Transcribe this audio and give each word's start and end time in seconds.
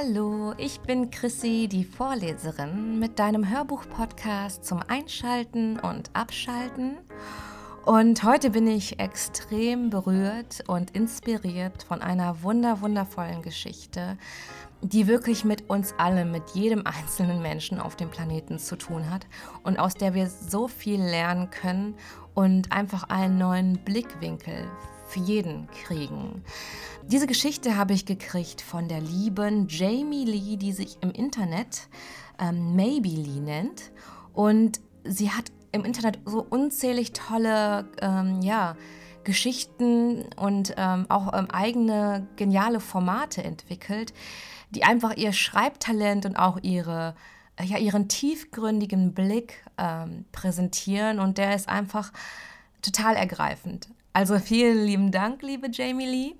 Hallo, 0.00 0.54
ich 0.58 0.78
bin 0.82 1.10
Chrissy, 1.10 1.66
die 1.66 1.82
Vorleserin 1.82 3.00
mit 3.00 3.18
deinem 3.18 3.50
Hörbuch-Podcast 3.50 4.64
zum 4.64 4.80
Einschalten 4.86 5.80
und 5.80 6.10
Abschalten. 6.12 6.98
Und 7.84 8.22
heute 8.22 8.50
bin 8.50 8.68
ich 8.68 9.00
extrem 9.00 9.90
berührt 9.90 10.62
und 10.68 10.92
inspiriert 10.92 11.82
von 11.82 12.00
einer 12.00 12.44
wunder 12.44 12.80
wundervollen 12.80 13.42
Geschichte, 13.42 14.16
die 14.82 15.08
wirklich 15.08 15.44
mit 15.44 15.68
uns 15.68 15.94
allen, 15.98 16.30
mit 16.30 16.50
jedem 16.50 16.86
einzelnen 16.86 17.42
Menschen 17.42 17.80
auf 17.80 17.96
dem 17.96 18.10
Planeten 18.10 18.60
zu 18.60 18.76
tun 18.76 19.10
hat 19.10 19.26
und 19.64 19.80
aus 19.80 19.94
der 19.94 20.14
wir 20.14 20.28
so 20.28 20.68
viel 20.68 21.00
lernen 21.00 21.50
können 21.50 21.96
und 22.34 22.70
einfach 22.70 23.08
einen 23.08 23.36
neuen 23.36 23.78
Blickwinkel 23.78 24.70
für 25.08 25.20
jeden 25.20 25.68
kriegen. 25.70 26.44
Diese 27.04 27.26
Geschichte 27.26 27.76
habe 27.76 27.94
ich 27.94 28.04
gekriegt 28.04 28.60
von 28.60 28.88
der 28.88 29.00
lieben 29.00 29.66
Jamie 29.68 30.24
Lee, 30.24 30.56
die 30.56 30.72
sich 30.72 30.98
im 31.00 31.10
Internet 31.10 31.88
ähm, 32.38 32.76
Maybe 32.76 33.08
Lee 33.08 33.40
nennt. 33.40 33.92
Und 34.34 34.80
sie 35.04 35.30
hat 35.30 35.46
im 35.72 35.84
Internet 35.84 36.18
so 36.24 36.46
unzählig 36.48 37.12
tolle, 37.12 37.88
ähm, 38.00 38.40
ja, 38.42 38.76
Geschichten 39.24 40.24
und 40.36 40.74
ähm, 40.78 41.06
auch 41.08 41.32
ähm, 41.34 41.50
eigene 41.50 42.26
geniale 42.36 42.80
Formate 42.80 43.44
entwickelt, 43.44 44.14
die 44.70 44.84
einfach 44.84 45.16
ihr 45.16 45.32
Schreibtalent 45.32 46.24
und 46.24 46.36
auch 46.36 46.58
ihre, 46.62 47.14
ja, 47.62 47.76
ihren 47.78 48.08
tiefgründigen 48.08 49.12
Blick 49.12 49.64
ähm, 49.76 50.24
präsentieren. 50.32 51.18
Und 51.20 51.36
der 51.36 51.54
ist 51.54 51.68
einfach 51.68 52.12
total 52.80 53.16
ergreifend. 53.16 53.88
Also 54.12 54.38
vielen 54.38 54.84
lieben 54.84 55.12
Dank, 55.12 55.42
liebe 55.42 55.68
Jamie 55.70 56.06
Lee 56.06 56.34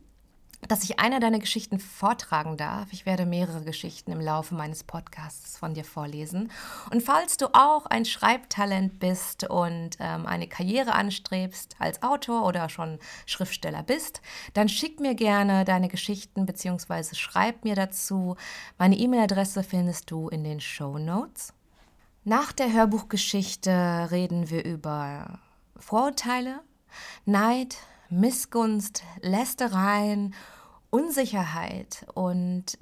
dass 0.67 0.83
ich 0.83 0.99
eine 0.99 1.21
deiner 1.21 1.39
Geschichten 1.39 1.79
vortragen 1.79 2.57
darf. 2.57 2.93
Ich 2.93 3.07
werde 3.07 3.27
mehrere 3.27 3.63
Geschichten 3.63 4.11
im 4.11 4.21
Laufe 4.21 4.55
meines 4.55 4.83
Podcasts 4.83 5.57
von 5.57 5.75
dir 5.75 5.85
vorlesen. 5.85 6.51
Und 6.91 7.03
falls 7.03 7.37
du 7.37 7.47
auch 7.53 7.87
ein 7.87 8.05
Schreibtalent 8.05 8.99
bist 8.99 9.49
und 9.49 9.91
ähm, 10.01 10.27
eine 10.27 10.49
Karriere 10.49 10.95
anstrebst 10.95 11.77
als 11.79 12.03
Autor 12.03 12.45
oder 12.45 12.69
schon 12.69 12.99
Schriftsteller 13.25 13.85
bist, 13.85 14.21
dann 14.55 14.69
schick 14.69 14.99
mir 14.99 15.15
gerne 15.15 15.65
deine 15.65 15.89
Geschichten 15.89 16.45
bzw. 16.45 17.15
schreib 17.15 17.65
mir 17.65 17.77
dazu. 17.77 18.37
Meine 18.79 18.97
E-Mail-Adresse 18.97 19.63
findest 19.63 20.11
du 20.11 20.29
in 20.29 20.43
den 20.43 20.61
Show 20.61 20.99
Notes. 20.99 21.55
Nach 22.25 22.53
der 22.53 22.73
Hörbuchgeschichte 22.73 24.09
reden 24.11 24.51
wir 24.51 24.65
über 24.65 25.39
Vorurteile, 25.77 26.61
Neid, 27.25 27.77
Missgunst, 28.11 29.03
Lästereien, 29.21 30.35
Unsicherheit 30.91 32.07
und 32.15 32.79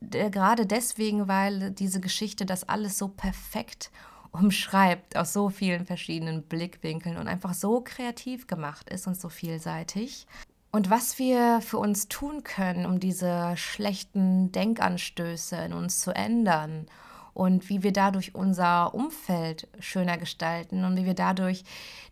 gerade 0.00 0.66
deswegen, 0.66 1.28
weil 1.28 1.70
diese 1.70 2.00
Geschichte 2.00 2.46
das 2.46 2.68
alles 2.68 2.98
so 2.98 3.08
perfekt 3.08 3.90
umschreibt 4.32 5.16
aus 5.16 5.34
so 5.34 5.50
vielen 5.50 5.84
verschiedenen 5.84 6.42
Blickwinkeln 6.42 7.18
und 7.18 7.28
einfach 7.28 7.52
so 7.52 7.82
kreativ 7.82 8.46
gemacht 8.46 8.88
ist 8.88 9.06
und 9.06 9.20
so 9.20 9.28
vielseitig. 9.28 10.26
Und 10.70 10.88
was 10.88 11.18
wir 11.18 11.60
für 11.60 11.76
uns 11.76 12.08
tun 12.08 12.42
können, 12.44 12.86
um 12.86 12.98
diese 12.98 13.54
schlechten 13.58 14.50
Denkanstöße 14.52 15.56
in 15.56 15.74
uns 15.74 16.00
zu 16.00 16.12
ändern 16.12 16.86
und 17.34 17.68
wie 17.68 17.82
wir 17.82 17.92
dadurch 17.92 18.34
unser 18.34 18.94
Umfeld 18.94 19.68
schöner 19.80 20.18
gestalten 20.18 20.84
und 20.84 20.96
wie 20.96 21.06
wir 21.06 21.14
dadurch 21.14 21.64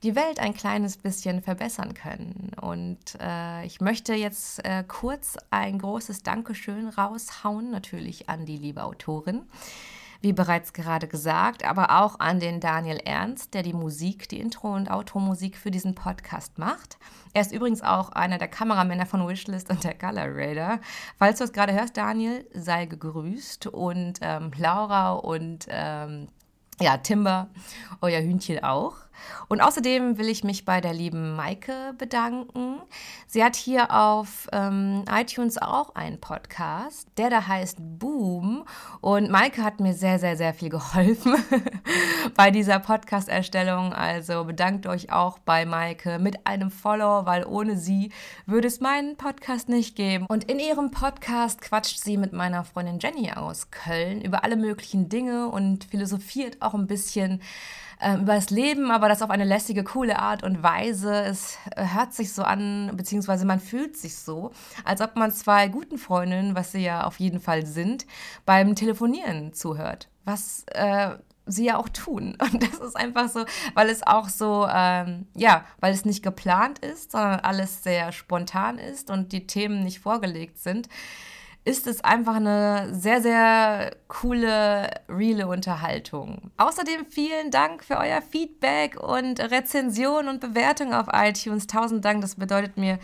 die 0.02 0.14
Welt 0.14 0.38
ein 0.38 0.54
kleines 0.54 0.96
bisschen 0.96 1.42
verbessern 1.42 1.94
können. 1.94 2.52
Und 2.60 2.98
äh, 3.20 3.64
ich 3.66 3.80
möchte 3.80 4.14
jetzt 4.14 4.64
äh, 4.64 4.84
kurz 4.86 5.36
ein 5.50 5.78
großes 5.78 6.22
Dankeschön 6.22 6.88
raushauen, 6.88 7.70
natürlich 7.70 8.28
an 8.28 8.46
die 8.46 8.56
liebe 8.56 8.82
Autorin 8.82 9.42
wie 10.20 10.32
bereits 10.32 10.72
gerade 10.72 11.08
gesagt, 11.08 11.64
aber 11.64 12.00
auch 12.02 12.20
an 12.20 12.40
den 12.40 12.60
Daniel 12.60 12.98
Ernst, 12.98 13.54
der 13.54 13.62
die 13.62 13.72
Musik, 13.72 14.28
die 14.28 14.40
Intro- 14.40 14.74
und 14.74 14.90
Outro-Musik 14.90 15.56
für 15.56 15.70
diesen 15.70 15.94
Podcast 15.94 16.58
macht. 16.58 16.98
Er 17.32 17.42
ist 17.42 17.52
übrigens 17.52 17.82
auch 17.82 18.10
einer 18.10 18.38
der 18.38 18.48
Kameramänner 18.48 19.06
von 19.06 19.26
Wishlist 19.26 19.70
und 19.70 19.84
der 19.84 19.96
Color 19.96 20.28
Raider. 20.28 20.80
Falls 21.18 21.38
du 21.38 21.44
es 21.44 21.52
gerade 21.52 21.72
hörst, 21.72 21.96
Daniel, 21.96 22.46
sei 22.52 22.86
gegrüßt 22.86 23.68
und 23.68 24.18
ähm, 24.20 24.50
Laura 24.58 25.12
und 25.12 25.66
ähm, 25.68 26.28
ja, 26.80 26.96
Timber, 26.96 27.48
euer 28.00 28.20
Hühnchen 28.20 28.64
auch. 28.64 28.96
Und 29.48 29.60
außerdem 29.60 30.18
will 30.18 30.28
ich 30.28 30.44
mich 30.44 30.64
bei 30.64 30.80
der 30.80 30.92
lieben 30.92 31.36
Maike 31.36 31.94
bedanken. 31.98 32.80
Sie 33.26 33.42
hat 33.42 33.56
hier 33.56 33.92
auf 33.94 34.48
ähm, 34.52 35.04
iTunes 35.10 35.58
auch 35.58 35.94
einen 35.94 36.20
Podcast, 36.20 37.08
der 37.16 37.30
da 37.30 37.46
heißt 37.46 37.78
Boom. 37.80 38.64
Und 39.00 39.30
Maike 39.30 39.62
hat 39.62 39.80
mir 39.80 39.94
sehr, 39.94 40.18
sehr, 40.18 40.36
sehr 40.36 40.54
viel 40.54 40.68
geholfen 40.68 41.34
bei 42.36 42.50
dieser 42.50 42.78
Podcast-Erstellung. 42.78 43.92
Also 43.92 44.44
bedankt 44.44 44.86
euch 44.86 45.12
auch 45.12 45.38
bei 45.38 45.64
Maike 45.64 46.18
mit 46.18 46.46
einem 46.46 46.70
Follow, 46.70 47.26
weil 47.26 47.44
ohne 47.44 47.76
sie 47.76 48.12
würde 48.46 48.68
es 48.68 48.80
meinen 48.80 49.16
Podcast 49.16 49.68
nicht 49.68 49.96
geben. 49.96 50.26
Und 50.28 50.44
in 50.44 50.58
ihrem 50.58 50.90
Podcast 50.90 51.60
quatscht 51.60 51.98
sie 51.98 52.16
mit 52.16 52.32
meiner 52.32 52.64
Freundin 52.64 52.98
Jenny 52.98 53.32
aus 53.32 53.70
Köln 53.70 54.20
über 54.20 54.44
alle 54.44 54.56
möglichen 54.56 55.08
Dinge 55.08 55.48
und 55.48 55.84
philosophiert 55.84 56.60
auch 56.60 56.74
ein 56.74 56.86
bisschen 56.86 57.40
äh, 58.00 58.14
über 58.14 58.34
das 58.34 58.50
Leben, 58.50 58.90
aber 58.90 59.08
das 59.08 59.22
auf 59.22 59.30
eine 59.30 59.44
lässige, 59.44 59.84
coole 59.84 60.18
Art 60.18 60.42
und 60.42 60.62
Weise. 60.62 61.12
Es 61.22 61.58
äh, 61.76 61.86
hört 61.94 62.12
sich 62.12 62.32
so 62.32 62.42
an, 62.42 62.92
beziehungsweise 62.94 63.44
man 63.44 63.60
fühlt 63.60 63.96
sich 63.96 64.16
so, 64.16 64.52
als 64.84 65.00
ob 65.00 65.16
man 65.16 65.32
zwei 65.32 65.68
guten 65.68 65.98
Freundinnen, 65.98 66.54
was 66.54 66.72
sie 66.72 66.82
ja 66.82 67.04
auf 67.04 67.20
jeden 67.20 67.40
Fall 67.40 67.66
sind, 67.66 68.06
beim 68.46 68.74
Telefonieren 68.74 69.52
zuhört. 69.52 70.08
Was 70.24 70.64
äh, 70.72 71.10
sie 71.46 71.66
ja 71.66 71.78
auch 71.78 71.88
tun. 71.88 72.36
Und 72.52 72.62
das 72.62 72.78
ist 72.80 72.96
einfach 72.96 73.28
so, 73.28 73.44
weil 73.74 73.88
es 73.88 74.06
auch 74.06 74.28
so, 74.28 74.66
ähm, 74.72 75.26
ja, 75.34 75.64
weil 75.80 75.92
es 75.92 76.04
nicht 76.04 76.22
geplant 76.22 76.78
ist, 76.78 77.12
sondern 77.12 77.40
alles 77.40 77.82
sehr 77.82 78.12
spontan 78.12 78.78
ist 78.78 79.10
und 79.10 79.32
die 79.32 79.46
Themen 79.46 79.82
nicht 79.82 80.00
vorgelegt 80.00 80.58
sind 80.58 80.88
ist 81.64 81.86
es 81.86 82.02
einfach 82.02 82.36
eine 82.36 82.88
sehr, 82.94 83.20
sehr 83.20 83.96
coole, 84.08 84.90
reale 85.08 85.46
Unterhaltung. 85.46 86.50
Außerdem 86.56 87.06
vielen 87.08 87.50
Dank 87.50 87.84
für 87.84 87.98
euer 87.98 88.22
Feedback 88.22 88.98
und 88.98 89.40
Rezension 89.40 90.28
und 90.28 90.40
Bewertung 90.40 90.94
auf 90.94 91.06
iTunes. 91.12 91.66
Tausend 91.66 92.04
Dank, 92.04 92.22
das 92.22 92.36
bedeutet 92.36 92.76
mir 92.76 92.98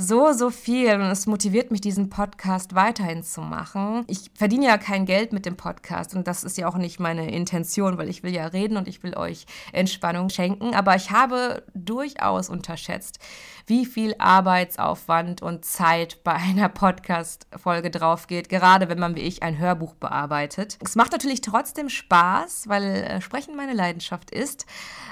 so, 0.00 0.32
so 0.32 0.50
viel 0.50 0.94
und 0.94 1.10
es 1.10 1.26
motiviert 1.26 1.72
mich, 1.72 1.80
diesen 1.80 2.08
Podcast 2.08 2.76
weiterhin 2.76 3.24
zu 3.24 3.40
machen. 3.40 4.04
Ich 4.06 4.30
verdiene 4.32 4.66
ja 4.66 4.78
kein 4.78 5.06
Geld 5.06 5.32
mit 5.32 5.44
dem 5.44 5.56
Podcast 5.56 6.14
und 6.14 6.28
das 6.28 6.44
ist 6.44 6.56
ja 6.56 6.68
auch 6.68 6.76
nicht 6.76 7.00
meine 7.00 7.28
Intention, 7.32 7.98
weil 7.98 8.08
ich 8.08 8.22
will 8.22 8.32
ja 8.32 8.46
reden 8.46 8.76
und 8.76 8.86
ich 8.86 9.02
will 9.02 9.16
euch 9.16 9.44
Entspannung 9.72 10.28
schenken. 10.28 10.72
Aber 10.72 10.94
ich 10.94 11.10
habe 11.10 11.64
durchaus 11.74 12.48
unterschätzt, 12.48 13.18
wie 13.68 13.84
viel 13.84 14.14
Arbeitsaufwand 14.18 15.42
und 15.42 15.64
Zeit 15.64 16.24
bei 16.24 16.32
einer 16.32 16.68
Podcast-Folge 16.70 17.90
drauf 17.90 18.26
geht, 18.26 18.48
gerade 18.48 18.88
wenn 18.88 18.98
man 18.98 19.14
wie 19.14 19.20
ich 19.20 19.42
ein 19.42 19.58
Hörbuch 19.58 19.94
bearbeitet. 19.94 20.78
Es 20.82 20.96
macht 20.96 21.12
natürlich 21.12 21.42
trotzdem 21.42 21.90
Spaß, 21.90 22.64
weil 22.68 22.84
äh, 22.84 23.20
Sprechen 23.20 23.56
meine 23.56 23.74
Leidenschaft 23.74 24.30
ist. 24.30 24.64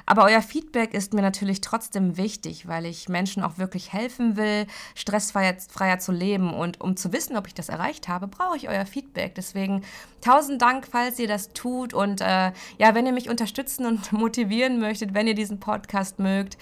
Aber 0.06 0.24
euer 0.24 0.40
Feedback 0.40 0.94
ist 0.94 1.12
mir 1.12 1.22
natürlich 1.22 1.60
trotzdem 1.60 2.16
wichtig, 2.16 2.68
weil 2.68 2.86
ich 2.86 3.08
Menschen 3.08 3.42
auch 3.42 3.58
wirklich 3.58 3.92
helfen 3.92 4.36
will, 4.36 4.66
stressfreier 4.94 5.56
freier 5.68 5.98
zu 5.98 6.12
leben. 6.12 6.54
Und 6.54 6.80
um 6.80 6.96
zu 6.96 7.12
wissen, 7.12 7.36
ob 7.36 7.48
ich 7.48 7.54
das 7.54 7.68
erreicht 7.68 8.06
habe, 8.06 8.28
brauche 8.28 8.56
ich 8.56 8.68
euer 8.68 8.86
Feedback. 8.86 9.34
Deswegen 9.34 9.82
tausend 10.20 10.62
Dank, 10.62 10.86
falls 10.90 11.18
ihr 11.18 11.28
das 11.28 11.52
tut. 11.52 11.92
Und 11.92 12.20
äh, 12.20 12.52
ja, 12.78 12.94
wenn 12.94 13.04
ihr 13.04 13.12
mich 13.12 13.28
unterstützen 13.28 13.84
und 13.84 14.12
motivieren 14.26 14.78
möchtet, 14.78 15.12
wenn 15.12 15.26
ihr 15.26 15.34
diesen 15.34 15.58
Podcast 15.58 16.20
mögt, 16.20 16.56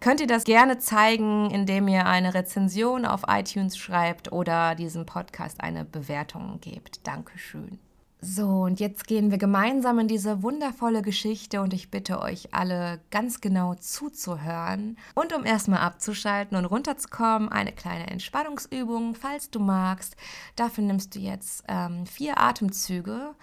könnt 0.00 0.20
ihr 0.20 0.26
das 0.26 0.44
gerne 0.44 0.78
zeigen, 0.78 1.39
indem 1.48 1.86
ihr 1.86 2.06
eine 2.06 2.34
Rezension 2.34 3.06
auf 3.06 3.22
iTunes 3.28 3.78
schreibt 3.78 4.32
oder 4.32 4.74
diesem 4.74 5.06
Podcast 5.06 5.60
eine 5.60 5.84
Bewertung 5.84 6.58
gebt. 6.60 7.06
Dankeschön. 7.06 7.78
So, 8.22 8.64
und 8.64 8.80
jetzt 8.80 9.06
gehen 9.06 9.30
wir 9.30 9.38
gemeinsam 9.38 9.98
in 9.98 10.06
diese 10.06 10.42
wundervolle 10.42 11.00
Geschichte 11.00 11.62
und 11.62 11.72
ich 11.72 11.90
bitte 11.90 12.20
euch 12.20 12.52
alle 12.52 13.00
ganz 13.10 13.40
genau 13.40 13.74
zuzuhören. 13.76 14.98
Und 15.14 15.32
um 15.32 15.46
erstmal 15.46 15.80
abzuschalten 15.80 16.58
und 16.58 16.66
runterzukommen, 16.66 17.48
eine 17.48 17.72
kleine 17.72 18.08
Entspannungsübung, 18.08 19.14
falls 19.14 19.48
du 19.48 19.58
magst. 19.58 20.16
Dafür 20.54 20.84
nimmst 20.84 21.14
du 21.14 21.18
jetzt 21.18 21.64
ähm, 21.66 22.04
vier 22.04 22.38
Atemzüge, 22.38 23.34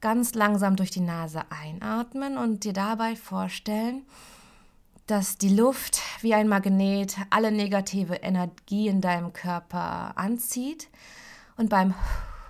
ganz 0.00 0.34
langsam 0.34 0.74
durch 0.74 0.90
die 0.90 1.00
Nase 1.00 1.42
einatmen 1.50 2.38
und 2.38 2.64
dir 2.64 2.72
dabei 2.72 3.14
vorstellen, 3.14 4.02
dass 5.08 5.38
die 5.38 5.48
Luft 5.48 6.00
wie 6.20 6.34
ein 6.34 6.48
Magnet 6.48 7.16
alle 7.30 7.50
negative 7.50 8.16
Energie 8.16 8.88
in 8.88 9.00
deinem 9.00 9.32
Körper 9.32 10.12
anzieht 10.16 10.88
und 11.56 11.70
beim 11.70 11.94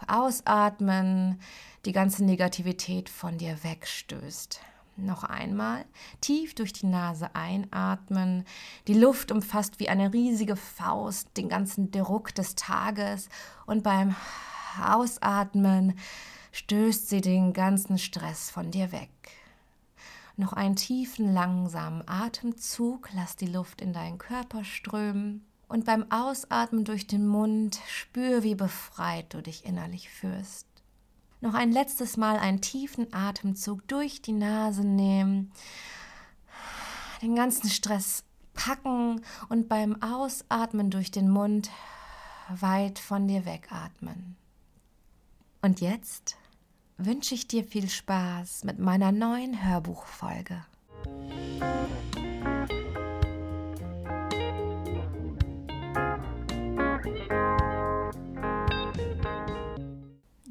Ausatmen 0.08 1.40
die 1.84 1.92
ganze 1.92 2.24
Negativität 2.24 3.08
von 3.08 3.38
dir 3.38 3.62
wegstößt. 3.62 4.60
Noch 4.96 5.22
einmal 5.22 5.84
tief 6.20 6.56
durch 6.56 6.72
die 6.72 6.86
Nase 6.86 7.32
einatmen. 7.32 8.44
Die 8.88 8.94
Luft 8.94 9.30
umfasst 9.30 9.78
wie 9.78 9.88
eine 9.88 10.12
riesige 10.12 10.56
Faust 10.56 11.28
den 11.36 11.48
ganzen 11.48 11.92
Druck 11.92 12.34
des 12.34 12.56
Tages 12.56 13.28
und 13.66 13.84
beim 13.84 14.16
ausatmen, 14.84 15.96
stößt 16.50 17.08
sie 17.08 17.20
den 17.20 17.52
ganzen 17.52 17.98
Stress 17.98 18.50
von 18.50 18.72
dir 18.72 18.90
weg. 18.90 19.10
Noch 20.38 20.52
einen 20.52 20.76
tiefen, 20.76 21.34
langsamen 21.34 22.06
Atemzug, 22.06 23.08
lass 23.12 23.34
die 23.34 23.48
Luft 23.48 23.80
in 23.80 23.92
deinen 23.92 24.18
Körper 24.18 24.62
strömen 24.62 25.44
und 25.66 25.84
beim 25.84 26.12
Ausatmen 26.12 26.84
durch 26.84 27.08
den 27.08 27.26
Mund 27.26 27.80
spür, 27.88 28.44
wie 28.44 28.54
befreit 28.54 29.34
du 29.34 29.42
dich 29.42 29.64
innerlich 29.64 30.08
fühlst. 30.08 30.68
Noch 31.40 31.54
ein 31.54 31.72
letztes 31.72 32.16
Mal 32.16 32.38
einen 32.38 32.60
tiefen 32.60 33.12
Atemzug 33.12 33.88
durch 33.88 34.22
die 34.22 34.32
Nase 34.32 34.86
nehmen, 34.86 35.50
den 37.20 37.34
ganzen 37.34 37.68
Stress 37.68 38.22
packen 38.54 39.22
und 39.48 39.68
beim 39.68 40.00
Ausatmen 40.00 40.90
durch 40.90 41.10
den 41.10 41.28
Mund 41.30 41.68
weit 42.48 43.00
von 43.00 43.26
dir 43.26 43.44
wegatmen. 43.44 44.36
Und 45.62 45.80
jetzt 45.80 46.36
wünsche 46.98 47.34
ich 47.34 47.46
dir 47.46 47.64
viel 47.64 47.88
Spaß 47.88 48.64
mit 48.64 48.78
meiner 48.80 49.12
neuen 49.12 49.64
Hörbuchfolge. 49.64 50.64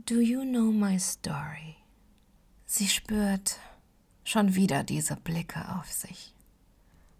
Do 0.06 0.22
you 0.22 0.44
know 0.44 0.72
my 0.72 0.98
story? 0.98 1.76
Sie 2.66 2.88
spürt 2.88 3.60
schon 4.24 4.56
wieder 4.56 4.84
diese 4.84 5.18
Blicke 5.18 5.76
auf 5.78 5.92
sich. 5.92 6.34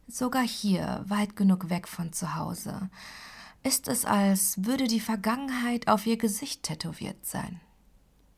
Sogar 0.08 0.48
hier, 0.48 1.04
weit 1.06 1.36
genug 1.36 1.70
weg 1.70 1.90
von 1.90 2.14
zu 2.14 2.36
Hause, 2.36 2.90
ist 3.64 3.90
es, 3.90 4.06
als 4.06 4.64
würde 4.64 4.88
die 4.88 5.02
Vergangenheit 5.02 5.90
auf 5.90 6.06
ihr 6.06 6.18
Gesicht 6.18 6.64
tätowiert 6.64 7.26
sein. 7.26 7.60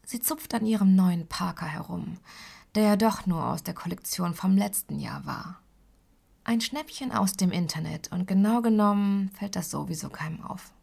Sie 0.09 0.19
zupft 0.19 0.56
an 0.56 0.65
ihrem 0.65 0.95
neuen 0.95 1.27
Parker 1.27 1.67
herum, 1.67 2.17
der 2.73 2.81
ja 2.81 2.95
doch 2.95 3.27
nur 3.27 3.45
aus 3.45 3.61
der 3.61 3.75
Kollektion 3.75 4.33
vom 4.33 4.57
letzten 4.57 4.97
Jahr 4.97 5.23
war. 5.27 5.59
Ein 6.44 6.61
Schnäppchen 6.61 7.11
aus 7.11 7.33
dem 7.33 7.51
Internet 7.51 8.11
und 8.11 8.27
genau 8.27 8.63
genommen 8.63 9.29
fällt 9.38 9.56
das 9.56 9.69
sowieso 9.69 10.09
keinem 10.09 10.44
auf. 10.44 10.73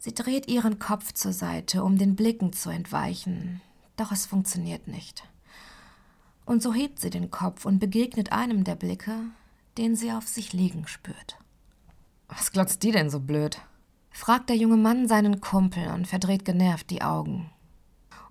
Sie 0.00 0.12
dreht 0.12 0.48
ihren 0.48 0.80
Kopf 0.80 1.12
zur 1.12 1.32
Seite, 1.32 1.84
um 1.84 1.98
den 1.98 2.16
Blicken 2.16 2.52
zu 2.52 2.68
entweichen, 2.68 3.60
doch 3.96 4.10
es 4.10 4.26
funktioniert 4.26 4.88
nicht. 4.88 5.22
Und 6.44 6.60
so 6.60 6.74
hebt 6.74 6.98
sie 6.98 7.10
den 7.10 7.30
Kopf 7.30 7.66
und 7.66 7.78
begegnet 7.78 8.32
einem 8.32 8.64
der 8.64 8.74
Blicke, 8.74 9.20
den 9.78 9.94
sie 9.94 10.10
auf 10.10 10.26
sich 10.26 10.52
liegen 10.52 10.88
spürt. 10.88 11.38
Was 12.26 12.50
glotzt 12.50 12.82
die 12.82 12.90
denn 12.90 13.08
so 13.08 13.20
blöd? 13.20 13.60
fragt 14.10 14.48
der 14.48 14.56
junge 14.56 14.78
Mann 14.78 15.06
seinen 15.06 15.40
Kumpel 15.40 15.92
und 15.92 16.08
verdreht 16.08 16.44
genervt 16.44 16.90
die 16.90 17.02
Augen. 17.02 17.52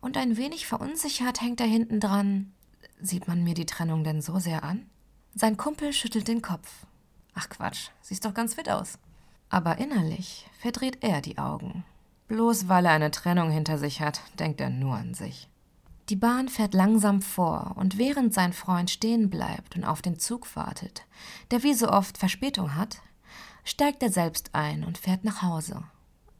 Und 0.04 0.18
ein 0.18 0.36
wenig 0.36 0.68
verunsichert 0.68 1.40
hängt 1.40 1.62
er 1.62 1.66
hinten 1.66 2.02
dran. 2.02 2.52
Sieht 3.00 3.30
man 3.30 3.42
mir 3.42 3.54
die 3.54 3.66
Trennung 3.66 4.04
denn 4.04 4.22
so 4.22 4.38
sehr 4.38 4.62
an? 4.62 4.86
Sein 5.34 5.56
Kumpel 5.56 5.94
schüttelt 5.94 6.28
den 6.28 6.42
Kopf. 6.42 6.86
Ach 7.34 7.48
Quatsch, 7.48 7.88
siehst 8.02 8.26
doch 8.26 8.34
ganz 8.34 8.56
fit 8.56 8.68
aus. 8.68 9.00
Aber 9.48 9.78
innerlich 9.78 10.46
verdreht 10.60 10.98
er 11.06 11.22
die 11.22 11.38
Augen. 11.38 11.86
Bloß 12.28 12.68
weil 12.68 12.86
er 12.86 12.92
eine 12.92 13.12
Trennung 13.12 13.50
hinter 13.50 13.78
sich 13.78 14.02
hat, 14.02 14.20
denkt 14.38 14.60
er 14.60 14.70
nur 14.70 14.98
an 14.98 15.14
sich. 15.14 15.48
Die 16.10 16.18
Bahn 16.18 16.50
fährt 16.50 16.74
langsam 16.74 17.22
vor, 17.22 17.72
und 17.78 17.98
während 17.98 18.34
sein 18.34 18.52
Freund 18.52 18.92
stehen 18.92 19.30
bleibt 19.30 19.78
und 19.78 19.86
auf 19.86 20.02
den 20.02 20.20
Zug 20.20 20.54
wartet, 20.58 21.06
der 21.50 21.64
wie 21.64 21.74
so 21.74 21.88
oft 21.88 22.18
Verspätung 22.18 22.76
hat, 22.76 23.02
steigt 23.64 24.04
er 24.04 24.12
selbst 24.12 24.50
ein 24.52 24.84
und 24.84 24.98
fährt 24.98 25.24
nach 25.24 25.42
Hause, 25.44 25.82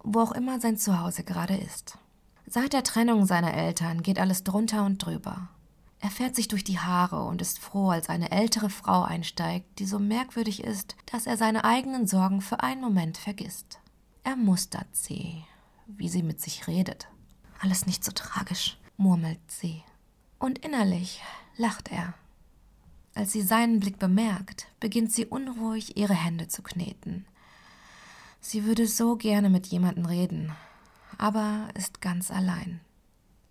wo 0.04 0.20
auch 0.20 0.34
immer 0.34 0.60
sein 0.60 0.76
Zuhause 0.76 1.24
gerade 1.24 1.56
ist. 1.56 1.98
Seit 2.46 2.74
der 2.74 2.84
Trennung 2.84 3.26
seiner 3.26 3.54
Eltern 3.54 4.04
geht 4.04 4.20
alles 4.20 4.44
drunter 4.44 4.86
und 4.86 4.98
drüber. 5.00 5.50
Er 6.00 6.12
fährt 6.12 6.36
sich 6.36 6.50
durch 6.50 6.66
die 6.66 6.80
Haare 6.80 7.24
und 7.24 7.42
ist 7.42 7.60
froh, 7.60 7.90
als 7.90 8.10
eine 8.10 8.32
ältere 8.32 8.70
Frau 8.70 9.04
einsteigt, 9.04 9.80
die 9.80 9.86
so 9.86 10.00
merkwürdig 10.00 10.64
ist, 10.64 10.98
dass 11.06 11.28
er 11.28 11.38
seine 11.38 11.64
eigenen 11.64 12.08
Sorgen 12.08 12.42
für 12.42 12.62
einen 12.62 12.82
Moment 12.82 13.18
vergisst. 13.18 13.80
Er 14.26 14.36
mustert 14.36 14.94
sie, 14.94 15.46
wie 15.88 16.10
sie 16.10 16.22
mit 16.22 16.42
sich 16.42 16.68
redet. 16.68 17.08
Alles 17.62 17.86
nicht 17.86 18.04
so 18.04 18.12
tragisch 18.12 18.78
murmelt 18.98 19.40
sie. 19.48 19.82
Und 20.40 20.60
innerlich 20.60 21.22
lacht 21.56 21.90
er. 21.90 22.14
Als 23.16 23.32
sie 23.32 23.42
seinen 23.42 23.80
Blick 23.80 24.00
bemerkt, 24.00 24.68
beginnt 24.82 25.12
sie 25.14 25.26
unruhig 25.26 25.96
ihre 25.96 26.16
Hände 26.16 26.50
zu 26.50 26.64
kneten. 26.64 27.26
Sie 28.42 28.66
würde 28.66 28.88
so 28.88 29.16
gerne 29.16 29.50
mit 29.50 29.68
jemandem 29.68 30.06
reden, 30.06 30.52
aber 31.24 31.70
ist 31.76 32.02
ganz 32.02 32.32
allein. 32.32 32.82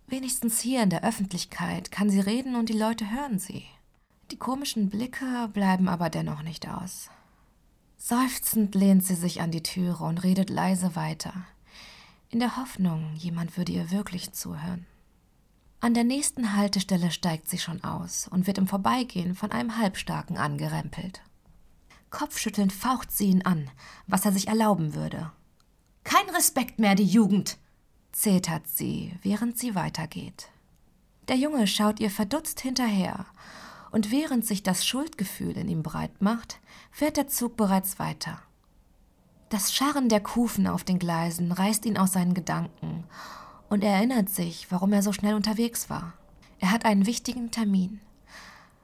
Wenigstens 0.05 0.59
hier 0.59 0.83
in 0.83 0.91
der 0.91 1.03
Öffentlichkeit 1.03 1.91
kann 1.91 2.11
sie 2.11 2.19
reden 2.19 2.55
und 2.55 2.69
die 2.69 2.77
Leute 2.77 3.09
hören 3.09 3.39
sie. 3.39 3.65
Die 4.29 4.37
komischen 4.37 4.91
Blicke 4.91 5.49
bleiben 5.51 5.87
aber 5.87 6.11
dennoch 6.11 6.43
nicht 6.43 6.69
aus. 6.69 7.09
Seufzend 7.97 8.75
lehnt 8.75 9.03
sie 9.03 9.15
sich 9.15 9.41
an 9.41 9.49
die 9.49 9.63
Türe 9.63 10.03
und 10.03 10.23
redet 10.23 10.51
leise 10.51 10.95
weiter, 10.95 11.33
in 12.29 12.39
der 12.39 12.57
Hoffnung, 12.57 13.13
jemand 13.15 13.57
würde 13.57 13.71
ihr 13.71 13.89
wirklich 13.89 14.31
zuhören. 14.33 14.85
An 15.79 15.95
der 15.95 16.03
nächsten 16.03 16.55
Haltestelle 16.55 17.11
steigt 17.11 17.49
sie 17.49 17.59
schon 17.59 17.83
aus 17.83 18.27
und 18.27 18.45
wird 18.45 18.59
im 18.59 18.67
Vorbeigehen 18.67 19.35
von 19.35 19.51
einem 19.51 19.77
Halbstarken 19.77 20.37
angerempelt. 20.37 21.21
Kopfschüttelnd 22.11 22.71
faucht 22.71 23.11
sie 23.11 23.25
ihn 23.25 23.43
an, 23.43 23.69
was 24.07 24.25
er 24.25 24.31
sich 24.31 24.47
erlauben 24.47 24.93
würde. 24.95 25.31
Kein 26.03 26.29
Respekt 26.35 26.77
mehr, 26.77 26.95
die 26.95 27.05
Jugend! 27.05 27.59
Zetert 28.13 28.67
sie, 28.67 29.13
während 29.21 29.57
sie 29.59 29.75
weitergeht. 29.75 30.49
Der 31.27 31.35
Junge 31.35 31.67
schaut 31.67 31.99
ihr 31.99 32.09
verdutzt 32.09 32.61
hinterher, 32.61 33.25
und 33.91 34.11
während 34.11 34.45
sich 34.45 34.63
das 34.63 34.85
Schuldgefühl 34.85 35.57
in 35.57 35.67
ihm 35.67 35.83
breit 35.83 36.21
macht, 36.21 36.59
fährt 36.91 37.17
der 37.17 37.27
Zug 37.27 37.57
bereits 37.57 37.99
weiter. 37.99 38.39
Das 39.49 39.73
Scharren 39.73 40.09
der 40.09 40.19
Kufen 40.19 40.65
auf 40.67 40.83
den 40.83 40.97
Gleisen 40.97 41.51
reißt 41.51 41.85
ihn 41.85 41.97
aus 41.97 42.13
seinen 42.13 42.33
Gedanken, 42.33 43.03
und 43.69 43.83
er 43.83 43.95
erinnert 43.95 44.29
sich, 44.29 44.71
warum 44.71 44.93
er 44.93 45.03
so 45.03 45.13
schnell 45.13 45.35
unterwegs 45.35 45.89
war. 45.89 46.13
Er 46.59 46.71
hat 46.71 46.85
einen 46.85 47.05
wichtigen 47.05 47.51
Termin. 47.51 47.99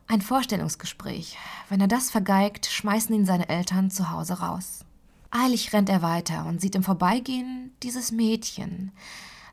Ein 0.07 0.21
Vorstellungsgespräch. 0.21 1.37
Wenn 1.69 1.81
er 1.81 1.87
das 1.87 2.09
vergeigt, 2.09 2.65
schmeißen 2.65 3.13
ihn 3.13 3.25
seine 3.25 3.49
Eltern 3.49 3.91
zu 3.91 4.09
Hause 4.09 4.39
raus. 4.39 4.85
Eilig 5.31 5.73
rennt 5.73 5.89
er 5.89 6.01
weiter 6.01 6.45
und 6.45 6.59
sieht 6.59 6.75
im 6.75 6.83
Vorbeigehen 6.83 7.71
dieses 7.83 8.11
Mädchen, 8.11 8.91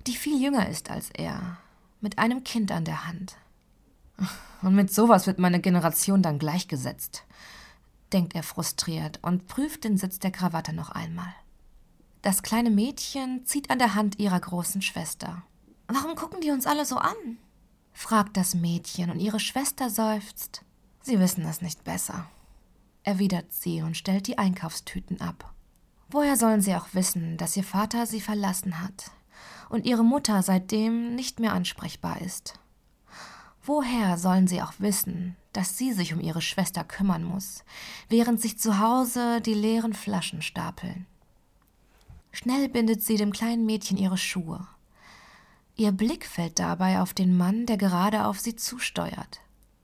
die 0.07 0.15
viel 0.15 0.41
jünger 0.43 0.69
ist 0.69 0.91
als 0.91 1.11
er, 1.11 1.59
mit 2.01 2.19
einem 2.19 2.45
Kind 2.45 2.73
an 2.73 2.85
der 2.85 3.07
Hand. 3.07 3.37
Und 4.63 4.75
mit 4.75 4.93
sowas 4.93 5.27
wird 5.27 5.39
meine 5.39 5.61
Generation 5.61 6.23
dann 6.23 6.39
gleichgesetzt, 6.39 7.25
denkt 8.13 8.35
er 8.35 8.43
frustriert 8.43 9.19
und 9.23 9.47
prüft 9.49 9.85
den 9.85 9.99
Sitz 9.99 10.19
der 10.19 10.31
Krawatte 10.31 10.73
noch 10.73 10.91
einmal. 10.91 11.35
Das 12.23 12.43
kleine 12.43 12.71
Mädchen 12.71 13.45
zieht 13.45 13.71
an 13.71 13.79
der 13.79 13.95
Hand 13.95 14.19
ihrer 14.19 14.41
großen 14.41 14.81
Schwester. 14.81 15.43
Warum 15.89 16.17
gucken 16.17 16.41
die 16.41 16.51
uns 16.51 16.67
alle 16.67 16.87
so 16.87 16.97
an? 16.97 17.39
fragt 17.93 18.37
das 18.37 18.55
Mädchen 18.55 19.11
und 19.11 19.21
ihre 19.21 19.41
Schwester 19.41 19.91
seufzt. 19.91 20.63
Sie 21.03 21.21
wissen 21.21 21.45
es 21.45 21.63
nicht 21.63 21.85
besser, 21.85 22.27
erwidert 23.05 23.53
sie 23.53 23.83
und 23.83 23.97
stellt 23.97 24.27
die 24.27 24.39
Einkaufstüten 24.39 25.21
ab. 25.21 25.55
Woher 26.09 26.37
sollen 26.37 26.61
sie 26.61 26.75
auch 26.75 26.89
wissen, 26.93 27.37
dass 27.37 27.57
ihr 27.57 27.65
Vater 27.65 28.07
sie 28.07 28.21
verlassen 28.21 28.81
hat 28.81 29.11
und 29.69 29.87
ihre 29.87 30.05
Mutter 30.05 30.43
seitdem 30.43 31.15
nicht 31.17 31.41
mehr 31.41 31.53
ansprechbar 31.53 32.21
ist? 32.21 32.55
Woher 33.63 34.17
sollen 34.17 34.47
sie 34.47 34.63
auch 34.63 34.75
wissen, 34.79 35.37
dass 35.53 35.77
sie 35.77 35.93
sich 35.93 36.15
um 36.15 36.21
ihre 36.21 36.41
Schwester 36.41 36.85
kümmern 36.85 37.25
muss, 37.25 37.65
während 38.09 38.41
sich 38.41 38.59
zu 38.59 38.79
Hause 38.79 39.41
die 39.41 39.55
leeren 39.55 39.95
Flaschen 39.95 40.43
stapeln? 40.43 41.07
Schnell 42.31 42.69
bindet 42.69 43.03
sie 43.03 43.17
dem 43.17 43.33
kleinen 43.33 43.67
Mädchen 43.67 43.97
ihre 43.97 44.19
Schuhe. 44.19 44.69
Ihr 45.75 45.91
Blick 45.91 46.27
fällt 46.27 46.61
dabei 46.61 47.01
auf 47.01 47.13
den 47.13 47.37
Mann, 47.37 47.67
der 47.67 47.79
gerade 47.79 48.27
auf 48.27 48.39
sie 48.39 48.55
zusteuert. 48.55 49.41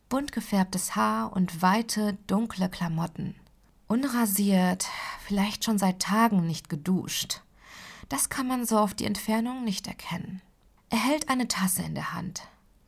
Bunt 0.08 0.30
gefärbtes 0.30 0.94
Haar 0.94 1.32
und 1.32 1.62
weite, 1.62 2.16
dunkle 2.28 2.68
Klamotten. 2.68 3.34
Unrasiert, 3.92 4.86
vielleicht 5.22 5.66
schon 5.66 5.76
seit 5.76 6.00
Tagen 6.00 6.46
nicht 6.46 6.70
geduscht. 6.70 7.42
Das 8.08 8.30
kann 8.30 8.46
man 8.46 8.64
so 8.64 8.78
auf 8.78 8.94
die 8.94 9.04
Entfernung 9.04 9.64
nicht 9.64 9.86
erkennen. 9.86 10.40
Er 10.88 10.96
hält 10.96 11.28
eine 11.28 11.46
Tasse 11.46 11.82
in 11.82 11.94
der 11.94 12.14
Hand. 12.14 12.40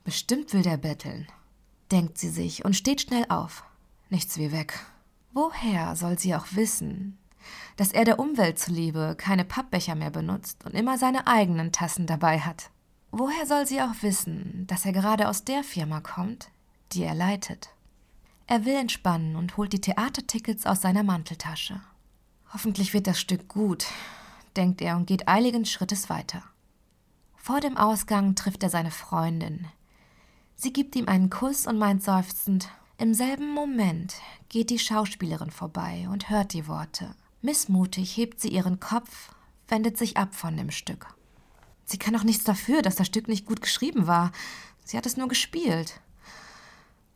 Bestimmt 0.04 0.54
will 0.54 0.62
der 0.62 0.78
betteln, 0.78 1.26
denkt 1.92 2.16
sie 2.16 2.30
sich 2.30 2.64
und 2.64 2.74
steht 2.74 3.02
schnell 3.02 3.26
auf. 3.28 3.64
Nichts 4.08 4.38
wie 4.38 4.50
weg. 4.50 4.80
Woher 5.34 5.94
soll 5.94 6.18
sie 6.18 6.34
auch 6.34 6.46
wissen, 6.52 7.18
dass 7.76 7.92
er 7.92 8.06
der 8.06 8.18
Umwelt 8.18 8.58
zuliebe 8.58 9.14
keine 9.18 9.44
Pappbecher 9.44 9.96
mehr 9.96 10.10
benutzt 10.10 10.64
und 10.64 10.72
immer 10.72 10.96
seine 10.96 11.26
eigenen 11.26 11.70
Tassen 11.70 12.06
dabei 12.06 12.40
hat. 12.40 12.70
Woher 13.10 13.44
soll 13.44 13.66
sie 13.66 13.82
auch 13.82 13.92
wissen, 14.00 14.66
dass 14.68 14.86
er 14.86 14.92
gerade 14.92 15.28
aus 15.28 15.44
der 15.44 15.64
Firma 15.64 16.00
kommt, 16.00 16.48
die 16.92 17.02
er 17.02 17.14
leitet? 17.14 17.73
Er 18.46 18.64
will 18.64 18.74
entspannen 18.74 19.36
und 19.36 19.56
holt 19.56 19.72
die 19.72 19.80
Theatertickets 19.80 20.66
aus 20.66 20.82
seiner 20.82 21.02
Manteltasche. 21.02 21.80
Hoffentlich 22.52 22.92
wird 22.92 23.06
das 23.06 23.18
Stück 23.18 23.48
gut, 23.48 23.86
denkt 24.56 24.82
er 24.82 24.96
und 24.96 25.06
geht 25.06 25.28
eiligen 25.28 25.64
Schrittes 25.64 26.10
weiter. 26.10 26.42
Vor 27.36 27.60
dem 27.60 27.76
Ausgang 27.76 28.34
trifft 28.34 28.62
er 28.62 28.70
seine 28.70 28.90
Freundin. 28.90 29.66
Sie 30.56 30.72
gibt 30.72 30.94
ihm 30.94 31.08
einen 31.08 31.30
Kuss 31.30 31.66
und 31.66 31.78
meint 31.78 32.02
seufzend, 32.02 32.68
im 32.96 33.12
selben 33.12 33.52
Moment 33.52 34.14
geht 34.48 34.70
die 34.70 34.78
Schauspielerin 34.78 35.50
vorbei 35.50 36.06
und 36.12 36.30
hört 36.30 36.52
die 36.52 36.68
Worte. 36.68 37.14
Missmutig 37.42 38.16
hebt 38.16 38.40
sie 38.40 38.48
ihren 38.48 38.78
Kopf, 38.78 39.34
wendet 39.66 39.98
sich 39.98 40.16
ab 40.16 40.34
von 40.34 40.56
dem 40.56 40.70
Stück. 40.70 41.06
Sie 41.84 41.98
kann 41.98 42.14
auch 42.14 42.22
nichts 42.22 42.44
dafür, 42.44 42.82
dass 42.82 42.94
das 42.94 43.08
Stück 43.08 43.26
nicht 43.26 43.46
gut 43.46 43.60
geschrieben 43.60 44.06
war. 44.06 44.30
Sie 44.84 44.96
hat 44.96 45.06
es 45.06 45.16
nur 45.16 45.28
gespielt. 45.28 46.00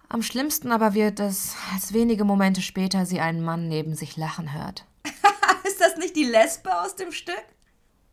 Am 0.09 0.23
schlimmsten 0.23 0.73
aber 0.73 0.95
wird 0.95 1.21
es, 1.21 1.55
als 1.75 1.93
wenige 1.93 2.25
Momente 2.25 2.63
später 2.63 3.05
sie 3.05 3.21
einen 3.21 3.43
Mann 3.43 3.69
neben 3.69 3.95
sich 3.95 4.17
lachen 4.17 4.53
hört. 4.55 4.87
Ist 5.65 5.81
das 5.81 5.97
nicht 5.99 6.17
die 6.17 6.25
Lesbe 6.25 6.81
aus 6.81 6.97
dem 6.97 7.13
Stück? 7.13 7.45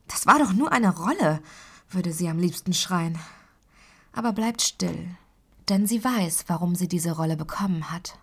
Das 0.08 0.28
war 0.28 0.40
doch 0.40 0.54
nur 0.54 0.72
eine 0.72 0.96
Rolle, 0.96 1.42
würde 1.90 2.12
sie 2.12 2.28
am 2.28 2.38
liebsten 2.38 2.74
schreien. 2.74 3.18
Aber 4.12 4.34
bleibt 4.34 4.62
still, 4.62 5.08
denn 5.70 5.88
sie 5.88 6.04
weiß, 6.04 6.46
warum 6.48 6.76
sie 6.76 6.88
diese 6.88 7.16
Rolle 7.16 7.38
bekommen 7.38 7.92
hat. 7.92 8.20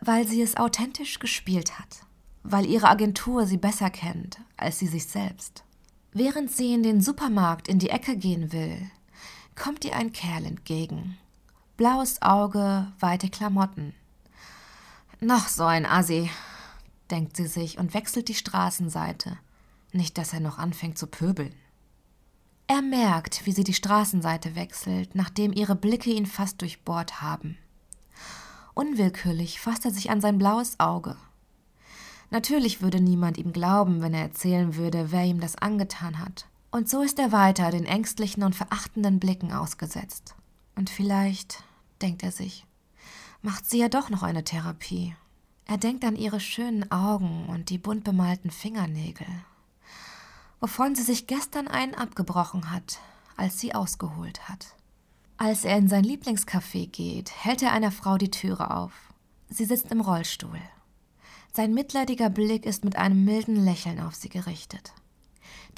Weil 0.00 0.26
sie 0.26 0.42
es 0.42 0.56
authentisch 0.56 1.18
gespielt 1.18 1.78
hat. 1.78 2.04
Weil 2.42 2.66
ihre 2.66 2.88
Agentur 2.88 3.46
sie 3.46 3.56
besser 3.58 3.90
kennt 3.90 4.40
als 4.62 4.78
sie 4.78 4.86
sich 4.86 5.06
selbst. 5.06 5.64
Während 6.12 6.50
sie 6.50 6.72
in 6.72 6.82
den 6.82 7.00
Supermarkt 7.00 7.68
in 7.68 7.78
die 7.78 7.90
Ecke 7.90 8.16
gehen 8.16 8.52
will, 8.52 8.90
kommt 9.54 9.84
ihr 9.84 9.96
ein 9.96 10.12
Kerl 10.12 10.44
entgegen. 10.44 11.18
Blaues 11.78 12.20
Auge, 12.20 12.92
weite 13.00 13.30
Klamotten. 13.30 13.94
Noch 15.20 15.48
so 15.48 15.64
ein 15.64 15.86
Assi, 15.86 16.30
denkt 17.10 17.34
sie 17.34 17.46
sich 17.46 17.78
und 17.78 17.94
wechselt 17.94 18.28
die 18.28 18.34
Straßenseite. 18.34 19.38
Nicht, 19.90 20.18
dass 20.18 20.34
er 20.34 20.40
noch 20.40 20.58
anfängt 20.58 20.98
zu 20.98 21.06
pöbeln. 21.06 21.54
Er 22.66 22.82
merkt, 22.82 23.46
wie 23.46 23.52
sie 23.52 23.64
die 23.64 23.72
Straßenseite 23.72 24.54
wechselt, 24.54 25.14
nachdem 25.14 25.50
ihre 25.54 25.74
Blicke 25.74 26.10
ihn 26.10 26.26
fast 26.26 26.60
durchbohrt 26.60 27.22
haben. 27.22 27.56
Unwillkürlich 28.74 29.58
fasst 29.58 29.86
er 29.86 29.92
sich 29.92 30.10
an 30.10 30.20
sein 30.20 30.36
blaues 30.36 30.78
Auge. 30.78 31.16
Natürlich 32.30 32.82
würde 32.82 33.00
niemand 33.00 33.38
ihm 33.38 33.54
glauben, 33.54 34.02
wenn 34.02 34.12
er 34.12 34.22
erzählen 34.22 34.76
würde, 34.76 35.10
wer 35.10 35.24
ihm 35.24 35.40
das 35.40 35.56
angetan 35.56 36.18
hat. 36.18 36.46
Und 36.70 36.90
so 36.90 37.00
ist 37.00 37.18
er 37.18 37.32
weiter 37.32 37.70
den 37.70 37.86
ängstlichen 37.86 38.42
und 38.42 38.54
verachtenden 38.54 39.18
Blicken 39.18 39.52
ausgesetzt. 39.52 40.34
Und 40.74 40.90
vielleicht, 40.90 41.62
denkt 42.00 42.22
er 42.22 42.32
sich, 42.32 42.66
macht 43.42 43.68
sie 43.68 43.78
ja 43.78 43.88
doch 43.88 44.10
noch 44.10 44.22
eine 44.22 44.44
Therapie. 44.44 45.14
Er 45.66 45.78
denkt 45.78 46.04
an 46.04 46.16
ihre 46.16 46.40
schönen 46.40 46.90
Augen 46.90 47.46
und 47.48 47.70
die 47.70 47.78
bunt 47.78 48.04
bemalten 48.04 48.50
Fingernägel, 48.50 49.26
wovon 50.60 50.94
sie 50.94 51.02
sich 51.02 51.26
gestern 51.26 51.68
einen 51.68 51.94
abgebrochen 51.94 52.70
hat, 52.70 52.98
als 53.36 53.58
sie 53.58 53.74
ausgeholt 53.74 54.48
hat. 54.48 54.74
Als 55.36 55.64
er 55.64 55.76
in 55.76 55.88
sein 55.88 56.04
Lieblingscafé 56.04 56.88
geht, 56.88 57.32
hält 57.44 57.62
er 57.62 57.72
einer 57.72 57.90
Frau 57.90 58.16
die 58.16 58.30
Türe 58.30 58.70
auf. 58.70 58.92
Sie 59.48 59.64
sitzt 59.64 59.90
im 59.90 60.00
Rollstuhl. 60.00 60.60
Sein 61.52 61.74
mitleidiger 61.74 62.30
Blick 62.30 62.64
ist 62.64 62.84
mit 62.84 62.96
einem 62.96 63.24
milden 63.24 63.56
Lächeln 63.56 64.00
auf 64.00 64.14
sie 64.14 64.28
gerichtet. 64.28 64.92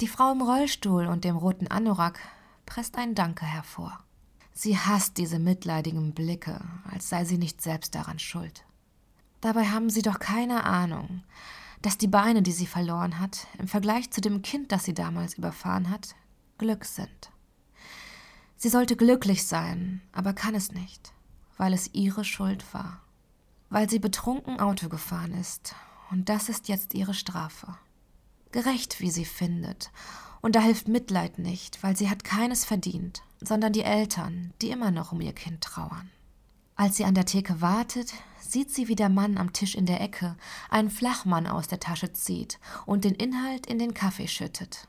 Die 0.01 0.07
Frau 0.07 0.31
im 0.31 0.41
Rollstuhl 0.41 1.07
und 1.07 1.23
dem 1.23 1.35
roten 1.35 1.67
Anorak 1.67 2.19
presst 2.65 2.97
ein 2.97 3.15
Danke 3.15 3.45
hervor. 3.45 4.04
Sie 4.55 4.75
hasst 4.75 5.19
diese 5.19 5.37
mitleidigen 5.37 6.15
Blicke, 6.15 6.59
als 6.89 7.09
sei 7.09 7.25
sie 7.25 7.37
nicht 7.37 7.61
selbst 7.61 7.93
daran 7.93 8.17
schuld. 8.17 8.65
Dabei 9.41 9.65
haben 9.65 9.91
sie 9.91 10.01
doch 10.01 10.17
keine 10.17 10.63
Ahnung, 10.63 11.21
dass 11.83 11.99
die 11.99 12.07
Beine, 12.07 12.41
die 12.41 12.53
sie 12.53 12.65
verloren 12.65 13.19
hat, 13.19 13.45
im 13.59 13.67
Vergleich 13.67 14.09
zu 14.09 14.19
dem 14.19 14.41
Kind, 14.41 14.71
das 14.71 14.85
sie 14.85 14.95
damals 14.95 15.37
überfahren 15.37 15.91
hat, 15.91 16.15
Glück 16.57 16.85
sind. 16.85 17.29
Sie 18.57 18.69
sollte 18.69 18.95
glücklich 18.95 19.45
sein, 19.45 20.01
aber 20.11 20.33
kann 20.33 20.55
es 20.55 20.71
nicht, 20.71 21.13
weil 21.57 21.73
es 21.73 21.93
ihre 21.93 22.23
Schuld 22.23 22.73
war 22.73 23.05
weil 23.69 23.89
sie 23.89 23.99
betrunken 23.99 24.59
Auto 24.59 24.89
gefahren 24.89 25.33
ist. 25.33 25.75
Und 26.11 26.29
das 26.29 26.49
ist 26.49 26.67
jetzt 26.67 26.93
ihre 26.93 27.13
Strafe. 27.13 27.75
Gerecht, 28.51 29.01
wie 29.01 29.11
sie 29.11 29.25
findet. 29.25 29.91
Und 30.45 30.55
da 30.55 30.59
hilft 30.59 30.87
Mitleid 30.87 31.39
nicht, 31.39 31.81
weil 31.81 31.97
sie 31.97 32.07
hat 32.07 32.23
keines 32.23 32.65
verdient, 32.65 33.23
sondern 33.41 33.73
die 33.73 33.81
Eltern, 33.81 34.53
die 34.61 34.69
immer 34.69 34.91
noch 34.91 35.11
um 35.11 35.19
ihr 35.19 35.33
Kind 35.33 35.61
trauern. 35.61 36.11
Als 36.75 36.97
sie 36.97 37.03
an 37.03 37.15
der 37.15 37.25
Theke 37.25 37.61
wartet, 37.61 38.13
sieht 38.39 38.69
sie, 38.69 38.87
wie 38.87 38.95
der 38.95 39.09
Mann 39.09 39.39
am 39.39 39.53
Tisch 39.53 39.73
in 39.73 39.87
der 39.87 40.01
Ecke 40.01 40.35
einen 40.69 40.91
Flachmann 40.91 41.47
aus 41.47 41.67
der 41.67 41.79
Tasche 41.79 42.13
zieht 42.13 42.59
und 42.85 43.05
den 43.05 43.15
Inhalt 43.15 43.65
in 43.65 43.79
den 43.79 43.95
Kaffee 43.95 44.27
schüttet. 44.27 44.87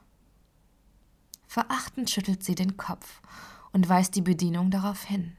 Verachtend 1.46 2.10
schüttelt 2.10 2.44
sie 2.44 2.54
den 2.54 2.76
Kopf 2.76 3.22
und 3.72 3.88
weist 3.88 4.14
die 4.14 4.20
Bedienung 4.20 4.70
darauf 4.70 5.04
hin. 5.04 5.38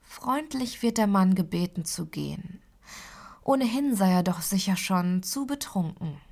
Freundlich 0.00 0.80
wird 0.80 0.96
der 0.96 1.08
Mann 1.08 1.34
gebeten 1.34 1.84
zu 1.84 2.06
gehen. 2.06 2.62
Ohnehin 3.44 3.96
sei 3.96 4.12
er 4.12 4.22
doch 4.22 4.40
sicher 4.40 4.76
schon 4.76 5.22
zu 5.22 5.44
betrunken. 5.44 6.22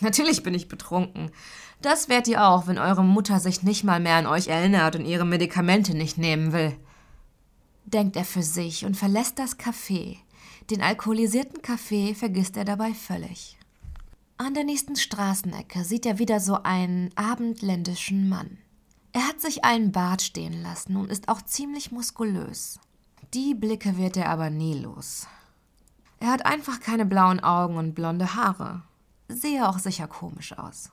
Natürlich 0.00 0.42
bin 0.42 0.54
ich 0.54 0.68
betrunken. 0.68 1.30
Das 1.82 2.08
wärt 2.08 2.28
ihr 2.28 2.46
auch, 2.46 2.66
wenn 2.66 2.78
eure 2.78 3.04
Mutter 3.04 3.40
sich 3.40 3.62
nicht 3.62 3.84
mal 3.84 4.00
mehr 4.00 4.16
an 4.16 4.26
euch 4.26 4.48
erinnert 4.48 4.96
und 4.96 5.04
ihre 5.04 5.24
Medikamente 5.26 5.94
nicht 5.94 6.18
nehmen 6.18 6.52
will. 6.52 6.76
Denkt 7.84 8.16
er 8.16 8.24
für 8.24 8.42
sich 8.42 8.84
und 8.84 8.96
verlässt 8.96 9.38
das 9.38 9.58
Café. 9.58 10.18
Den 10.70 10.82
alkoholisierten 10.82 11.62
Kaffee 11.62 12.14
vergisst 12.14 12.56
er 12.56 12.64
dabei 12.64 12.92
völlig. 12.92 13.56
An 14.38 14.54
der 14.54 14.64
nächsten 14.64 14.96
Straßenecke 14.96 15.84
sieht 15.84 16.04
er 16.04 16.18
wieder 16.18 16.40
so 16.40 16.62
einen 16.62 17.10
abendländischen 17.14 18.28
Mann. 18.28 18.58
Er 19.12 19.26
hat 19.28 19.40
sich 19.40 19.64
einen 19.64 19.92
Bart 19.92 20.20
stehen 20.20 20.62
lassen 20.62 20.96
und 20.96 21.10
ist 21.10 21.28
auch 21.28 21.40
ziemlich 21.40 21.90
muskulös. 21.90 22.78
Die 23.32 23.54
Blicke 23.54 23.96
wird 23.96 24.16
er 24.16 24.28
aber 24.28 24.50
nie 24.50 24.74
los. 24.74 25.26
Er 26.20 26.28
hat 26.28 26.44
einfach 26.44 26.80
keine 26.80 27.06
blauen 27.06 27.40
Augen 27.40 27.76
und 27.76 27.94
blonde 27.94 28.34
Haare. 28.34 28.82
Sehe 29.28 29.68
auch 29.68 29.78
sicher 29.78 30.06
komisch 30.06 30.56
aus. 30.56 30.90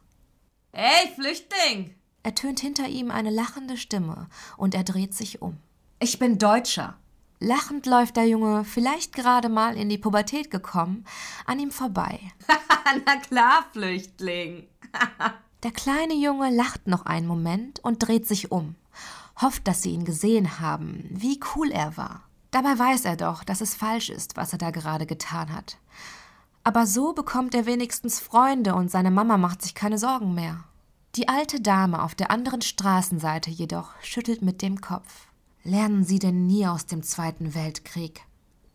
Hey, 0.72 1.12
Flüchtling! 1.16 1.96
Ertönt 2.24 2.60
hinter 2.60 2.88
ihm 2.88 3.12
eine 3.12 3.30
lachende 3.30 3.78
Stimme 3.78 4.28
und 4.58 4.76
er 4.76 4.84
dreht 4.84 5.14
sich 5.14 5.42
um. 5.42 5.58
Ich 6.00 6.20
bin 6.20 6.38
Deutscher. 6.38 6.98
Lachend 7.40 7.86
läuft 7.86 8.16
der 8.16 8.28
Junge, 8.28 8.64
vielleicht 8.64 9.14
gerade 9.14 9.50
mal 9.50 9.76
in 9.76 9.90
die 9.90 9.98
Pubertät 9.98 10.50
gekommen, 10.50 11.06
an 11.46 11.60
ihm 11.60 11.72
vorbei. 11.72 12.20
Na 13.06 13.18
klar, 13.18 13.66
Flüchtling. 13.74 14.68
der 15.64 15.72
kleine 15.72 16.14
Junge 16.14 16.50
lacht 16.50 16.88
noch 16.88 17.06
einen 17.06 17.28
Moment 17.28 17.82
und 17.82 18.00
dreht 18.00 18.28
sich 18.28 18.52
um 18.52 18.76
hofft, 19.42 19.68
dass 19.68 19.82
sie 19.82 19.92
ihn 19.92 20.06
gesehen 20.06 20.60
haben, 20.60 21.06
wie 21.10 21.40
cool 21.56 21.72
er 21.72 21.98
war. 21.98 22.24
Dabei 22.52 22.78
weiß 22.78 23.06
er 23.06 23.18
doch, 23.18 23.44
dass 23.44 23.62
es 23.62 23.76
falsch 23.76 24.10
ist, 24.10 24.38
was 24.38 24.54
er 24.54 24.60
da 24.60 24.72
gerade 24.72 25.06
getan 25.06 25.52
hat. 25.52 25.78
Aber 26.64 26.88
so 26.88 27.14
bekommt 27.14 27.56
er 27.56 27.66
wenigstens 27.66 28.20
Freunde 28.20 28.76
und 28.76 28.90
seine 28.90 29.12
Mama 29.12 29.38
macht 29.38 29.62
sich 29.62 29.76
keine 29.76 29.98
Sorgen 29.98 30.34
mehr. 30.34 30.64
Die 31.16 31.28
alte 31.28 31.62
Dame 31.62 32.02
auf 32.02 32.16
der 32.16 32.32
anderen 32.32 32.62
Straßenseite 32.62 33.52
jedoch 33.52 33.92
schüttelt 34.02 34.42
mit 34.42 34.62
dem 34.62 34.82
Kopf. 34.82 35.28
Lernen 35.64 36.04
Sie 36.04 36.20
denn 36.20 36.48
nie 36.48 36.66
aus 36.66 36.86
dem 36.86 37.04
Zweiten 37.04 37.54
Weltkrieg? 37.54 38.22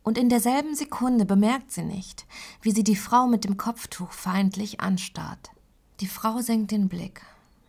Und 0.02 0.16
in 0.16 0.28
derselben 0.28 0.74
Sekunde 0.74 1.26
bemerkt 1.26 1.72
sie 1.72 1.82
nicht, 1.82 2.26
wie 2.62 2.70
sie 2.70 2.84
die 2.84 2.96
Frau 2.96 3.26
mit 3.26 3.44
dem 3.44 3.58
Kopftuch 3.58 4.12
feindlich 4.12 4.80
anstarrt. 4.80 5.50
Die 6.00 6.06
Frau 6.06 6.40
senkt 6.40 6.70
den 6.70 6.88
Blick, 6.88 7.22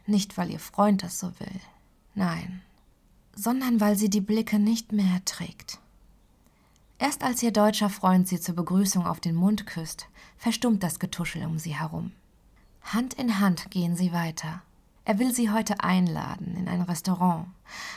nicht 0.06 0.38
weil 0.38 0.50
ihr 0.50 0.60
Freund 0.60 1.04
das 1.04 1.20
so 1.20 1.28
will. 1.40 1.60
Nein, 2.16 2.62
sondern 3.36 3.82
weil 3.82 3.98
sie 3.98 4.10
die 4.10 4.22
Blicke 4.22 4.60
nicht 4.60 4.92
mehr 4.92 5.16
erträgt. 5.16 5.80
Erst 6.98 7.24
als 7.24 7.42
ihr 7.42 7.52
deutscher 7.52 7.90
Freund 7.90 8.28
sie 8.28 8.40
zur 8.40 8.56
Begrüßung 8.56 9.08
auf 9.08 9.22
den 9.22 9.36
Mund 9.36 9.66
küsst, 9.66 10.08
verstummt 10.40 10.82
das 10.82 10.98
Getuschel 10.98 11.46
um 11.46 11.60
sie 11.60 11.76
herum. 11.76 12.14
Hand 12.82 13.14
in 13.14 13.40
Hand 13.40 13.70
gehen 13.70 13.96
sie 13.96 14.12
weiter. 14.12 14.64
Er 15.06 15.20
will 15.20 15.32
sie 15.32 15.52
heute 15.52 15.84
einladen 15.84 16.56
in 16.58 16.68
ein 16.68 16.82
Restaurant, 16.82 17.48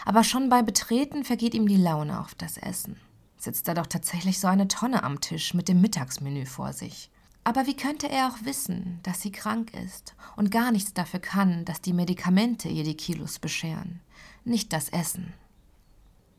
aber 0.04 0.24
schon 0.24 0.50
bei 0.50 0.60
Betreten 0.60 1.24
vergeht 1.24 1.54
ihm 1.54 1.66
die 1.66 1.76
Laune 1.76 2.20
auf 2.20 2.34
das 2.34 2.58
Essen. 2.58 2.96
Sitzt 3.38 3.66
da 3.66 3.72
doch 3.72 3.86
tatsächlich 3.86 4.38
so 4.38 4.48
eine 4.48 4.68
Tonne 4.68 5.02
am 5.02 5.20
Tisch 5.20 5.54
mit 5.54 5.68
dem 5.68 5.80
Mittagsmenü 5.80 6.44
vor 6.44 6.74
sich. 6.74 7.10
Aber 7.44 7.66
wie 7.66 7.76
könnte 7.76 8.08
er 8.08 8.28
auch 8.28 8.44
wissen, 8.44 9.00
dass 9.02 9.22
sie 9.22 9.32
krank 9.32 9.72
ist 9.74 10.14
und 10.36 10.50
gar 10.50 10.70
nichts 10.70 10.92
dafür 10.92 11.20
kann, 11.20 11.64
dass 11.64 11.80
die 11.80 11.94
Medikamente 11.94 12.68
ihr 12.68 12.84
die 12.84 12.96
Kilos 12.96 13.38
bescheren? 13.38 14.00
nicht 14.44 14.72
das 14.72 14.88
Essen. 14.88 15.32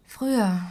Früher, 0.06 0.62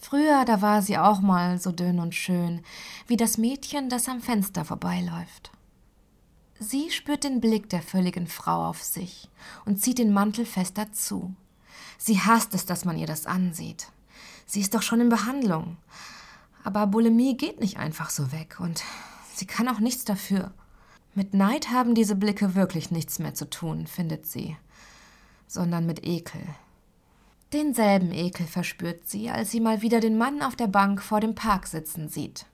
früher, 0.00 0.44
da 0.44 0.62
war 0.62 0.82
sie 0.82 0.98
auch 0.98 1.20
mal 1.20 1.58
so 1.58 1.72
dünn 1.72 1.98
und 2.00 2.14
schön, 2.14 2.62
wie 3.06 3.16
das 3.16 3.38
Mädchen, 3.38 3.88
das 3.88 4.08
am 4.08 4.20
Fenster 4.20 4.64
vorbeiläuft. 4.64 5.50
Sie 6.60 6.90
spürt 6.90 7.24
den 7.24 7.40
Blick 7.40 7.68
der 7.68 7.82
völligen 7.82 8.26
Frau 8.26 8.68
auf 8.68 8.82
sich 8.82 9.28
und 9.64 9.80
zieht 9.82 9.98
den 9.98 10.12
Mantel 10.12 10.44
fester 10.44 10.92
zu. 10.92 11.34
Sie 11.98 12.20
hasst 12.20 12.54
es, 12.54 12.66
dass 12.66 12.84
man 12.84 12.98
ihr 12.98 13.06
das 13.06 13.26
ansieht. 13.26 13.88
Sie 14.46 14.60
ist 14.60 14.74
doch 14.74 14.82
schon 14.82 15.00
in 15.00 15.08
Behandlung. 15.08 15.76
Aber 16.64 16.86
Bulimie 16.86 17.36
geht 17.36 17.60
nicht 17.60 17.76
einfach 17.76 18.10
so 18.10 18.32
weg 18.32 18.58
und 18.58 18.82
sie 19.34 19.46
kann 19.46 19.68
auch 19.68 19.78
nichts 19.78 20.04
dafür. 20.04 20.52
Mit 21.14 21.34
Neid 21.34 21.70
haben 21.70 21.94
diese 21.94 22.16
Blicke 22.16 22.54
wirklich 22.54 22.90
nichts 22.90 23.18
mehr 23.18 23.34
zu 23.34 23.48
tun, 23.48 23.86
findet 23.86 24.26
sie. 24.26 24.56
sondern 25.48 25.86
mit 25.86 26.06
Ekel. 26.06 26.42
Denselben 27.52 28.12
Ekel 28.12 28.46
verspürt 28.46 29.08
sie, 29.08 29.30
als 29.30 29.50
sie 29.50 29.60
mal 29.60 29.80
wieder 29.80 30.00
den 30.00 30.18
Mann 30.18 30.42
auf 30.42 30.54
der 30.54 30.66
Bank 30.66 31.02
vor 31.02 31.20
dem 31.20 31.34
Park 31.34 31.66
sitzen 31.66 32.08
sieht. 32.08 32.44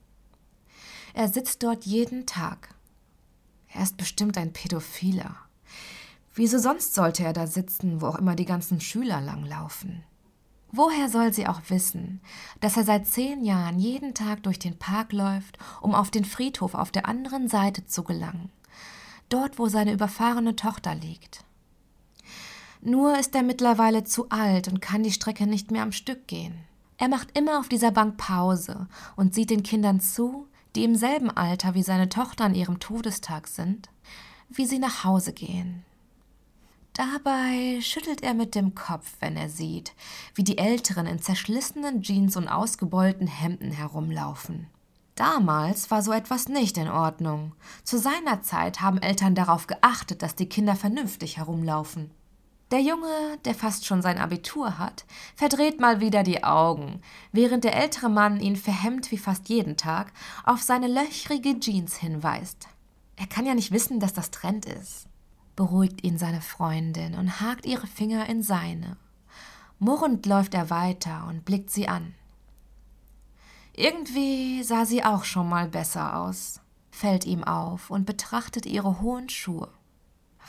Er 1.13 1.27
sitzt 1.27 1.63
dort 1.63 1.85
jeden 1.85 2.25
Tag. 2.25 2.69
Er 3.67 3.83
ist 3.83 3.97
bestimmt 3.97 4.37
ein 4.37 4.53
Pädophiler. 4.53 5.35
Wieso 6.33 6.59
sonst 6.59 6.93
sollte 6.93 7.23
er 7.23 7.33
da 7.33 7.45
sitzen, 7.45 8.01
wo 8.01 8.07
auch 8.07 8.15
immer 8.15 8.35
die 8.35 8.45
ganzen 8.45 8.79
Schüler 8.79 9.21
langlaufen? 9.21 10.03
Woher 10.71 11.09
soll 11.09 11.33
sie 11.33 11.47
auch 11.47 11.61
wissen, 11.69 12.19
dass 12.59 12.75
er 12.75 12.83
seit 12.83 13.07
zehn 13.07 13.45
Jahren 13.45 13.79
jeden 13.79 14.13
Tag 14.13 14.43
durch 14.43 14.59
den 14.59 14.77
Park 14.77 15.13
läuft, 15.13 15.57
um 15.79 15.95
auf 15.95 16.11
den 16.11 16.25
Friedhof 16.25 16.73
auf 16.73 16.91
der 16.91 17.05
anderen 17.05 17.47
Seite 17.47 17.85
zu 17.85 18.03
gelangen, 18.03 18.49
dort 19.29 19.57
wo 19.57 19.67
seine 19.67 19.93
überfahrene 19.93 20.57
Tochter 20.57 20.93
liegt? 20.93 21.44
Nur 22.87 23.17
ist 23.17 23.33
er 23.33 23.41
mittlerweile 23.41 24.03
zu 24.03 24.29
alt 24.29 24.67
und 24.67 24.79
kann 24.79 25.01
die 25.01 25.11
Strecke 25.11 25.47
nicht 25.47 25.71
mehr 25.71 25.81
am 25.81 25.91
Stück 25.91 26.27
gehen. 26.27 26.53
Er 26.97 27.09
macht 27.09 27.35
immer 27.35 27.59
auf 27.59 27.67
dieser 27.67 27.89
Bank 27.89 28.15
Pause 28.17 28.87
und 29.15 29.33
sieht 29.33 29.49
den 29.49 29.63
Kindern 29.63 29.99
zu, 29.99 30.47
die 30.75 30.83
im 30.83 30.95
selben 30.95 31.31
Alter 31.31 31.73
wie 31.73 31.81
seine 31.81 32.09
Tochter 32.09 32.43
an 32.43 32.53
ihrem 32.53 32.79
Todestag 32.79 33.47
sind, 33.47 33.89
wie 34.49 34.67
sie 34.67 34.77
nach 34.77 35.03
Hause 35.03 35.33
gehen. 35.33 35.83
Dabei 36.93 37.81
schüttelt 37.81 38.21
er 38.21 38.35
mit 38.35 38.53
dem 38.53 38.75
Kopf, 38.75 39.15
wenn 39.19 39.35
er 39.35 39.49
sieht, 39.49 39.93
wie 40.35 40.43
die 40.43 40.59
Älteren 40.59 41.07
in 41.07 41.17
zerschlissenen 41.17 42.03
Jeans 42.03 42.37
und 42.37 42.47
ausgebeulten 42.47 43.25
Hemden 43.25 43.71
herumlaufen. 43.71 44.67
Damals 45.15 45.89
war 45.89 46.03
so 46.03 46.11
etwas 46.11 46.49
nicht 46.49 46.77
in 46.77 46.89
Ordnung. 46.89 47.53
Zu 47.83 47.97
seiner 47.97 48.43
Zeit 48.43 48.81
haben 48.81 49.01
Eltern 49.01 49.33
darauf 49.33 49.65
geachtet, 49.65 50.21
dass 50.21 50.35
die 50.35 50.47
Kinder 50.47 50.75
vernünftig 50.75 51.37
herumlaufen. 51.37 52.11
Der 52.75 52.83
Junge, 52.83 53.37
der 53.45 53.55
fast 53.55 53.85
schon 53.85 54.01
sein 54.01 54.17
Abitur 54.17 54.77
hat, 54.77 55.05
verdreht 55.37 55.79
mal 55.79 56.01
wieder 56.01 56.23
die 56.23 56.43
Augen, 56.43 56.99
während 57.31 57.63
der 57.63 57.73
ältere 57.73 58.09
Mann 58.09 58.41
ihn 58.41 58.57
verhemmt 58.57 59.11
wie 59.11 59.17
fast 59.17 59.47
jeden 59.47 59.77
Tag 59.77 60.11
auf 60.43 60.61
seine 60.61 60.87
löchrige 60.87 61.57
Jeans 61.57 61.95
hinweist. 61.95 62.67
Er 63.15 63.27
kann 63.27 63.45
ja 63.45 63.55
nicht 63.55 63.71
wissen, 63.71 64.01
dass 64.01 64.11
das 64.11 64.29
Trend 64.29 64.65
ist. 64.65 65.07
Beruhigt 65.55 66.03
ihn 66.03 66.17
seine 66.17 66.41
Freundin 66.41 67.15
und 67.15 67.39
hakt 67.39 67.65
ihre 67.65 67.87
Finger 67.87 68.27
in 68.27 68.43
seine. 68.43 68.97
Murrend 69.79 70.25
läuft 70.25 70.53
er 70.53 70.69
weiter 70.69 71.27
und 71.29 71.45
blickt 71.45 71.69
sie 71.69 71.87
an. 71.87 72.13
Irgendwie 73.73 74.63
sah 74.63 74.85
sie 74.85 75.01
auch 75.01 75.23
schon 75.23 75.47
mal 75.47 75.69
besser 75.69 76.17
aus, 76.17 76.59
fällt 76.91 77.23
ihm 77.23 77.45
auf 77.45 77.89
und 77.89 78.05
betrachtet 78.05 78.65
ihre 78.65 78.99
hohen 78.99 79.29
Schuhe. 79.29 79.69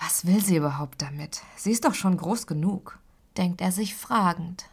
Was 0.00 0.26
will 0.26 0.45
sie 0.45 0.57
überhaupt 0.57 1.03
damit? 1.03 1.43
Sie 1.57 1.71
ist 1.71 1.85
doch 1.85 1.95
schon 1.95 2.17
groß 2.17 2.47
genug, 2.47 2.99
denkt 3.37 3.61
er 3.61 3.73
sich 3.73 3.95
fragend. 3.95 4.67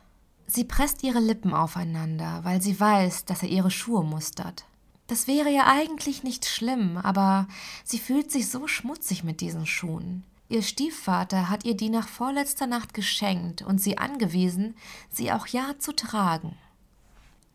Sie 0.47 0.63
presst 0.63 1.03
ihre 1.03 1.19
Lippen 1.19 1.53
aufeinander, 1.53 2.41
weil 2.43 2.61
sie 2.61 2.79
weiß, 2.79 3.25
dass 3.25 3.43
er 3.43 3.49
ihre 3.49 3.71
Schuhe 3.71 4.03
mustert. 4.03 4.65
Das 5.07 5.27
wäre 5.27 5.49
ja 5.49 5.67
eigentlich 5.67 6.23
nicht 6.23 6.45
schlimm, 6.45 6.97
aber 6.97 7.47
sie 7.83 7.99
fühlt 7.99 8.31
sich 8.31 8.49
so 8.49 8.67
schmutzig 8.67 9.23
mit 9.23 9.41
diesen 9.41 9.65
Schuhen. 9.65 10.23
Ihr 10.49 10.61
Stiefvater 10.61 11.49
hat 11.49 11.65
ihr 11.65 11.75
die 11.75 11.89
nach 11.89 12.07
vorletzter 12.07 12.67
Nacht 12.67 12.93
geschenkt 12.93 13.61
und 13.61 13.81
sie 13.81 13.97
angewiesen, 13.97 14.75
sie 15.09 15.31
auch 15.31 15.47
ja 15.47 15.73
zu 15.79 15.95
tragen. 15.95 16.55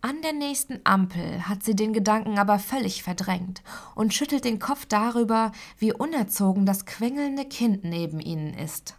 An 0.00 0.22
der 0.22 0.32
nächsten 0.32 0.78
Ampel 0.84 1.48
hat 1.48 1.64
sie 1.64 1.74
den 1.74 1.92
Gedanken 1.92 2.38
aber 2.38 2.60
völlig 2.60 3.02
verdrängt 3.02 3.62
und 3.96 4.14
schüttelt 4.14 4.44
den 4.44 4.60
Kopf 4.60 4.86
darüber, 4.86 5.50
wie 5.76 5.92
unerzogen 5.92 6.66
das 6.66 6.86
quengelnde 6.86 7.44
Kind 7.44 7.82
neben 7.82 8.20
ihnen 8.20 8.54
ist. 8.54 8.94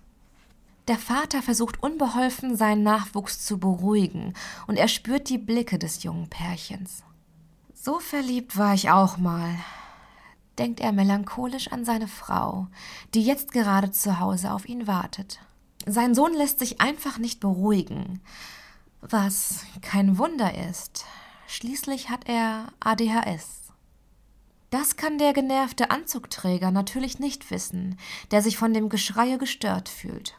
Der 0.90 0.98
Vater 0.98 1.42
versucht 1.42 1.82
unbeholfen, 1.82 2.58
seinen 2.58 2.84
Nachwuchs 2.84 3.46
zu 3.46 3.60
beruhigen, 3.60 4.34
und 4.68 4.76
er 4.76 4.88
spürt 4.90 5.30
die 5.30 5.38
Blicke 5.38 5.80
des 5.80 6.04
jungen 6.04 6.30
Pärchens. 6.30 7.04
So 7.74 8.00
verliebt 8.00 8.58
war 8.58 8.74
ich 8.74 8.90
auch 8.90 9.18
mal, 9.18 9.56
denkt 10.58 10.82
er 10.82 10.92
melancholisch 10.92 11.72
an 11.72 11.86
seine 11.86 12.10
Frau, 12.10 12.68
die 13.14 13.24
jetzt 13.24 13.54
gerade 13.54 13.92
zu 13.92 14.20
Hause 14.20 14.52
auf 14.52 14.68
ihn 14.68 14.86
wartet. 14.86 15.40
Sein 15.86 16.14
Sohn 16.14 16.34
lässt 16.34 16.60
sich 16.60 16.82
einfach 16.82 17.20
nicht 17.20 17.40
beruhigen. 17.40 18.20
Was 19.02 19.64
kein 19.82 20.18
Wunder 20.18 20.54
ist. 20.70 21.06
Schließlich 21.48 22.10
hat 22.10 22.28
er 22.28 22.68
ADHS. 22.80 23.72
Das 24.72 24.98
kann 24.98 25.18
der 25.18 25.34
genervte 25.34 25.90
Anzugträger 25.90 26.70
natürlich 26.70 27.18
nicht 27.18 27.50
wissen, 27.50 27.98
der 28.30 28.42
sich 28.42 28.58
von 28.58 28.74
dem 28.74 28.90
Geschreie 28.90 29.38
gestört 29.38 29.90
fühlt. 29.90 30.36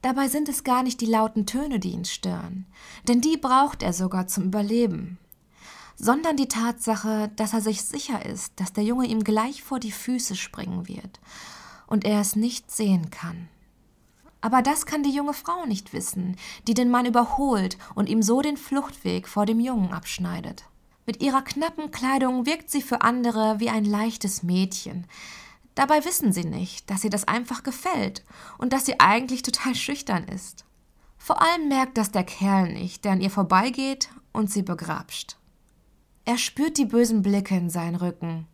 Dabei 0.00 0.28
sind 0.28 0.48
es 0.48 0.64
gar 0.64 0.82
nicht 0.82 1.00
die 1.00 1.06
lauten 1.06 1.44
Töne, 1.44 1.80
die 1.80 1.90
ihn 1.90 2.04
stören, 2.04 2.66
denn 3.08 3.20
die 3.20 3.36
braucht 3.36 3.82
er 3.82 3.92
sogar 3.92 4.26
zum 4.26 4.44
Überleben, 4.44 5.18
sondern 5.96 6.36
die 6.36 6.48
Tatsache, 6.48 7.30
dass 7.36 7.52
er 7.52 7.60
sich 7.60 7.82
sicher 7.82 8.24
ist, 8.24 8.52
dass 8.56 8.72
der 8.72 8.84
Junge 8.84 9.06
ihm 9.06 9.24
gleich 9.24 9.62
vor 9.62 9.80
die 9.80 9.92
Füße 9.92 10.36
springen 10.36 10.88
wird 10.88 11.20
und 11.86 12.04
er 12.04 12.20
es 12.20 12.36
nicht 12.36 12.70
sehen 12.70 13.10
kann. 13.10 13.48
Aber 14.44 14.60
das 14.60 14.84
kann 14.84 15.02
die 15.02 15.10
junge 15.10 15.32
Frau 15.32 15.64
nicht 15.64 15.94
wissen, 15.94 16.36
die 16.68 16.74
den 16.74 16.90
Mann 16.90 17.06
überholt 17.06 17.78
und 17.94 18.10
ihm 18.10 18.22
so 18.22 18.42
den 18.42 18.58
Fluchtweg 18.58 19.26
vor 19.26 19.46
dem 19.46 19.58
Jungen 19.58 19.90
abschneidet. 19.90 20.64
Mit 21.06 21.22
ihrer 21.22 21.40
knappen 21.40 21.90
Kleidung 21.90 22.44
wirkt 22.44 22.70
sie 22.70 22.82
für 22.82 23.00
andere 23.00 23.58
wie 23.58 23.70
ein 23.70 23.86
leichtes 23.86 24.42
Mädchen. 24.42 25.06
Dabei 25.74 26.04
wissen 26.04 26.34
sie 26.34 26.44
nicht, 26.44 26.90
dass 26.90 27.04
ihr 27.04 27.08
das 27.08 27.26
einfach 27.26 27.62
gefällt 27.62 28.22
und 28.58 28.74
dass 28.74 28.84
sie 28.84 29.00
eigentlich 29.00 29.40
total 29.40 29.74
schüchtern 29.74 30.24
ist. 30.24 30.66
Vor 31.16 31.40
allem 31.40 31.68
merkt 31.68 31.96
das 31.96 32.10
der 32.10 32.24
Kerl 32.24 32.70
nicht, 32.70 33.06
der 33.06 33.12
an 33.12 33.22
ihr 33.22 33.30
vorbeigeht 33.30 34.10
und 34.34 34.50
sie 34.50 34.62
begrapscht. 34.62 35.38
Er 36.26 36.36
spürt 36.36 36.76
die 36.76 36.84
bösen 36.84 37.22
Blicke 37.22 37.56
in 37.56 37.70
seinen 37.70 37.96
Rücken. 37.96 38.46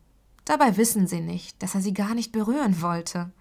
Dabei 0.45 0.77
wissen 0.77 1.09
sie 1.09 1.21
nicht, 1.21 1.61
dass 1.61 1.75
er 1.75 1.81
sie 1.81 1.95
gar 1.95 2.15
nicht 2.15 2.31
berühren 2.31 2.81
wollte. 2.81 3.33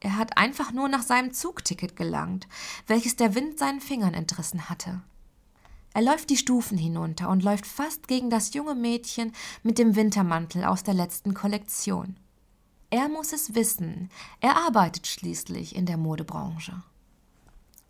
Er 0.00 0.16
hat 0.16 0.36
einfach 0.36 0.72
nur 0.72 0.88
nach 0.88 1.02
seinem 1.02 1.32
Zugticket 1.32 1.96
gelangt, 1.96 2.46
welches 2.86 3.16
der 3.16 3.34
Wind 3.34 3.58
seinen 3.58 3.80
Fingern 3.80 4.14
entrissen 4.14 4.68
hatte. 4.68 5.02
Er 5.94 6.02
läuft 6.02 6.28
die 6.28 6.36
Stufen 6.36 6.76
hinunter 6.76 7.30
und 7.30 7.42
läuft 7.42 7.66
fast 7.66 8.06
gegen 8.06 8.28
das 8.28 8.52
junge 8.52 8.74
Mädchen 8.74 9.32
mit 9.62 9.78
dem 9.78 9.96
Wintermantel 9.96 10.64
aus 10.64 10.82
der 10.82 10.92
letzten 10.92 11.32
Kollektion. 11.32 12.16
Er 12.90 13.08
muss 13.08 13.32
es 13.32 13.54
wissen, 13.54 14.10
er 14.40 14.56
arbeitet 14.56 15.06
schließlich 15.06 15.74
in 15.74 15.86
der 15.86 15.96
Modebranche. 15.96 16.82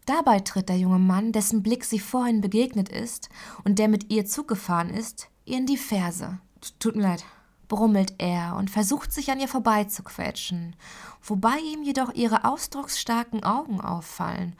Dabei 0.07 0.39
tritt 0.39 0.69
der 0.69 0.79
junge 0.79 1.01
Mann, 1.01 1.33
dessen 1.33 1.65
Blick 1.65 1.85
sie 1.85 1.99
vorhin 1.99 2.41
begegnet 2.41 2.89
ist 2.89 3.29
und 3.65 3.81
der 3.81 3.89
mit 3.89 4.13
ihr 4.13 4.25
zugefahren 4.25 4.89
ist, 4.91 5.29
ihr 5.45 5.59
in 5.59 5.67
die 5.67 5.77
Ferse. 5.77 6.39
Tut 6.79 6.95
mir 6.95 7.03
leid, 7.03 7.25
brummelt 7.69 8.15
er 8.19 8.57
und 8.57 8.71
versucht 8.71 9.13
sich 9.13 9.31
an 9.31 9.41
ihr 9.41 9.49
vorbeizuquetschen, 9.49 10.77
wobei 11.23 11.59
ihm 11.59 11.83
jedoch 11.83 12.15
ihre 12.15 12.45
ausdrucksstarken 12.45 13.45
Augen 13.45 13.81
auffallen, 13.81 14.57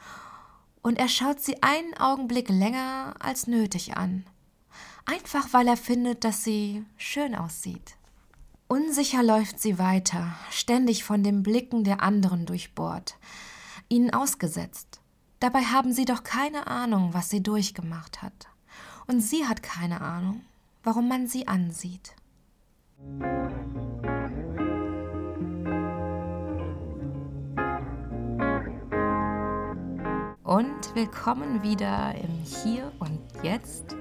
und 0.81 0.97
er 0.99 1.09
schaut 1.09 1.41
sie 1.41 1.61
einen 1.63 1.93
Augenblick 1.95 2.49
länger 2.49 3.15
als 3.19 3.47
nötig 3.47 3.97
an, 3.97 4.23
einfach 5.05 5.51
weil 5.51 5.67
er 5.67 5.77
findet, 5.77 6.23
dass 6.23 6.43
sie 6.43 6.85
schön 6.95 7.35
aussieht. 7.35 7.97
Unsicher 8.69 9.23
läuft 9.23 9.59
sie 9.59 9.79
weiter, 9.79 10.35
ständig 10.49 11.03
von 11.03 11.23
den 11.23 11.43
Blicken 11.43 11.83
der 11.83 12.01
anderen 12.03 12.45
durchbohrt, 12.45 13.17
ihnen 13.89 14.13
ausgesetzt. 14.13 14.99
Dabei 15.39 15.61
haben 15.61 15.93
sie 15.93 16.05
doch 16.05 16.23
keine 16.23 16.67
Ahnung, 16.67 17.13
was 17.13 17.29
sie 17.29 17.41
durchgemacht 17.41 18.21
hat. 18.21 18.47
Und 19.07 19.21
sie 19.21 19.45
hat 19.45 19.63
keine 19.63 20.01
Ahnung, 20.01 20.41
warum 20.83 21.07
man 21.07 21.27
sie 21.27 21.47
ansieht. 21.47 22.13
Und 30.47 30.95
willkommen 30.95 31.61
wieder 31.61 32.15
im 32.15 32.31
Hier 32.45 32.91
und 32.99 33.19
Jetzt. 33.43 33.97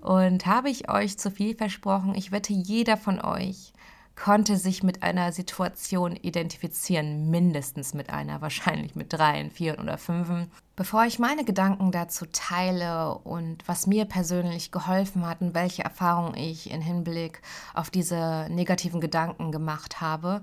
Und 0.00 0.44
habe 0.44 0.70
ich 0.70 0.90
euch 0.90 1.16
zu 1.16 1.30
viel 1.30 1.54
versprochen? 1.54 2.16
Ich 2.16 2.32
wette, 2.32 2.52
jeder 2.52 2.96
von 2.96 3.20
euch 3.20 3.72
konnte 4.16 4.56
sich 4.56 4.82
mit 4.82 5.04
einer 5.04 5.30
Situation 5.30 6.16
identifizieren, 6.16 7.30
mindestens 7.30 7.94
mit 7.94 8.10
einer, 8.10 8.40
wahrscheinlich 8.40 8.96
mit 8.96 9.12
dreien, 9.12 9.52
vier 9.52 9.78
oder 9.78 9.98
fünfen. 9.98 10.50
Bevor 10.78 11.04
ich 11.06 11.18
meine 11.18 11.44
Gedanken 11.44 11.90
dazu 11.90 12.24
teile 12.30 13.18
und 13.24 13.66
was 13.66 13.88
mir 13.88 14.04
persönlich 14.04 14.70
geholfen 14.70 15.26
hat 15.26 15.40
und 15.40 15.52
welche 15.52 15.82
Erfahrungen 15.82 16.36
ich 16.36 16.70
in 16.70 16.80
Hinblick 16.80 17.42
auf 17.74 17.90
diese 17.90 18.46
negativen 18.48 19.00
Gedanken 19.00 19.50
gemacht 19.50 20.00
habe, 20.00 20.40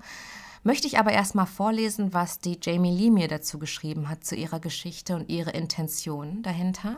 möchte 0.61 0.87
ich 0.87 0.99
aber 0.99 1.13
erstmal 1.13 1.45
vorlesen, 1.45 2.13
was 2.13 2.39
die 2.39 2.59
Jamie 2.61 2.93
Lee 2.93 3.11
mir 3.11 3.29
dazu 3.29 3.59
geschrieben 3.59 4.09
hat 4.09 4.25
zu 4.25 4.35
ihrer 4.35 4.59
Geschichte 4.59 5.15
und 5.15 5.29
ihre 5.29 5.51
Intention 5.51 6.43
dahinter. 6.43 6.97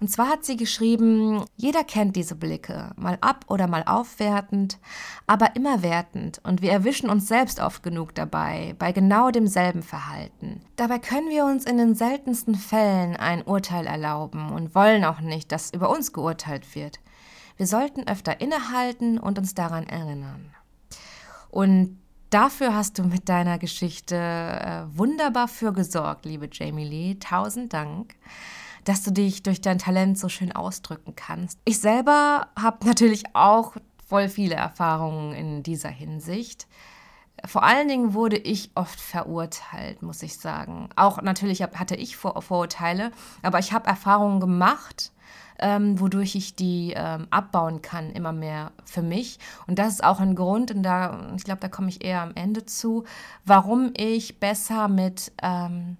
Und 0.00 0.08
zwar 0.08 0.28
hat 0.28 0.44
sie 0.44 0.56
geschrieben, 0.56 1.44
jeder 1.56 1.82
kennt 1.82 2.14
diese 2.14 2.36
Blicke, 2.36 2.92
mal 2.96 3.18
ab 3.20 3.44
oder 3.48 3.66
mal 3.66 3.82
aufwertend, 3.84 4.78
aber 5.26 5.56
immer 5.56 5.82
wertend 5.82 6.40
und 6.44 6.62
wir 6.62 6.70
erwischen 6.70 7.10
uns 7.10 7.26
selbst 7.26 7.58
oft 7.58 7.82
genug 7.82 8.14
dabei, 8.14 8.76
bei 8.78 8.92
genau 8.92 9.30
demselben 9.30 9.82
Verhalten. 9.82 10.60
Dabei 10.76 11.00
können 11.00 11.30
wir 11.30 11.44
uns 11.44 11.64
in 11.64 11.78
den 11.78 11.96
seltensten 11.96 12.54
Fällen 12.54 13.16
ein 13.16 13.42
Urteil 13.42 13.86
erlauben 13.86 14.52
und 14.52 14.74
wollen 14.74 15.04
auch 15.04 15.20
nicht, 15.20 15.50
dass 15.50 15.72
über 15.72 15.90
uns 15.90 16.12
geurteilt 16.12 16.76
wird. 16.76 17.00
Wir 17.56 17.66
sollten 17.66 18.06
öfter 18.06 18.40
innehalten 18.40 19.18
und 19.18 19.36
uns 19.36 19.54
daran 19.54 19.88
erinnern. 19.88 20.54
Und 21.50 21.98
dafür 22.30 22.72
hast 22.72 22.98
du 22.98 23.02
mit 23.02 23.28
deiner 23.28 23.58
Geschichte 23.58 24.14
äh, 24.14 24.96
wunderbar 24.96 25.48
für 25.48 25.72
gesorgt, 25.72 26.24
liebe 26.24 26.48
Jamie 26.52 26.84
Lee. 26.84 27.16
Tausend 27.16 27.72
Dank 27.72 28.14
dass 28.88 29.02
du 29.02 29.12
dich 29.12 29.42
durch 29.42 29.60
dein 29.60 29.78
Talent 29.78 30.18
so 30.18 30.30
schön 30.30 30.50
ausdrücken 30.50 31.14
kannst. 31.14 31.58
Ich 31.66 31.78
selber 31.78 32.48
habe 32.58 32.86
natürlich 32.86 33.24
auch 33.34 33.76
voll 34.06 34.30
viele 34.30 34.54
Erfahrungen 34.54 35.34
in 35.34 35.62
dieser 35.62 35.90
Hinsicht. 35.90 36.66
Vor 37.44 37.62
allen 37.62 37.86
Dingen 37.86 38.14
wurde 38.14 38.38
ich 38.38 38.70
oft 38.74 38.98
verurteilt, 38.98 40.00
muss 40.00 40.22
ich 40.22 40.38
sagen. 40.38 40.88
Auch 40.96 41.20
natürlich 41.20 41.62
hatte 41.62 41.94
ich 41.96 42.16
Vor 42.16 42.40
Vorurteile, 42.40 43.12
aber 43.42 43.58
ich 43.58 43.72
habe 43.72 43.86
Erfahrungen 43.86 44.40
gemacht, 44.40 45.12
ähm, 45.58 46.00
wodurch 46.00 46.34
ich 46.34 46.56
die 46.56 46.94
ähm, 46.96 47.26
abbauen 47.30 47.82
kann, 47.82 48.10
immer 48.12 48.32
mehr 48.32 48.72
für 48.86 49.02
mich. 49.02 49.38
Und 49.66 49.78
das 49.78 49.94
ist 49.94 50.04
auch 50.04 50.18
ein 50.18 50.34
Grund, 50.34 50.70
und 50.70 50.82
da, 50.82 51.28
ich 51.36 51.44
glaube, 51.44 51.60
da 51.60 51.68
komme 51.68 51.90
ich 51.90 52.02
eher 52.02 52.22
am 52.22 52.32
Ende 52.34 52.64
zu, 52.64 53.04
warum 53.44 53.92
ich 53.94 54.40
besser 54.40 54.88
mit 54.88 55.30
ähm, 55.42 55.98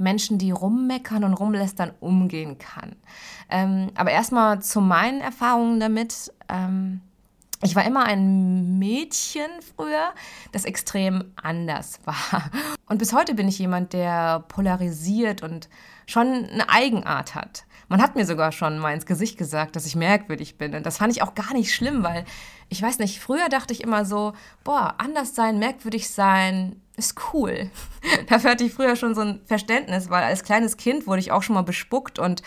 Menschen, 0.00 0.38
die 0.38 0.50
rummeckern 0.50 1.24
und 1.24 1.34
rumlästern, 1.34 1.92
umgehen 2.00 2.58
kann. 2.58 2.96
Ähm, 3.48 3.90
aber 3.94 4.10
erstmal 4.10 4.60
zu 4.62 4.80
meinen 4.80 5.20
Erfahrungen 5.20 5.80
damit. 5.80 6.32
Ähm, 6.48 7.00
ich 7.62 7.76
war 7.76 7.84
immer 7.84 8.04
ein 8.04 8.78
Mädchen 8.78 9.50
früher, 9.76 10.14
das 10.50 10.64
extrem 10.64 11.32
anders 11.36 12.00
war. 12.04 12.50
Und 12.86 12.98
bis 12.98 13.12
heute 13.12 13.34
bin 13.34 13.48
ich 13.48 13.58
jemand, 13.58 13.92
der 13.92 14.40
polarisiert 14.48 15.42
und 15.42 15.68
schon 16.06 16.46
eine 16.46 16.70
Eigenart 16.70 17.34
hat. 17.34 17.64
Man 17.88 18.00
hat 18.00 18.14
mir 18.14 18.24
sogar 18.24 18.52
schon 18.52 18.78
mal 18.78 18.94
ins 18.94 19.04
Gesicht 19.04 19.36
gesagt, 19.36 19.74
dass 19.74 19.84
ich 19.84 19.96
merkwürdig 19.96 20.56
bin. 20.56 20.74
Und 20.74 20.86
das 20.86 20.98
fand 20.98 21.12
ich 21.12 21.22
auch 21.22 21.34
gar 21.34 21.52
nicht 21.52 21.74
schlimm, 21.74 22.02
weil 22.04 22.24
ich 22.68 22.80
weiß 22.80 23.00
nicht, 23.00 23.20
früher 23.20 23.48
dachte 23.48 23.74
ich 23.74 23.82
immer 23.82 24.04
so, 24.04 24.32
boah, 24.62 24.94
anders 24.98 25.34
sein, 25.34 25.58
merkwürdig 25.58 26.08
sein, 26.08 26.80
ist 27.00 27.20
cool. 27.32 27.70
Dafür 28.28 28.52
hatte 28.52 28.64
ich 28.64 28.72
früher 28.72 28.96
schon 28.96 29.14
so 29.14 29.22
ein 29.22 29.40
Verständnis, 29.44 30.10
weil 30.10 30.22
als 30.22 30.44
kleines 30.44 30.76
Kind 30.76 31.06
wurde 31.06 31.20
ich 31.20 31.32
auch 31.32 31.42
schon 31.42 31.54
mal 31.54 31.62
bespuckt 31.62 32.18
und 32.18 32.42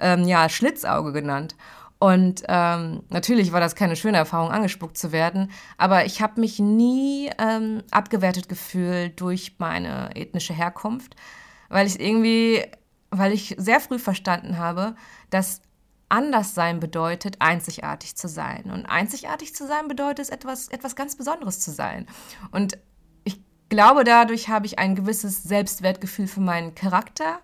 ähm, 0.00 0.24
ja, 0.24 0.48
Schlitzauge 0.48 1.12
genannt. 1.12 1.56
Und 2.00 2.42
ähm, 2.46 3.02
natürlich 3.08 3.52
war 3.52 3.60
das 3.60 3.74
keine 3.74 3.96
schöne 3.96 4.18
Erfahrung, 4.18 4.50
angespuckt 4.50 4.96
zu 4.96 5.10
werden, 5.10 5.50
aber 5.78 6.04
ich 6.04 6.22
habe 6.22 6.40
mich 6.40 6.60
nie 6.60 7.28
ähm, 7.38 7.82
abgewertet 7.90 8.48
gefühlt 8.48 9.20
durch 9.20 9.56
meine 9.58 10.14
ethnische 10.14 10.54
Herkunft, 10.54 11.16
weil 11.68 11.88
ich 11.88 11.98
irgendwie 11.98 12.64
weil 13.10 13.32
ich 13.32 13.54
sehr 13.58 13.80
früh 13.80 13.98
verstanden 13.98 14.58
habe, 14.58 14.94
dass 15.30 15.62
Anderssein 16.08 16.80
bedeutet, 16.80 17.36
einzigartig 17.40 18.16
zu 18.16 18.28
sein. 18.28 18.70
Und 18.70 18.86
einzigartig 18.86 19.54
zu 19.54 19.66
sein 19.66 19.88
bedeutet, 19.88 20.30
etwas, 20.30 20.68
etwas 20.68 20.96
ganz 20.96 21.16
Besonderes 21.16 21.60
zu 21.60 21.70
sein. 21.70 22.06
Und 22.50 22.78
glaube, 23.68 24.04
dadurch 24.04 24.48
habe 24.48 24.66
ich 24.66 24.78
ein 24.78 24.94
gewisses 24.94 25.42
Selbstwertgefühl 25.42 26.26
für 26.26 26.40
meinen 26.40 26.74
Charakter 26.74 27.40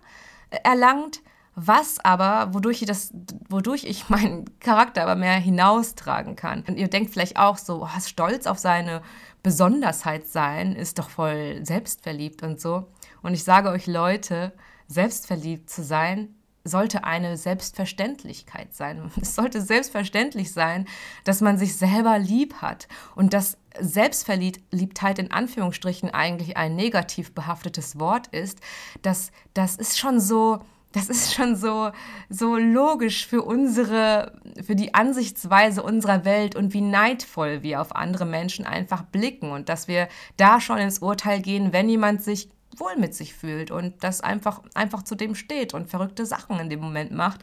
äh, 0.49 0.57
erlangt, 0.63 1.21
was 1.55 2.03
aber, 2.03 2.53
wodurch 2.53 2.81
ich, 2.81 2.87
das, 2.87 3.13
wodurch 3.49 3.85
ich 3.85 4.09
meinen 4.09 4.45
Charakter 4.59 5.03
aber 5.03 5.15
mehr 5.15 5.35
hinaustragen 5.35 6.35
kann. 6.35 6.63
Und 6.67 6.77
ihr 6.77 6.87
denkt 6.87 7.11
vielleicht 7.11 7.37
auch 7.37 7.57
so, 7.57 7.83
oh, 7.83 7.99
stolz 7.99 8.45
auf 8.47 8.59
seine 8.59 9.01
Besondersheit 9.43 10.27
sein, 10.27 10.75
ist 10.75 10.99
doch 10.99 11.09
voll 11.09 11.59
selbstverliebt 11.63 12.43
und 12.43 12.59
so. 12.59 12.87
Und 13.21 13.33
ich 13.33 13.43
sage 13.43 13.69
euch 13.69 13.87
Leute, 13.87 14.53
selbstverliebt 14.87 15.69
zu 15.69 15.83
sein, 15.83 16.35
sollte 16.63 17.03
eine 17.03 17.37
Selbstverständlichkeit 17.37 18.73
sein. 18.73 19.11
Es 19.21 19.35
sollte 19.35 19.61
selbstverständlich 19.61 20.51
sein, 20.51 20.87
dass 21.23 21.41
man 21.41 21.57
sich 21.57 21.77
selber 21.77 22.17
lieb 22.19 22.55
hat 22.55 22.87
und 23.15 23.33
dass 23.33 23.57
Selbstverliebtheit 23.79 25.19
in 25.19 25.31
Anführungsstrichen 25.31 26.09
eigentlich 26.11 26.57
ein 26.57 26.75
negativ 26.75 27.33
behaftetes 27.33 27.99
Wort 27.99 28.27
ist. 28.27 28.59
Das, 29.01 29.31
das 29.53 29.75
ist 29.75 29.97
schon 29.97 30.19
so, 30.19 30.59
das 30.91 31.09
ist 31.09 31.33
schon 31.33 31.55
so, 31.55 31.91
so 32.29 32.55
logisch 32.55 33.27
für 33.27 33.41
unsere, 33.41 34.39
für 34.65 34.75
die 34.75 34.93
Ansichtsweise 34.93 35.83
unserer 35.83 36.23
Welt 36.23 36.55
und 36.55 36.73
wie 36.73 36.81
neidvoll 36.81 37.63
wir 37.63 37.81
auf 37.81 37.95
andere 37.95 38.25
Menschen 38.25 38.65
einfach 38.65 39.03
blicken 39.03 39.51
und 39.51 39.67
dass 39.67 39.87
wir 39.87 40.07
da 40.37 40.61
schon 40.61 40.77
ins 40.77 40.99
Urteil 40.99 41.41
gehen, 41.41 41.73
wenn 41.73 41.89
jemand 41.89 42.23
sich 42.23 42.49
wohl 42.77 42.95
mit 42.97 43.13
sich 43.13 43.33
fühlt 43.33 43.71
und 43.71 44.03
das 44.03 44.21
einfach, 44.21 44.61
einfach 44.73 45.03
zu 45.03 45.15
dem 45.15 45.35
steht 45.35 45.73
und 45.73 45.89
verrückte 45.89 46.25
Sachen 46.25 46.59
in 46.59 46.69
dem 46.69 46.79
Moment 46.79 47.11
macht. 47.11 47.41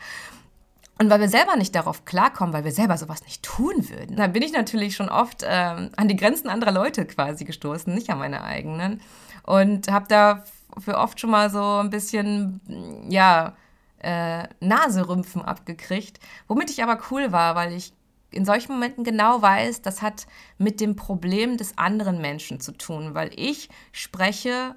Und 0.99 1.11
weil 1.11 1.21
wir 1.21 1.29
selber 1.29 1.57
nicht 1.57 1.75
darauf 1.75 2.05
klarkommen, 2.05 2.53
weil 2.53 2.65
wir 2.65 2.73
selber 2.73 2.97
sowas 2.97 3.25
nicht 3.25 3.43
tun 3.43 3.89
würden, 3.89 4.17
dann 4.17 4.33
bin 4.33 4.43
ich 4.43 4.53
natürlich 4.53 4.95
schon 4.95 5.09
oft 5.09 5.43
ähm, 5.45 5.91
an 5.97 6.09
die 6.09 6.17
Grenzen 6.17 6.49
anderer 6.49 6.71
Leute 6.71 7.07
quasi 7.07 7.45
gestoßen, 7.45 7.93
nicht 7.93 8.11
an 8.11 8.19
meine 8.19 8.45
eigenen. 8.45 9.01
Und 9.45 9.91
habe 9.91 10.07
da 10.09 10.45
für 10.79 10.99
oft 10.99 11.19
schon 11.19 11.31
mal 11.31 11.51
so 11.51 11.79
ein 11.79 11.91
bisschen, 11.91 12.61
ja, 13.09 13.57
äh, 14.03 14.45
Naserümpfen 14.61 15.43
abgekriegt. 15.43 16.19
Womit 16.49 16.71
ich 16.71 16.83
aber 16.83 16.99
cool 17.11 17.33
war, 17.33 17.55
weil 17.55 17.73
ich 17.73 17.93
in 18.31 18.45
solchen 18.45 18.73
Momenten 18.73 19.05
genau 19.05 19.43
weiß, 19.43 19.83
das 19.83 20.03
hat 20.03 20.27
mit 20.59 20.81
dem 20.81 20.97
Problem 20.97 21.57
des 21.57 21.77
anderen 21.79 22.21
Menschen 22.21 22.61
zu 22.61 22.73
tun, 22.73 23.15
weil 23.15 23.31
ich 23.37 23.69
spreche 23.93 24.75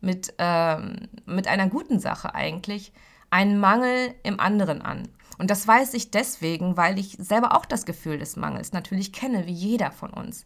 mit, 0.00 0.34
ähm, 0.38 1.08
mit 1.26 1.48
einer 1.48 1.68
guten 1.68 1.98
Sache 1.98 2.34
eigentlich 2.34 2.92
einen 3.30 3.58
Mangel 3.58 4.14
im 4.22 4.38
anderen 4.38 4.82
an. 4.82 5.08
Und 5.38 5.50
das 5.50 5.66
weiß 5.66 5.94
ich 5.94 6.10
deswegen, 6.10 6.76
weil 6.76 6.98
ich 6.98 7.16
selber 7.18 7.56
auch 7.56 7.64
das 7.64 7.86
Gefühl 7.86 8.18
des 8.18 8.36
Mangels 8.36 8.72
natürlich 8.72 9.12
kenne, 9.12 9.46
wie 9.46 9.52
jeder 9.52 9.92
von 9.92 10.10
uns. 10.10 10.44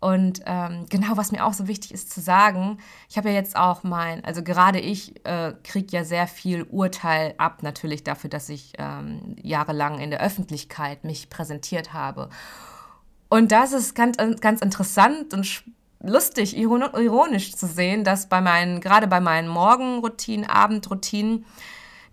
Und 0.00 0.40
ähm, 0.46 0.86
genau, 0.88 1.16
was 1.16 1.30
mir 1.30 1.44
auch 1.44 1.52
so 1.52 1.68
wichtig 1.68 1.92
ist 1.92 2.10
zu 2.10 2.22
sagen, 2.22 2.78
ich 3.10 3.18
habe 3.18 3.28
ja 3.28 3.34
jetzt 3.34 3.54
auch 3.54 3.82
mein, 3.82 4.24
also 4.24 4.42
gerade 4.42 4.80
ich 4.80 5.24
äh, 5.26 5.52
kriege 5.62 5.94
ja 5.94 6.04
sehr 6.04 6.26
viel 6.26 6.62
Urteil 6.62 7.34
ab, 7.36 7.62
natürlich 7.62 8.02
dafür, 8.02 8.30
dass 8.30 8.48
ich 8.48 8.72
ähm, 8.78 9.36
jahrelang 9.42 9.98
in 9.98 10.10
der 10.10 10.22
Öffentlichkeit 10.22 11.04
mich 11.04 11.28
präsentiert 11.28 11.92
habe. 11.92 12.30
Und 13.28 13.52
das 13.52 13.72
ist 13.72 13.94
ganz, 13.94 14.16
ganz 14.40 14.62
interessant 14.62 15.34
und 15.34 15.64
lustig, 16.02 16.56
ironisch 16.56 17.54
zu 17.54 17.66
sehen, 17.66 18.02
dass 18.02 18.28
bei 18.28 18.40
meinen, 18.40 18.80
gerade 18.80 19.06
bei 19.06 19.20
meinen 19.20 19.48
Morgenroutinen, 19.48 20.48
Abendroutinen, 20.48 21.44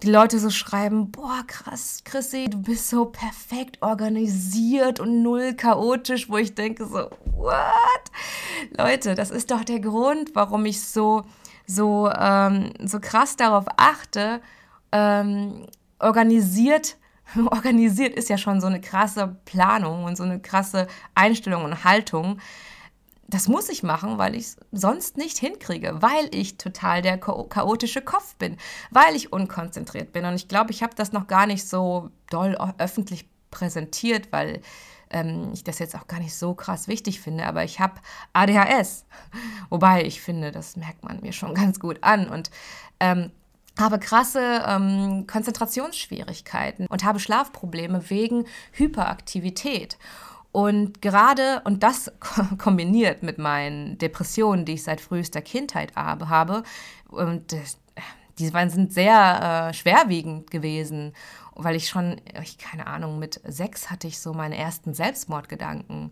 die 0.03 0.11
Leute 0.11 0.39
so 0.39 0.49
schreiben, 0.49 1.11
boah, 1.11 1.43
krass, 1.47 2.01
Chrissy, 2.03 2.49
du 2.49 2.61
bist 2.61 2.89
so 2.89 3.05
perfekt 3.05 3.81
organisiert 3.81 4.99
und 4.99 5.23
null 5.23 5.53
chaotisch, 5.53 6.29
wo 6.29 6.37
ich 6.37 6.53
denke 6.53 6.85
so, 6.85 7.09
what? 7.35 8.11
Leute, 8.77 9.15
das 9.15 9.31
ist 9.31 9.49
doch 9.49 9.63
der 9.63 9.79
Grund, 9.79 10.35
warum 10.35 10.65
ich 10.65 10.81
so, 10.81 11.23
so, 11.65 12.11
ähm, 12.11 12.73
so 12.83 12.99
krass 12.99 13.35
darauf 13.35 13.65
achte, 13.77 14.41
ähm, 14.91 15.65
organisiert 15.99 16.97
organisiert 17.51 18.15
ist 18.15 18.29
ja 18.29 18.37
schon 18.37 18.61
so 18.61 18.67
eine 18.67 18.81
krasse 18.81 19.37
Planung 19.45 20.03
und 20.03 20.15
so 20.15 20.23
eine 20.23 20.39
krasse 20.39 20.87
Einstellung 21.15 21.63
und 21.63 21.83
Haltung 21.83 22.39
das 23.27 23.47
muss 23.47 23.69
ich 23.69 23.83
machen, 23.83 24.17
weil 24.17 24.35
ich 24.35 24.45
es 24.45 24.57
sonst 24.71 25.17
nicht 25.17 25.37
hinkriege, 25.37 26.01
weil 26.01 26.29
ich 26.31 26.57
total 26.57 27.01
der 27.01 27.17
chaotische 27.17 28.01
Kopf 28.01 28.35
bin, 28.35 28.57
weil 28.89 29.15
ich 29.15 29.33
unkonzentriert 29.33 30.13
bin. 30.13 30.25
Und 30.25 30.35
ich 30.35 30.47
glaube, 30.47 30.71
ich 30.71 30.81
habe 30.81 30.95
das 30.95 31.11
noch 31.11 31.27
gar 31.27 31.45
nicht 31.45 31.67
so 31.67 32.09
doll 32.29 32.57
öffentlich 32.77 33.27
präsentiert, 33.51 34.31
weil 34.31 34.61
ähm, 35.09 35.51
ich 35.53 35.63
das 35.63 35.79
jetzt 35.79 35.95
auch 35.95 36.07
gar 36.07 36.19
nicht 36.19 36.35
so 36.35 36.53
krass 36.53 36.87
wichtig 36.87 37.19
finde. 37.19 37.45
Aber 37.45 37.63
ich 37.63 37.79
habe 37.79 37.95
ADHS, 38.33 39.05
wobei 39.69 40.03
ich 40.05 40.21
finde, 40.21 40.51
das 40.51 40.77
merkt 40.77 41.03
man 41.03 41.19
mir 41.21 41.33
schon 41.33 41.53
ganz 41.55 41.79
gut 41.79 42.03
an. 42.03 42.29
Und 42.29 42.49
ähm, 42.99 43.31
habe 43.79 43.99
krasse 43.99 44.63
ähm, 44.67 45.27
Konzentrationsschwierigkeiten 45.27 46.87
und 46.87 47.03
habe 47.03 47.19
Schlafprobleme 47.19 48.09
wegen 48.09 48.45
Hyperaktivität. 48.71 49.97
Und 50.57 51.03
gerade, 51.03 51.61
und 51.65 51.83
das 51.83 52.11
kombiniert 52.57 53.21
mit 53.21 53.37
meinen 53.37 53.99
Depressionen, 53.99 54.65
die 54.65 54.73
ich 54.73 54.83
seit 54.83 55.01
frühester 55.01 55.39
Kindheit 55.39 55.95
habe, 55.95 56.63
und 57.09 57.55
die 58.39 58.47
sind 58.47 58.91
sehr 58.91 59.69
äh, 59.69 59.73
schwerwiegend 59.75 60.49
gewesen, 60.49 61.13
weil 61.53 61.75
ich 61.75 61.87
schon, 61.87 62.19
ich, 62.41 62.57
keine 62.57 62.87
Ahnung, 62.87 63.19
mit 63.19 63.39
sechs 63.45 63.91
hatte 63.91 64.07
ich 64.07 64.19
so 64.19 64.33
meine 64.33 64.57
ersten 64.57 64.95
Selbstmordgedanken. 64.95 66.11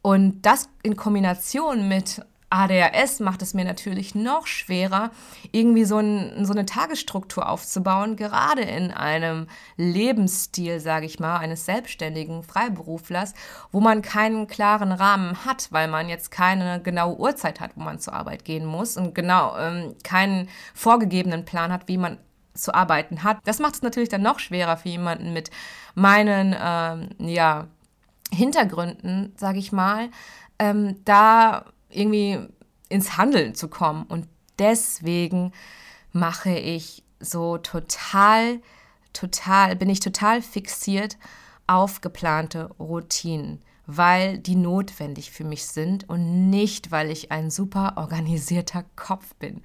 Und 0.00 0.42
das 0.42 0.68
in 0.84 0.94
Kombination 0.94 1.88
mit 1.88 2.24
ADHS 2.52 3.20
macht 3.20 3.40
es 3.40 3.54
mir 3.54 3.64
natürlich 3.64 4.14
noch 4.14 4.46
schwerer, 4.46 5.10
irgendwie 5.52 5.84
so, 5.84 5.98
ein, 5.98 6.44
so 6.44 6.52
eine 6.52 6.66
Tagesstruktur 6.66 7.48
aufzubauen, 7.48 8.16
gerade 8.16 8.60
in 8.60 8.90
einem 8.90 9.46
Lebensstil, 9.76 10.78
sage 10.78 11.06
ich 11.06 11.18
mal, 11.18 11.38
eines 11.38 11.64
selbstständigen 11.64 12.42
Freiberuflers, 12.42 13.32
wo 13.70 13.80
man 13.80 14.02
keinen 14.02 14.46
klaren 14.48 14.92
Rahmen 14.92 15.46
hat, 15.46 15.68
weil 15.70 15.88
man 15.88 16.10
jetzt 16.10 16.30
keine 16.30 16.82
genaue 16.82 17.18
Uhrzeit 17.18 17.58
hat, 17.60 17.72
wo 17.74 17.80
man 17.80 17.98
zur 17.98 18.12
Arbeit 18.12 18.44
gehen 18.44 18.66
muss 18.66 18.98
und 18.98 19.14
genau 19.14 19.56
ähm, 19.56 19.94
keinen 20.04 20.48
vorgegebenen 20.74 21.46
Plan 21.46 21.72
hat, 21.72 21.88
wie 21.88 21.96
man 21.96 22.18
zu 22.52 22.74
arbeiten 22.74 23.22
hat. 23.22 23.38
Das 23.44 23.60
macht 23.60 23.76
es 23.76 23.82
natürlich 23.82 24.10
dann 24.10 24.20
noch 24.20 24.38
schwerer 24.38 24.76
für 24.76 24.90
jemanden 24.90 25.32
mit 25.32 25.50
meinen 25.94 26.54
ähm, 26.60 27.08
ja, 27.18 27.66
Hintergründen, 28.30 29.32
sage 29.36 29.58
ich 29.58 29.72
mal, 29.72 30.10
ähm, 30.58 30.96
da 31.06 31.64
irgendwie 31.92 32.38
ins 32.88 33.16
Handeln 33.16 33.54
zu 33.54 33.68
kommen. 33.68 34.04
Und 34.04 34.28
deswegen 34.58 35.52
mache 36.12 36.54
ich 36.56 37.02
so 37.20 37.58
total, 37.58 38.60
total, 39.12 39.76
bin 39.76 39.88
ich 39.90 40.00
total 40.00 40.42
fixiert 40.42 41.16
auf 41.66 42.00
geplante 42.00 42.70
Routinen, 42.78 43.60
weil 43.86 44.38
die 44.38 44.56
notwendig 44.56 45.30
für 45.30 45.44
mich 45.44 45.66
sind 45.66 46.08
und 46.08 46.50
nicht, 46.50 46.90
weil 46.90 47.10
ich 47.10 47.32
ein 47.32 47.50
super 47.50 47.94
organisierter 47.96 48.84
Kopf 48.96 49.34
bin. 49.36 49.62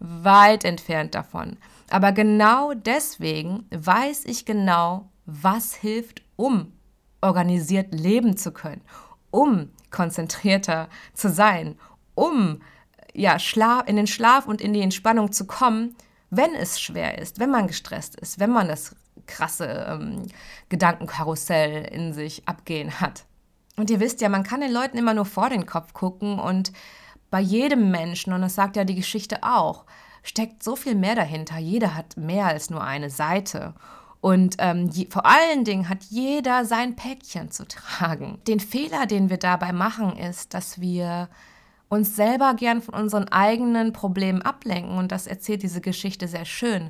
Weit 0.00 0.64
entfernt 0.64 1.14
davon. 1.14 1.58
Aber 1.90 2.12
genau 2.12 2.74
deswegen 2.74 3.66
weiß 3.70 4.24
ich 4.24 4.44
genau, 4.44 5.10
was 5.26 5.74
hilft, 5.74 6.22
um 6.36 6.72
organisiert 7.20 7.94
leben 7.94 8.36
zu 8.36 8.52
können, 8.52 8.82
um 9.30 9.70
konzentrierter 9.94 10.88
zu 11.14 11.30
sein, 11.30 11.78
um 12.14 12.60
ja, 13.14 13.38
Schlaf, 13.38 13.84
in 13.86 13.96
den 13.96 14.06
Schlaf 14.06 14.46
und 14.46 14.60
in 14.60 14.72
die 14.72 14.82
Entspannung 14.82 15.32
zu 15.32 15.46
kommen, 15.46 15.96
wenn 16.30 16.54
es 16.54 16.80
schwer 16.80 17.18
ist, 17.18 17.38
wenn 17.38 17.50
man 17.50 17.68
gestresst 17.68 18.16
ist, 18.16 18.40
wenn 18.40 18.50
man 18.50 18.68
das 18.68 18.96
krasse 19.26 19.86
ähm, 19.88 20.26
Gedankenkarussell 20.68 21.84
in 21.84 22.12
sich 22.12 22.46
abgehen 22.48 23.00
hat. 23.00 23.24
Und 23.76 23.90
ihr 23.90 24.00
wisst 24.00 24.20
ja, 24.20 24.28
man 24.28 24.42
kann 24.42 24.60
den 24.60 24.72
Leuten 24.72 24.98
immer 24.98 25.14
nur 25.14 25.24
vor 25.24 25.48
den 25.48 25.66
Kopf 25.66 25.92
gucken 25.94 26.38
und 26.38 26.72
bei 27.30 27.40
jedem 27.40 27.90
Menschen, 27.90 28.32
und 28.32 28.42
das 28.42 28.54
sagt 28.54 28.76
ja 28.76 28.84
die 28.84 28.94
Geschichte 28.94 29.42
auch, 29.42 29.84
steckt 30.22 30.62
so 30.62 30.76
viel 30.76 30.94
mehr 30.94 31.14
dahinter. 31.14 31.58
Jeder 31.58 31.94
hat 31.94 32.16
mehr 32.16 32.46
als 32.46 32.70
nur 32.70 32.82
eine 32.82 33.10
Seite. 33.10 33.74
Und 34.24 34.56
ähm, 34.58 34.88
je, 34.88 35.06
vor 35.10 35.26
allen 35.26 35.64
Dingen 35.64 35.90
hat 35.90 36.04
jeder 36.04 36.64
sein 36.64 36.96
Päckchen 36.96 37.50
zu 37.50 37.68
tragen. 37.68 38.38
Den 38.48 38.58
Fehler, 38.58 39.04
den 39.04 39.28
wir 39.28 39.36
dabei 39.36 39.74
machen, 39.74 40.16
ist, 40.16 40.54
dass 40.54 40.80
wir 40.80 41.28
uns 41.90 42.16
selber 42.16 42.54
gern 42.54 42.80
von 42.80 42.94
unseren 42.94 43.28
eigenen 43.28 43.92
Problemen 43.92 44.40
ablenken. 44.40 44.96
Und 44.96 45.12
das 45.12 45.26
erzählt 45.26 45.62
diese 45.62 45.82
Geschichte 45.82 46.26
sehr 46.26 46.46
schön. 46.46 46.88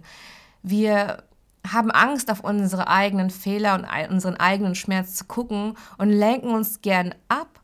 Wir 0.62 1.24
haben 1.68 1.90
Angst, 1.90 2.30
auf 2.30 2.38
unsere 2.38 2.86
eigenen 2.86 3.30
Fehler 3.30 3.74
und 3.74 4.12
unseren 4.12 4.36
eigenen 4.36 4.76
Schmerz 4.76 5.16
zu 5.16 5.24
gucken 5.24 5.76
und 5.98 6.10
lenken 6.10 6.50
uns 6.50 6.82
gern 6.82 7.16
ab 7.26 7.60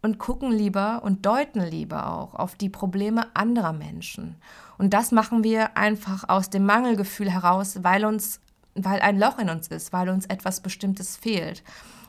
und 0.00 0.20
gucken 0.20 0.52
lieber 0.52 1.02
und 1.02 1.26
deuten 1.26 1.62
lieber 1.62 2.12
auch 2.12 2.36
auf 2.36 2.54
die 2.54 2.70
Probleme 2.70 3.26
anderer 3.34 3.72
Menschen. 3.72 4.36
Und 4.78 4.94
das 4.94 5.10
machen 5.10 5.42
wir 5.42 5.76
einfach 5.76 6.28
aus 6.28 6.50
dem 6.50 6.64
Mangelgefühl 6.64 7.32
heraus, 7.32 7.82
weil 7.82 8.04
uns 8.04 8.38
weil 8.84 9.00
ein 9.00 9.18
Loch 9.18 9.38
in 9.38 9.50
uns 9.50 9.68
ist, 9.68 9.92
weil 9.92 10.08
uns 10.08 10.26
etwas 10.26 10.60
Bestimmtes 10.60 11.16
fehlt. 11.16 11.62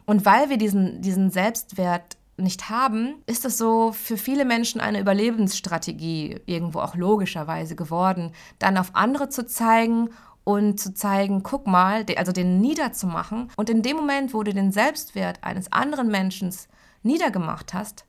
Und 0.05 0.25
weil 0.25 0.49
wir 0.49 0.57
diesen, 0.57 1.01
diesen 1.01 1.29
Selbstwert 1.29 2.17
nicht 2.37 2.69
haben, 2.69 3.15
ist 3.25 3.45
es 3.45 3.57
so 3.57 3.91
für 3.91 4.17
viele 4.17 4.45
Menschen 4.45 4.81
eine 4.81 4.99
Überlebensstrategie, 4.99 6.39
irgendwo 6.45 6.79
auch 6.79 6.95
logischerweise 6.95 7.75
geworden, 7.75 8.31
dann 8.57 8.77
auf 8.77 8.91
andere 8.93 9.29
zu 9.29 9.45
zeigen 9.45 10.09
und 10.43 10.79
zu 10.79 10.93
zeigen, 10.93 11.43
guck 11.43 11.67
mal, 11.67 12.05
also 12.17 12.31
den 12.31 12.59
niederzumachen. 12.59 13.51
Und 13.55 13.69
in 13.69 13.81
dem 13.81 13.97
Moment, 13.97 14.33
wo 14.33 14.41
du 14.41 14.53
den 14.53 14.71
Selbstwert 14.71 15.43
eines 15.43 15.71
anderen 15.71 16.09
Menschen 16.09 16.55
niedergemacht 17.03 17.73
hast, 17.73 18.05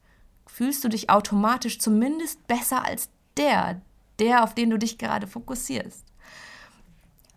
fühlst 0.46 0.82
du 0.84 0.88
dich 0.88 1.10
automatisch 1.10 1.78
zumindest 1.78 2.46
besser 2.46 2.84
als 2.84 3.10
der, 3.36 3.82
der, 4.18 4.42
auf 4.44 4.54
den 4.54 4.70
du 4.70 4.78
dich 4.78 4.96
gerade 4.96 5.26
fokussierst 5.26 6.09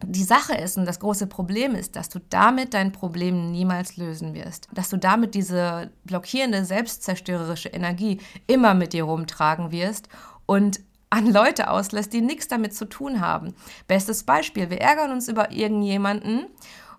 die 0.06 0.24
Sache 0.24 0.56
ist 0.56 0.78
und 0.78 0.86
das 0.86 1.00
große 1.00 1.28
Problem 1.28 1.76
ist, 1.76 1.96
dass 1.96 2.10
du 2.10 2.20
damit 2.30 2.74
dein 2.74 2.92
Problem 2.92 3.52
niemals 3.52 3.98
lösen 3.98 4.34
wirst. 4.34 4.68
Dass 4.74 4.90
du 4.90 4.98
damit 4.98 5.36
diese 5.36 5.92
blockierende, 6.04 6.66
selbstzerstörerische 6.66 7.70
Energie 7.70 8.20
immer 8.48 8.74
mit 8.74 8.94
dir 8.94 9.04
rumtragen 9.04 9.72
wirst 9.72 10.10
und 10.46 10.80
an 11.10 11.32
Leute 11.32 11.70
auslässt, 11.70 12.12
die 12.14 12.22
nichts 12.22 12.48
damit 12.48 12.74
zu 12.76 12.86
tun 12.86 13.22
haben. 13.22 13.54
Bestes 13.88 14.24
Beispiel, 14.24 14.70
wir 14.70 14.82
ärgern 14.82 15.12
uns 15.12 15.28
über 15.28 15.52
irgendjemanden 15.52 16.48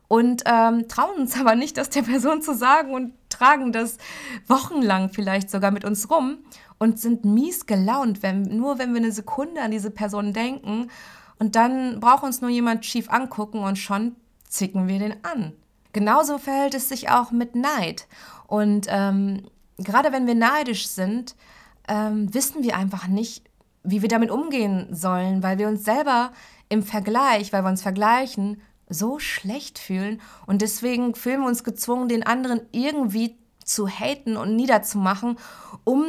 und 0.07 0.45
ähm, 0.47 0.87
trauen 0.89 1.19
uns 1.19 1.37
aber 1.41 1.55
nicht, 1.55 1.77
das 1.77 1.91
der 1.91 2.03
Person 2.03 2.41
zu 2.41 2.55
sagen 2.55 2.95
und 2.95 3.13
tragen 3.29 3.73
das 3.73 3.99
wochenlang 4.47 5.11
vielleicht 5.11 5.51
sogar 5.51 5.73
mit 5.73 5.85
uns 5.85 6.11
rum 6.11 6.39
und 6.79 7.01
sind 7.01 7.25
mies 7.25 7.67
gelaunt, 7.67 8.23
wenn, 8.23 8.43
nur 8.43 8.79
wenn 8.79 8.93
wir 8.93 9.01
eine 9.01 9.13
Sekunde 9.13 9.61
an 9.61 9.73
diese 9.73 9.91
Person 9.91 10.33
denken 10.33 10.91
und 11.39 11.57
dann 11.57 12.01
braucht 12.01 12.23
uns 12.23 12.41
nur 12.41 12.51
jemand 12.51 12.85
schief 12.85 13.11
angucken 13.11 13.59
und 13.59 13.77
schon 13.77 14.17
zicken 14.49 14.89
wir 14.89 14.99
den 14.99 15.25
an. 15.25 15.53
Genauso 15.93 16.39
verhält 16.39 16.75
es 16.75 16.89
sich 16.89 17.11
auch 17.11 17.31
mit 17.31 17.55
Neid. 17.55 18.07
Und 18.47 18.87
ähm, 18.89 19.49
gerade 19.79 20.13
wenn 20.13 20.27
wir 20.27 20.35
neidisch 20.35 20.89
sind, 20.89 21.37
ähm, 21.89 22.33
wissen 22.33 22.63
wir 22.63 22.77
einfach 22.77 23.07
nicht, 23.07 23.45
wie 23.83 24.03
wir 24.03 24.09
damit 24.09 24.31
umgehen 24.31 24.89
sollen, 24.91 25.43
weil 25.43 25.59
wir 25.59 25.69
uns 25.69 25.85
selber 25.85 26.33
im 26.69 26.83
Vergleich, 26.83 27.53
weil 27.53 27.63
wir 27.63 27.69
uns 27.69 27.83
vergleichen, 27.83 28.61
so 28.89 29.19
schlecht 29.19 29.79
fühlen. 29.79 30.21
Und 30.47 30.63
deswegen 30.63 31.15
fühlen 31.15 31.41
wir 31.41 31.49
uns 31.49 31.65
gezwungen, 31.65 32.09
den 32.09 32.25
anderen 32.25 32.61
irgendwie 32.73 33.37
zu 33.65 33.89
haten 33.89 34.37
und 34.37 34.57
niederzumachen, 34.57 35.39
um 35.85 36.05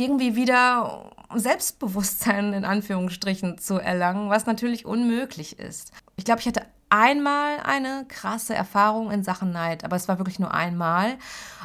irgendwie 0.00 0.34
wieder 0.34 1.10
Selbstbewusstsein 1.34 2.52
in 2.52 2.64
Anführungsstrichen 2.64 3.58
zu 3.58 3.78
erlangen, 3.78 4.30
was 4.30 4.46
natürlich 4.46 4.86
unmöglich 4.86 5.58
ist. 5.58 5.92
Ich 6.16 6.24
glaube, 6.24 6.40
ich 6.40 6.46
hatte 6.46 6.66
einmal 6.88 7.60
eine 7.60 8.04
krasse 8.08 8.54
Erfahrung 8.54 9.10
in 9.10 9.22
Sachen 9.22 9.52
Neid, 9.52 9.84
aber 9.84 9.96
es 9.96 10.08
war 10.08 10.18
wirklich 10.18 10.38
nur 10.38 10.52
einmal. 10.52 11.16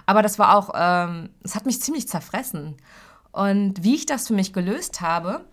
Aber 0.06 0.22
das 0.22 0.38
war 0.38 0.56
auch, 0.56 0.72
ähm, 0.76 1.30
es 1.44 1.56
hat 1.56 1.66
mich 1.66 1.82
ziemlich 1.82 2.08
zerfressen. 2.08 2.76
Und 3.32 3.84
wie 3.84 3.96
ich 3.96 4.06
das 4.06 4.28
für 4.28 4.34
mich 4.34 4.54
gelöst 4.54 5.02
habe, 5.02 5.44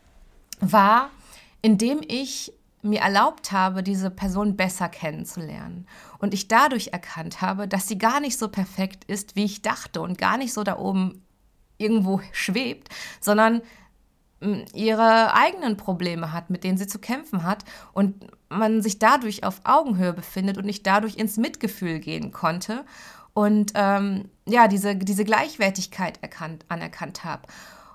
war, 0.61 1.11
indem 1.62 2.01
ich 2.07 2.53
mir 2.83 3.01
erlaubt 3.01 3.53
habe, 3.53 3.83
diese 3.83 4.11
Person 4.11 4.57
besser 4.57 4.88
kennenzulernen. 4.88 5.87
Und 6.18 6.35
ich 6.35 6.49
dadurch 6.49 6.88
erkannt 6.88 7.40
habe, 7.40 7.66
dass 7.66 7.88
sie 7.88 7.97
gar 7.97 8.21
nicht 8.21 8.38
so 8.38 8.49
perfekt 8.49 9.05
ist, 9.05 9.37
wie 9.37 9.45
ich 9.45 9.62
dachte 9.62 10.01
und 10.01 10.18
gar 10.18 10.37
nicht 10.37 10.53
so 10.53 10.64
da 10.64 10.79
oben 10.79 11.23
irgendwo 11.83 12.21
schwebt, 12.33 12.88
sondern 13.21 13.62
ihre 14.75 15.35
eigenen 15.35 15.77
Probleme 15.77 16.33
hat, 16.33 16.51
mit 16.51 16.64
denen 16.64 16.77
sie 16.77 16.87
zu 16.87 16.99
kämpfen 16.99 17.45
hat 17.45 17.64
und 17.92 18.27
man 18.49 18.83
sich 18.83 18.99
dadurch 18.99 19.45
auf 19.45 19.61
Augenhöhe 19.64 20.12
befindet 20.12 20.59
und 20.59 20.66
nicht 20.66 20.87
dadurch 20.87 21.16
ins 21.16 21.37
Mitgefühl 21.37 22.01
gehen 22.01 22.33
konnte 22.33 22.85
und 23.35 23.73
ähm, 23.75 24.29
ja, 24.47 24.68
diese, 24.68 24.97
diese 24.97 25.25
Gleichwertigkeit 25.25 26.23
erkannt, 26.23 26.64
anerkannt 26.68 27.25
habe. 27.25 27.42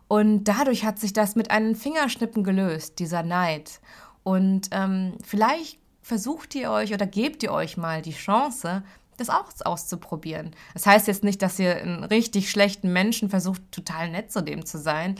Und 0.07 0.45
dadurch 0.45 0.85
hat 0.85 0.99
sich 0.99 1.13
das 1.13 1.35
mit 1.35 1.51
einem 1.51 1.75
Fingerschnippen 1.75 2.43
gelöst, 2.43 2.99
dieser 2.99 3.23
Neid. 3.23 3.81
Und 4.23 4.69
ähm, 4.71 5.13
vielleicht 5.23 5.79
versucht 6.01 6.55
ihr 6.55 6.71
euch 6.71 6.93
oder 6.93 7.05
gebt 7.05 7.43
ihr 7.43 7.51
euch 7.51 7.77
mal 7.77 8.01
die 8.01 8.13
Chance, 8.13 8.83
das 9.17 9.29
auch 9.29 9.45
auszuprobieren. 9.65 10.51
Das 10.73 10.85
heißt 10.85 11.07
jetzt 11.07 11.23
nicht, 11.23 11.41
dass 11.41 11.59
ihr 11.59 11.75
einen 11.75 12.03
richtig 12.03 12.49
schlechten 12.49 12.93
Menschen 12.93 13.29
versucht, 13.29 13.61
total 13.71 14.09
nett 14.09 14.31
zu 14.31 14.41
dem 14.41 14.65
zu 14.65 14.77
sein. 14.77 15.15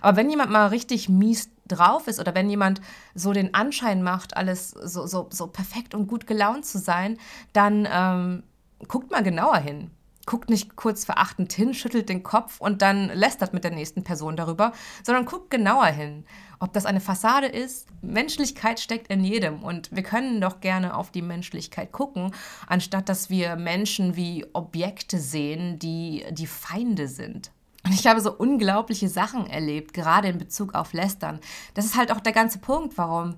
Aber 0.00 0.16
wenn 0.16 0.30
jemand 0.30 0.50
mal 0.50 0.68
richtig 0.68 1.08
mies 1.08 1.50
drauf 1.68 2.08
ist 2.08 2.18
oder 2.18 2.34
wenn 2.34 2.50
jemand 2.50 2.80
so 3.14 3.32
den 3.32 3.54
Anschein 3.54 4.02
macht, 4.02 4.36
alles 4.36 4.70
so, 4.70 5.06
so, 5.06 5.28
so 5.30 5.46
perfekt 5.46 5.94
und 5.94 6.08
gut 6.08 6.26
gelaunt 6.26 6.66
zu 6.66 6.78
sein, 6.78 7.18
dann 7.52 7.88
ähm, 7.90 8.42
guckt 8.88 9.10
mal 9.10 9.22
genauer 9.22 9.58
hin 9.58 9.90
guckt 10.26 10.50
nicht 10.50 10.76
kurz 10.76 11.04
verachtend 11.04 11.52
hin, 11.52 11.74
schüttelt 11.74 12.08
den 12.08 12.22
Kopf 12.22 12.60
und 12.60 12.82
dann 12.82 13.08
lästert 13.08 13.52
mit 13.52 13.64
der 13.64 13.70
nächsten 13.70 14.04
Person 14.04 14.36
darüber, 14.36 14.72
sondern 15.02 15.24
guckt 15.24 15.50
genauer 15.50 15.86
hin. 15.86 16.24
Ob 16.60 16.72
das 16.72 16.86
eine 16.86 17.00
Fassade 17.00 17.48
ist, 17.48 17.88
Menschlichkeit 18.02 18.78
steckt 18.78 19.08
in 19.08 19.24
jedem 19.24 19.62
und 19.62 19.90
wir 19.90 20.04
können 20.04 20.40
doch 20.40 20.60
gerne 20.60 20.96
auf 20.96 21.10
die 21.10 21.22
Menschlichkeit 21.22 21.90
gucken, 21.90 22.32
anstatt 22.68 23.08
dass 23.08 23.30
wir 23.30 23.56
Menschen 23.56 24.14
wie 24.14 24.46
Objekte 24.52 25.18
sehen, 25.18 25.78
die 25.78 26.24
die 26.30 26.46
Feinde 26.46 27.08
sind. 27.08 27.50
Und 27.84 27.92
ich 27.92 28.06
habe 28.06 28.20
so 28.20 28.32
unglaubliche 28.32 29.08
Sachen 29.08 29.48
erlebt, 29.48 29.92
gerade 29.92 30.28
in 30.28 30.38
Bezug 30.38 30.74
auf 30.74 30.92
Lästern. 30.92 31.40
Das 31.74 31.84
ist 31.84 31.96
halt 31.96 32.12
auch 32.12 32.20
der 32.20 32.32
ganze 32.32 32.58
Punkt, 32.58 32.96
warum 32.96 33.34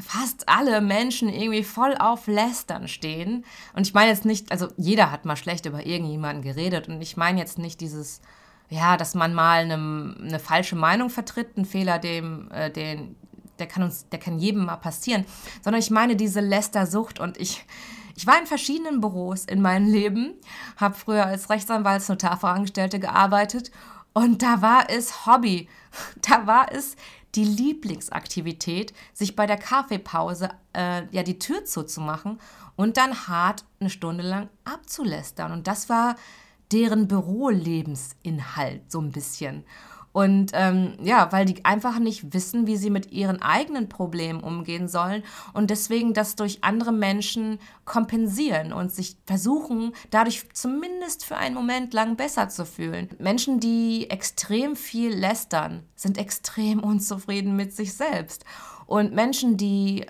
fast 0.00 0.48
alle 0.48 0.80
Menschen 0.80 1.28
irgendwie 1.28 1.64
voll 1.64 1.96
auf 1.98 2.26
Lästern 2.26 2.88
stehen. 2.88 3.44
Und 3.74 3.86
ich 3.86 3.94
meine 3.94 4.10
jetzt 4.10 4.24
nicht, 4.24 4.52
also 4.52 4.68
jeder 4.76 5.10
hat 5.10 5.24
mal 5.24 5.36
schlecht 5.36 5.66
über 5.66 5.84
irgendjemanden 5.84 6.42
geredet. 6.42 6.88
Und 6.88 7.02
ich 7.02 7.16
meine 7.16 7.40
jetzt 7.40 7.58
nicht 7.58 7.80
dieses 7.80 8.20
ja, 8.70 8.96
dass 8.96 9.14
man 9.14 9.34
mal 9.34 9.62
eine, 9.62 10.14
eine 10.20 10.38
falsche 10.38 10.76
Meinung 10.76 11.10
vertritt, 11.10 11.56
ein 11.56 11.64
Fehler, 11.64 11.98
dem, 11.98 12.50
äh, 12.50 12.70
den, 12.70 13.16
der 13.58 13.66
kann 13.66 13.82
uns, 13.82 14.08
der 14.08 14.18
kann 14.18 14.38
jedem 14.38 14.66
mal 14.66 14.76
passieren, 14.76 15.24
sondern 15.62 15.80
ich 15.80 15.90
meine 15.90 16.16
diese 16.16 16.40
Lästersucht. 16.40 17.18
Und 17.18 17.38
ich, 17.38 17.64
ich 18.14 18.26
war 18.26 18.38
in 18.38 18.46
verschiedenen 18.46 19.00
Büros 19.00 19.44
in 19.44 19.62
meinem 19.62 19.90
Leben, 19.90 20.34
habe 20.76 20.94
früher 20.94 21.26
als 21.26 21.48
Rechtsanwalts-Notarfachangestellte 21.48 23.00
gearbeitet. 23.00 23.70
Und 24.12 24.42
da 24.42 24.60
war 24.62 24.90
es 24.90 25.26
Hobby, 25.26 25.68
da 26.28 26.46
war 26.46 26.70
es 26.72 26.96
die 27.38 27.44
Lieblingsaktivität, 27.44 28.92
sich 29.14 29.36
bei 29.36 29.46
der 29.46 29.58
Kaffeepause 29.58 30.50
äh, 30.72 31.04
ja 31.12 31.22
die 31.22 31.38
Tür 31.38 31.64
zuzumachen 31.64 32.40
und 32.74 32.96
dann 32.96 33.28
hart 33.28 33.64
eine 33.78 33.90
Stunde 33.90 34.24
lang 34.24 34.48
abzulästern. 34.64 35.52
Und 35.52 35.68
das 35.68 35.88
war 35.88 36.16
deren 36.72 37.06
Bürolebensinhalt 37.06 38.90
so 38.90 39.00
ein 39.00 39.12
bisschen. 39.12 39.64
Und 40.18 40.50
ähm, 40.52 40.94
ja, 41.00 41.30
weil 41.30 41.44
die 41.44 41.64
einfach 41.64 42.00
nicht 42.00 42.34
wissen, 42.34 42.66
wie 42.66 42.76
sie 42.76 42.90
mit 42.90 43.12
ihren 43.12 43.40
eigenen 43.40 43.88
Problemen 43.88 44.40
umgehen 44.40 44.88
sollen 44.88 45.22
und 45.52 45.70
deswegen 45.70 46.12
das 46.12 46.34
durch 46.34 46.64
andere 46.64 46.90
Menschen 46.90 47.60
kompensieren 47.84 48.72
und 48.72 48.90
sich 48.90 49.16
versuchen, 49.26 49.92
dadurch 50.10 50.42
zumindest 50.54 51.24
für 51.24 51.36
einen 51.36 51.54
Moment 51.54 51.94
lang 51.94 52.16
besser 52.16 52.48
zu 52.48 52.66
fühlen. 52.66 53.10
Menschen, 53.20 53.60
die 53.60 54.10
extrem 54.10 54.74
viel 54.74 55.14
lästern, 55.14 55.84
sind 55.94 56.18
extrem 56.18 56.80
unzufrieden 56.82 57.54
mit 57.54 57.72
sich 57.72 57.94
selbst. 57.94 58.44
Und 58.86 59.14
Menschen, 59.14 59.56
die 59.56 60.04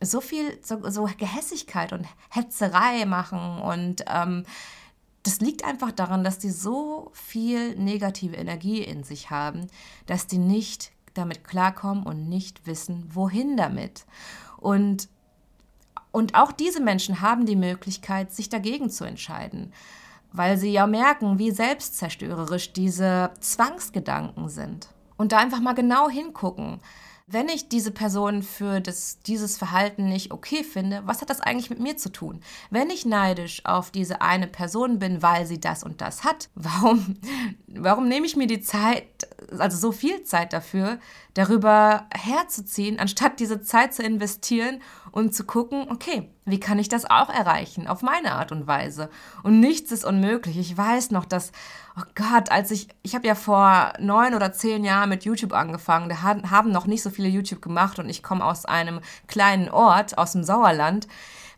so 0.00 0.20
viel, 0.20 0.58
so, 0.64 0.90
so 0.90 1.08
Gehässigkeit 1.16 1.92
und 1.92 2.04
Hetzerei 2.30 3.06
machen 3.06 3.62
und 3.62 4.04
ähm, 4.12 4.44
das 5.22 5.40
liegt 5.40 5.64
einfach 5.64 5.92
daran, 5.92 6.24
dass 6.24 6.38
die 6.38 6.50
so 6.50 7.10
viel 7.12 7.76
negative 7.76 8.36
Energie 8.36 8.82
in 8.82 9.04
sich 9.04 9.30
haben, 9.30 9.68
dass 10.06 10.26
die 10.26 10.38
nicht 10.38 10.92
damit 11.14 11.44
klarkommen 11.44 12.04
und 12.04 12.28
nicht 12.28 12.66
wissen, 12.66 13.08
wohin 13.12 13.56
damit. 13.56 14.04
Und, 14.56 15.08
und 16.10 16.34
auch 16.34 16.52
diese 16.52 16.80
Menschen 16.80 17.20
haben 17.20 17.46
die 17.46 17.56
Möglichkeit, 17.56 18.32
sich 18.32 18.48
dagegen 18.48 18.90
zu 18.90 19.04
entscheiden, 19.04 19.72
weil 20.32 20.56
sie 20.56 20.72
ja 20.72 20.86
merken, 20.86 21.38
wie 21.38 21.50
selbstzerstörerisch 21.50 22.72
diese 22.72 23.30
Zwangsgedanken 23.40 24.48
sind. 24.48 24.88
Und 25.16 25.32
da 25.32 25.38
einfach 25.38 25.60
mal 25.60 25.74
genau 25.74 26.08
hingucken 26.08 26.80
wenn 27.26 27.48
ich 27.48 27.68
diese 27.68 27.90
Person 27.90 28.42
für 28.42 28.80
das, 28.80 29.20
dieses 29.20 29.56
Verhalten 29.56 30.08
nicht 30.08 30.32
okay 30.32 30.64
finde, 30.64 31.02
was 31.06 31.20
hat 31.20 31.30
das 31.30 31.40
eigentlich 31.40 31.70
mit 31.70 31.80
mir 31.80 31.96
zu 31.96 32.10
tun? 32.10 32.40
Wenn 32.70 32.90
ich 32.90 33.06
neidisch 33.06 33.64
auf 33.64 33.90
diese 33.90 34.20
eine 34.20 34.46
Person 34.46 34.98
bin, 34.98 35.22
weil 35.22 35.46
sie 35.46 35.60
das 35.60 35.82
und 35.82 36.00
das 36.00 36.24
hat, 36.24 36.48
warum, 36.54 37.16
warum 37.68 38.08
nehme 38.08 38.26
ich 38.26 38.36
mir 38.36 38.46
die 38.46 38.60
Zeit, 38.60 39.06
also 39.58 39.76
so 39.76 39.92
viel 39.92 40.24
Zeit 40.24 40.52
dafür, 40.52 40.98
darüber 41.34 42.06
herzuziehen, 42.14 42.98
anstatt 42.98 43.40
diese 43.40 43.62
Zeit 43.62 43.94
zu 43.94 44.02
investieren 44.02 44.80
und 45.10 45.34
zu 45.34 45.44
gucken, 45.44 45.86
okay, 45.90 46.30
wie 46.44 46.60
kann 46.60 46.78
ich 46.78 46.88
das 46.88 47.08
auch 47.08 47.30
erreichen, 47.30 47.86
auf 47.86 48.02
meine 48.02 48.32
Art 48.32 48.52
und 48.52 48.66
Weise? 48.66 49.08
Und 49.42 49.60
nichts 49.60 49.92
ist 49.92 50.04
unmöglich. 50.04 50.58
Ich 50.58 50.76
weiß 50.76 51.10
noch, 51.10 51.24
dass, 51.24 51.52
oh 51.96 52.02
Gott, 52.14 52.50
als 52.50 52.70
ich, 52.70 52.88
ich 53.02 53.14
habe 53.14 53.26
ja 53.26 53.34
vor 53.34 53.92
neun 53.98 54.34
oder 54.34 54.52
zehn 54.52 54.84
Jahren 54.84 55.08
mit 55.08 55.24
YouTube 55.24 55.52
angefangen, 55.52 56.08
da 56.08 56.22
haben 56.22 56.70
noch 56.70 56.86
nicht 56.86 57.02
so 57.02 57.10
viele 57.10 57.28
YouTube 57.28 57.62
gemacht 57.62 57.98
und 57.98 58.08
ich 58.08 58.22
komme 58.22 58.44
aus 58.44 58.64
einem 58.64 59.00
kleinen 59.28 59.68
Ort, 59.68 60.18
aus 60.18 60.32
dem 60.32 60.44
Sauerland. 60.44 61.06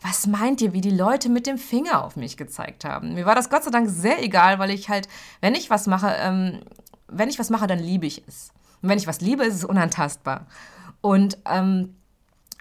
Was 0.02 0.26
meint 0.26 0.60
ihr, 0.60 0.74
wie 0.74 0.82
die 0.82 0.90
Leute 0.90 1.30
mit 1.30 1.46
dem 1.46 1.56
Finger 1.56 2.04
auf 2.04 2.16
mich 2.16 2.36
gezeigt 2.36 2.84
haben? 2.84 3.14
Mir 3.14 3.24
war 3.24 3.34
das 3.34 3.48
Gott 3.48 3.64
sei 3.64 3.70
Dank 3.70 3.88
sehr 3.88 4.22
egal, 4.22 4.58
weil 4.58 4.70
ich 4.70 4.90
halt, 4.90 5.08
wenn 5.40 5.54
ich 5.54 5.70
was 5.70 5.86
mache, 5.86 6.14
ähm, 6.18 6.60
wenn 7.08 7.30
ich 7.30 7.38
was 7.38 7.48
mache, 7.48 7.66
dann 7.66 7.78
liebe 7.78 8.06
ich 8.06 8.22
es. 8.28 8.52
Und 8.84 8.90
wenn 8.90 8.98
ich 8.98 9.06
was 9.06 9.22
liebe, 9.22 9.44
ist 9.44 9.54
es 9.54 9.64
unantastbar. 9.64 10.46
Und 11.00 11.38
ähm, 11.50 11.96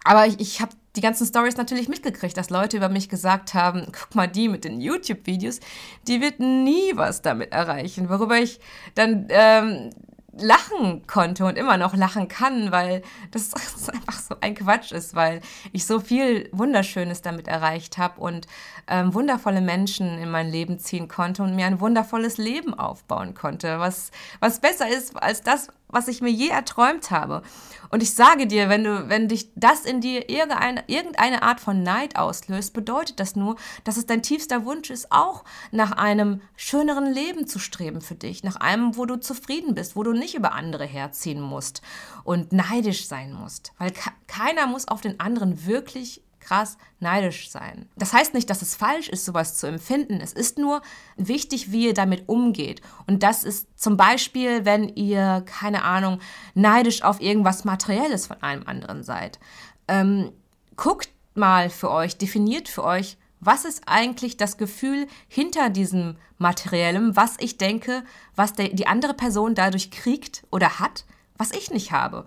aber 0.06 0.26
ich, 0.26 0.40
ich 0.40 0.62
habe 0.62 0.72
die 0.96 1.02
ganzen 1.02 1.28
Stories 1.28 1.58
natürlich 1.58 1.90
mitgekriegt, 1.90 2.38
dass 2.38 2.50
Leute 2.50 2.78
über 2.78 2.88
mich 2.88 3.10
gesagt 3.10 3.54
haben, 3.54 3.88
guck 3.88 4.16
mal, 4.16 4.28
die 4.28 4.48
mit 4.48 4.64
den 4.64 4.80
YouTube-Videos, 4.80 5.60
die 6.08 6.22
wird 6.22 6.40
nie 6.40 6.96
was 6.96 7.22
damit 7.22 7.52
erreichen. 7.52 8.10
Worüber 8.10 8.38
ich 8.38 8.62
dann 8.96 9.26
ähm, 9.30 9.90
lachen 10.38 11.06
konnte 11.08 11.44
und 11.46 11.58
immer 11.58 11.78
noch 11.78 11.94
lachen 11.94 12.30
kann, 12.30 12.72
weil 12.72 13.02
das 13.32 13.54
einfach 13.94 14.20
so 14.20 14.36
ein 14.40 14.56
Quatsch 14.56 14.94
ist, 14.94 15.14
weil 15.14 15.42
ich 15.74 15.86
so 15.86 16.00
viel 16.00 16.48
Wunderschönes 16.54 17.22
damit 17.22 17.50
erreicht 17.50 17.98
habe 17.98 18.22
und 18.22 18.48
ähm, 18.88 19.14
wundervolle 19.14 19.62
Menschen 19.62 20.18
in 20.20 20.32
mein 20.32 20.50
Leben 20.50 20.80
ziehen 20.80 21.10
konnte 21.10 21.44
und 21.44 21.56
mir 21.56 21.66
ein 21.66 21.82
wundervolles 21.82 22.38
Leben 22.38 22.74
aufbauen 22.74 23.34
konnte, 23.34 23.80
was, 23.80 24.12
was 24.40 24.60
besser 24.60 24.88
ist 24.88 25.22
als 25.22 25.42
das, 25.42 25.68
was 25.94 26.08
ich 26.08 26.22
mir 26.22 26.32
je 26.32 26.50
erträumt 26.50 27.12
habe. 27.12 27.44
Und 27.90 28.02
ich 28.02 28.16
sage 28.16 28.48
dir, 28.48 28.70
wenn 28.70 28.84
du, 28.84 29.08
wenn 29.08 29.28
dich 29.28 29.52
das 29.56 29.86
in 29.86 30.02
dir 30.02 30.28
irgendeine, 30.28 30.84
irgendeine 30.88 31.44
Art 31.44 31.60
von 31.60 31.84
Neid 31.84 32.16
auslöst, 32.16 32.74
bedeutet 32.74 33.20
das 33.20 33.36
nur, 33.36 33.56
dass 33.84 33.98
es 33.98 34.08
dein 34.08 34.24
tiefster 34.24 34.66
Wunsch 34.66 34.90
ist, 34.90 35.12
auch 35.12 35.44
nach 35.72 35.92
einem 35.92 36.42
schöneren 36.56 37.14
Leben 37.14 37.46
zu 37.46 37.60
streben 37.60 38.02
für 38.02 38.16
dich, 38.16 38.44
nach 38.44 38.56
einem, 38.56 38.98
wo 38.98 39.06
du 39.06 39.20
zufrieden 39.20 39.76
bist, 39.76 39.96
wo 39.96 40.02
du 40.02 40.14
nicht 40.14 40.34
über 40.34 40.54
andere 40.54 40.86
herziehen 40.86 41.40
musst 41.40 41.84
und 42.24 42.52
neidisch 42.52 43.08
sein 43.08 43.32
musst. 43.32 43.74
Weil 43.78 43.94
keiner 44.26 44.66
muss 44.66 44.88
auf 44.88 45.02
den 45.02 45.20
anderen 45.20 45.68
wirklich 45.68 46.23
krass 46.44 46.78
neidisch 47.00 47.50
sein. 47.50 47.90
Das 47.96 48.14
heißt 48.14 48.34
nicht, 48.34 48.50
dass 48.50 48.62
es 48.62 48.76
falsch 48.76 49.10
ist, 49.10 49.26
sowas 49.26 49.56
zu 49.56 49.68
empfinden. 49.68 50.20
Es 50.22 50.34
ist 50.34 50.58
nur 50.58 50.82
wichtig, 51.18 51.72
wie 51.72 51.88
ihr 51.88 51.94
damit 51.94 52.28
umgeht. 52.28 52.82
Und 53.08 53.24
das 53.24 53.44
ist 53.44 53.68
zum 53.80 53.98
Beispiel, 53.98 54.66
wenn 54.66 54.90
ihr, 54.90 55.44
keine 55.46 55.84
Ahnung, 55.84 56.20
neidisch 56.54 57.04
auf 57.04 57.22
irgendwas 57.22 57.66
Materielles 57.66 58.28
von 58.28 58.42
einem 58.42 58.64
anderen 58.68 59.04
seid. 59.04 59.40
Ähm, 59.88 60.32
guckt 60.76 61.10
mal 61.36 61.70
für 61.70 61.92
euch, 61.92 62.18
definiert 62.18 62.70
für 62.70 62.84
euch, 62.84 63.18
was 63.40 63.66
ist 63.66 63.84
eigentlich 63.88 64.38
das 64.38 64.58
Gefühl 64.58 65.08
hinter 65.28 65.70
diesem 65.70 66.16
Materiellem, 66.38 67.16
was 67.16 67.36
ich 67.40 67.58
denke, 67.58 68.04
was 68.36 68.54
die 68.54 68.88
andere 68.88 69.14
Person 69.14 69.56
dadurch 69.56 69.92
kriegt 69.92 70.44
oder 70.50 70.80
hat, 70.80 71.06
was 71.38 71.52
ich 71.52 71.72
nicht 71.72 71.92
habe. 71.92 72.26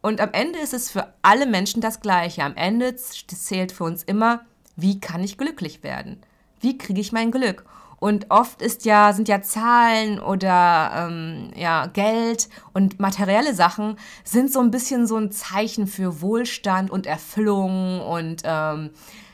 Und 0.00 0.20
am 0.20 0.30
Ende 0.32 0.58
ist 0.58 0.74
es 0.74 0.90
für 0.90 1.12
alle 1.22 1.46
Menschen 1.46 1.80
das 1.80 2.00
Gleiche. 2.00 2.44
Am 2.44 2.56
Ende 2.56 2.94
zählt 2.96 3.72
für 3.72 3.84
uns 3.84 4.02
immer, 4.02 4.42
wie 4.76 5.00
kann 5.00 5.24
ich 5.24 5.38
glücklich 5.38 5.82
werden? 5.82 6.20
Wie 6.60 6.78
kriege 6.78 7.00
ich 7.00 7.12
mein 7.12 7.30
Glück? 7.30 7.64
Und 8.00 8.30
oft 8.30 8.62
ist 8.62 8.84
ja, 8.84 9.12
sind 9.12 9.28
ja 9.28 9.42
Zahlen 9.42 10.20
oder 10.20 10.92
ähm, 10.94 11.50
ja, 11.56 11.86
Geld 11.86 12.48
und 12.72 13.00
materielle 13.00 13.54
Sachen 13.54 13.96
sind 14.22 14.52
so 14.52 14.60
ein 14.60 14.70
bisschen 14.70 15.08
so 15.08 15.16
ein 15.16 15.32
Zeichen 15.32 15.88
für 15.88 16.20
Wohlstand 16.20 16.92
und 16.92 17.06
Erfüllung 17.06 18.00
und 18.00 18.42
ähm, 18.44 18.90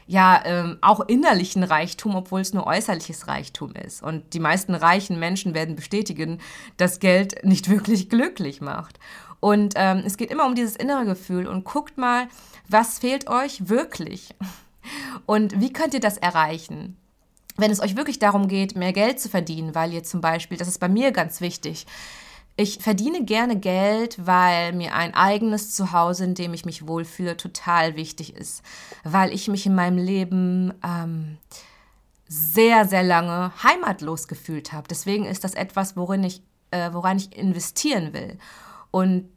ja, 0.07 0.43
ähm, 0.45 0.79
auch 0.81 1.01
innerlichen 1.01 1.63
Reichtum, 1.63 2.15
obwohl 2.15 2.41
es 2.41 2.53
nur 2.53 2.67
äußerliches 2.67 3.27
Reichtum 3.27 3.73
ist. 3.75 4.03
Und 4.03 4.35
die 4.35 4.41
meisten 4.41 4.75
reichen 4.75 5.19
Menschen 5.19 5.55
werden 5.55 5.77
bestätigen, 5.77 6.41
dass 6.77 7.01
Geld 7.01 7.45
nicht 7.45 7.71
wirklich 7.71 8.09
glücklich 8.09 8.61
macht. 8.61 8.99
Und 9.45 9.75
ähm, 9.77 10.05
es 10.07 10.17
geht 10.17 10.31
immer 10.31 10.47
um 10.47 10.55
dieses 10.55 10.75
innere 10.75 11.05
Gefühl 11.05 11.47
und 11.47 11.65
guckt 11.65 11.99
mal, 11.99 12.29
was 12.67 12.99
fehlt 12.99 13.29
euch 13.29 13.69
wirklich 13.69 14.35
und 15.27 15.61
wie 15.61 15.71
könnt 15.71 15.93
ihr 15.93 16.01
das 16.01 16.17
erreichen? 16.17 16.97
Wenn 17.59 17.71
es 17.71 17.81
euch 17.81 17.95
wirklich 17.95 18.19
darum 18.19 18.49
geht, 18.49 18.75
mehr 18.75 18.95
Geld 18.95 19.21
zu 19.21 19.29
verdienen, 19.29 19.75
weil 19.75 19.93
ihr 19.93 20.03
zum 20.03 20.23
Beispiel, 20.23 20.57
das 20.57 20.67
ist 20.67 20.79
bei 20.79 20.89
mir 20.89 21.13
ganz 21.13 21.43
wichtig, 21.43 21.85
ich 22.57 22.79
verdiene 22.79 23.27
gerne 23.27 23.61
Geld, 23.61 24.17
weil 24.25 24.73
mir 24.73 24.95
ein 24.95 25.13
eigenes 25.13 25.75
Zuhause, 25.75 26.25
in 26.25 26.35
dem 26.35 26.55
ich 26.55 26.65
mich 26.65 26.89
wohlfühle, 26.89 27.37
total 27.37 27.97
wichtig 27.97 28.35
ist. 28.35 28.63
Weil 29.03 29.31
ich 29.31 29.49
mich 29.49 29.67
in 29.67 29.75
meinem 29.75 29.99
Leben 29.99 30.73
ähm, 30.83 31.37
sehr, 32.27 32.87
sehr 32.87 33.03
lange 33.03 33.53
heimatlos 33.63 34.27
gefühlt 34.27 34.73
habe. 34.73 34.89
Deswegen 34.89 35.27
ist 35.27 35.45
das 35.45 35.53
etwas, 35.53 35.99
worin 35.99 36.25
ich, 36.25 36.43
äh, 36.71 36.95
woran 36.95 37.19
ich 37.19 37.37
investieren 37.37 38.15
will. 38.15 38.39
Und 38.91 39.34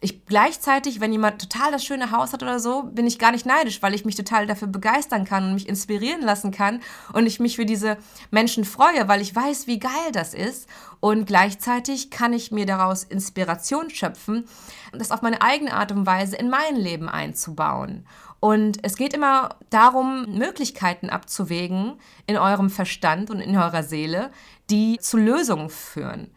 ich 0.00 0.26
gleichzeitig, 0.26 1.00
wenn 1.00 1.12
jemand 1.12 1.40
total 1.40 1.72
das 1.72 1.84
schöne 1.84 2.10
Haus 2.10 2.32
hat 2.32 2.42
oder 2.42 2.60
so, 2.60 2.84
bin 2.84 3.06
ich 3.06 3.18
gar 3.18 3.32
nicht 3.32 3.46
neidisch, 3.46 3.82
weil 3.82 3.94
ich 3.94 4.04
mich 4.04 4.14
total 4.14 4.46
dafür 4.46 4.68
begeistern 4.68 5.24
kann 5.24 5.44
und 5.44 5.54
mich 5.54 5.68
inspirieren 5.68 6.22
lassen 6.22 6.50
kann 6.50 6.80
und 7.12 7.26
ich 7.26 7.40
mich 7.40 7.56
für 7.56 7.66
diese 7.66 7.96
Menschen 8.30 8.64
freue, 8.64 9.08
weil 9.08 9.20
ich 9.20 9.34
weiß, 9.34 9.66
wie 9.66 9.78
geil 9.78 10.12
das 10.12 10.34
ist. 10.34 10.68
Und 11.00 11.26
gleichzeitig 11.26 12.10
kann 12.10 12.32
ich 12.32 12.50
mir 12.50 12.66
daraus 12.66 13.04
Inspiration 13.04 13.90
schöpfen, 13.90 14.46
das 14.92 15.10
auf 15.10 15.22
meine 15.22 15.42
eigene 15.42 15.72
Art 15.72 15.92
und 15.92 16.06
Weise 16.06 16.36
in 16.36 16.48
mein 16.48 16.76
Leben 16.76 17.08
einzubauen. 17.08 18.06
Und 18.40 18.78
es 18.82 18.96
geht 18.96 19.14
immer 19.14 19.56
darum, 19.70 20.26
Möglichkeiten 20.36 21.08
abzuwägen 21.10 21.94
in 22.26 22.36
eurem 22.36 22.70
Verstand 22.70 23.30
und 23.30 23.40
in 23.40 23.56
eurer 23.56 23.82
Seele, 23.82 24.30
die 24.68 24.98
zu 24.98 25.16
Lösungen 25.16 25.70
führen 25.70 26.30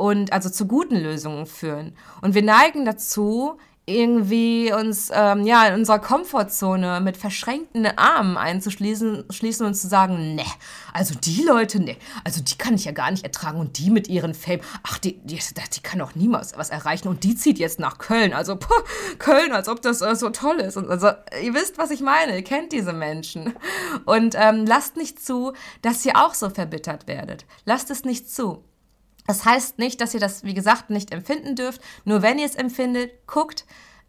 und 0.00 0.32
also 0.32 0.48
zu 0.48 0.66
guten 0.66 0.96
Lösungen 0.96 1.46
führen. 1.46 1.94
Und 2.22 2.34
wir 2.34 2.42
neigen 2.42 2.84
dazu, 2.84 3.58
irgendwie 3.86 4.72
uns 4.72 5.10
ähm, 5.12 5.44
ja 5.44 5.66
in 5.66 5.74
unserer 5.74 5.98
Komfortzone 5.98 7.00
mit 7.00 7.16
verschränkten 7.16 7.86
Armen 7.86 8.36
einzuschließen 8.36 9.24
schließen 9.30 9.66
und 9.66 9.74
zu 9.74 9.88
sagen, 9.88 10.36
ne, 10.36 10.44
also 10.92 11.14
die 11.14 11.42
Leute, 11.42 11.80
ne, 11.80 11.96
also 12.24 12.40
die 12.42 12.56
kann 12.56 12.74
ich 12.74 12.84
ja 12.84 12.92
gar 12.92 13.10
nicht 13.10 13.24
ertragen 13.24 13.58
und 13.58 13.78
die 13.78 13.90
mit 13.90 14.08
ihren 14.08 14.34
Fame, 14.34 14.60
ach, 14.84 14.98
die, 14.98 15.18
die, 15.24 15.38
die 15.38 15.80
kann 15.82 16.00
auch 16.00 16.14
niemals 16.14 16.56
was 16.56 16.70
erreichen 16.70 17.08
und 17.08 17.24
die 17.24 17.34
zieht 17.34 17.58
jetzt 17.58 17.80
nach 17.80 17.98
Köln, 17.98 18.32
also 18.32 18.56
puh, 18.56 18.72
Köln, 19.18 19.52
als 19.52 19.68
ob 19.68 19.82
das 19.82 20.02
äh, 20.02 20.14
so 20.14 20.30
toll 20.30 20.60
ist. 20.60 20.76
Und 20.76 20.88
also 20.88 21.08
ihr 21.42 21.54
wisst, 21.54 21.78
was 21.78 21.90
ich 21.90 22.00
meine, 22.00 22.36
ihr 22.36 22.44
kennt 22.44 22.72
diese 22.72 22.92
Menschen. 22.92 23.54
Und 24.04 24.34
ähm, 24.36 24.66
lasst 24.66 24.96
nicht 24.96 25.24
zu, 25.24 25.52
dass 25.82 26.06
ihr 26.06 26.16
auch 26.16 26.34
so 26.34 26.48
verbittert 26.48 27.08
werdet. 27.08 27.44
Lasst 27.64 27.90
es 27.90 28.04
nicht 28.04 28.30
zu. 28.30 28.62
Das 29.26 29.44
heißt 29.44 29.78
nicht, 29.78 30.00
dass 30.00 30.14
ihr 30.14 30.20
das, 30.20 30.44
wie 30.44 30.54
gesagt, 30.54 30.90
nicht 30.90 31.12
empfinden 31.12 31.56
dürft. 31.56 31.80
Nur 32.04 32.22
wenn 32.22 32.38
ihr 32.38 32.46
es 32.46 32.54
empfindet, 32.54 33.26
guckt, 33.26 33.64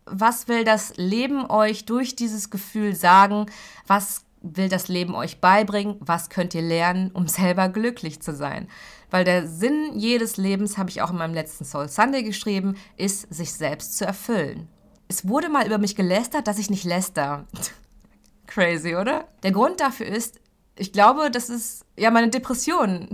was 0.06 0.48
will 0.48 0.64
das 0.64 0.94
Leben 0.98 1.50
euch 1.50 1.86
durch 1.86 2.16
dieses 2.16 2.50
Gefühl 2.50 2.96
sagen? 2.96 3.46
Was 3.88 4.26
will 4.42 4.70
das 4.70 4.88
Leben 4.88 5.16
euch 5.16 5.40
beibringen? 5.40 5.98
Was 6.00 6.30
könnt 6.30 6.56
ihr 6.56 6.62
lernen, 6.62 7.12
um 7.12 7.28
selber 7.28 7.70
glücklich 7.70 8.22
zu 8.22 8.34
sein? 8.34 8.68
Weil 9.10 9.26
der 9.26 9.48
Sinn 9.48 9.92
jedes 9.96 10.38
Lebens, 10.38 10.78
habe 10.78 10.90
ich 10.90 11.02
auch 11.02 11.12
in 11.12 11.18
meinem 11.18 11.34
letzten 11.34 11.66
Soul 11.66 11.90
Sunday 11.90 12.24
geschrieben, 12.24 12.76
ist, 12.98 13.32
sich 13.34 13.54
selbst 13.54 13.98
zu 13.98 14.06
erfüllen. 14.06 14.68
Es 15.08 15.28
wurde 15.28 15.50
mal 15.50 15.66
über 15.66 15.78
mich 15.78 15.96
gelästert, 15.96 16.48
dass 16.48 16.58
ich 16.58 16.70
nicht 16.70 16.86
läster. 16.86 17.46
Crazy, 18.48 18.96
oder? 18.96 19.28
Der 19.44 19.52
Grund 19.52 19.80
dafür 19.80 20.08
ist, 20.08 20.40
ich 20.76 20.94
glaube, 20.94 21.30
das 21.30 21.50
ist 21.50 21.86
ja 21.98 22.10
meine 22.12 22.30
Depression. 22.30 23.10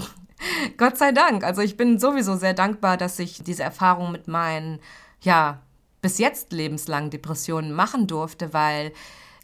Gott 0.78 0.98
sei 0.98 1.12
Dank. 1.12 1.44
Also 1.44 1.62
ich 1.62 1.78
bin 1.78 2.00
sowieso 2.00 2.36
sehr 2.36 2.54
dankbar, 2.54 2.98
dass 2.98 3.20
ich 3.20 3.44
diese 3.44 3.64
Erfahrung 3.64 4.12
mit 4.12 4.28
meinen, 4.28 4.80
ja, 5.22 5.62
bis 6.02 6.20
jetzt 6.20 6.52
lebenslangen 6.54 7.10
Depressionen 7.10 7.74
machen 7.74 8.08
durfte, 8.08 8.54
weil 8.54 8.92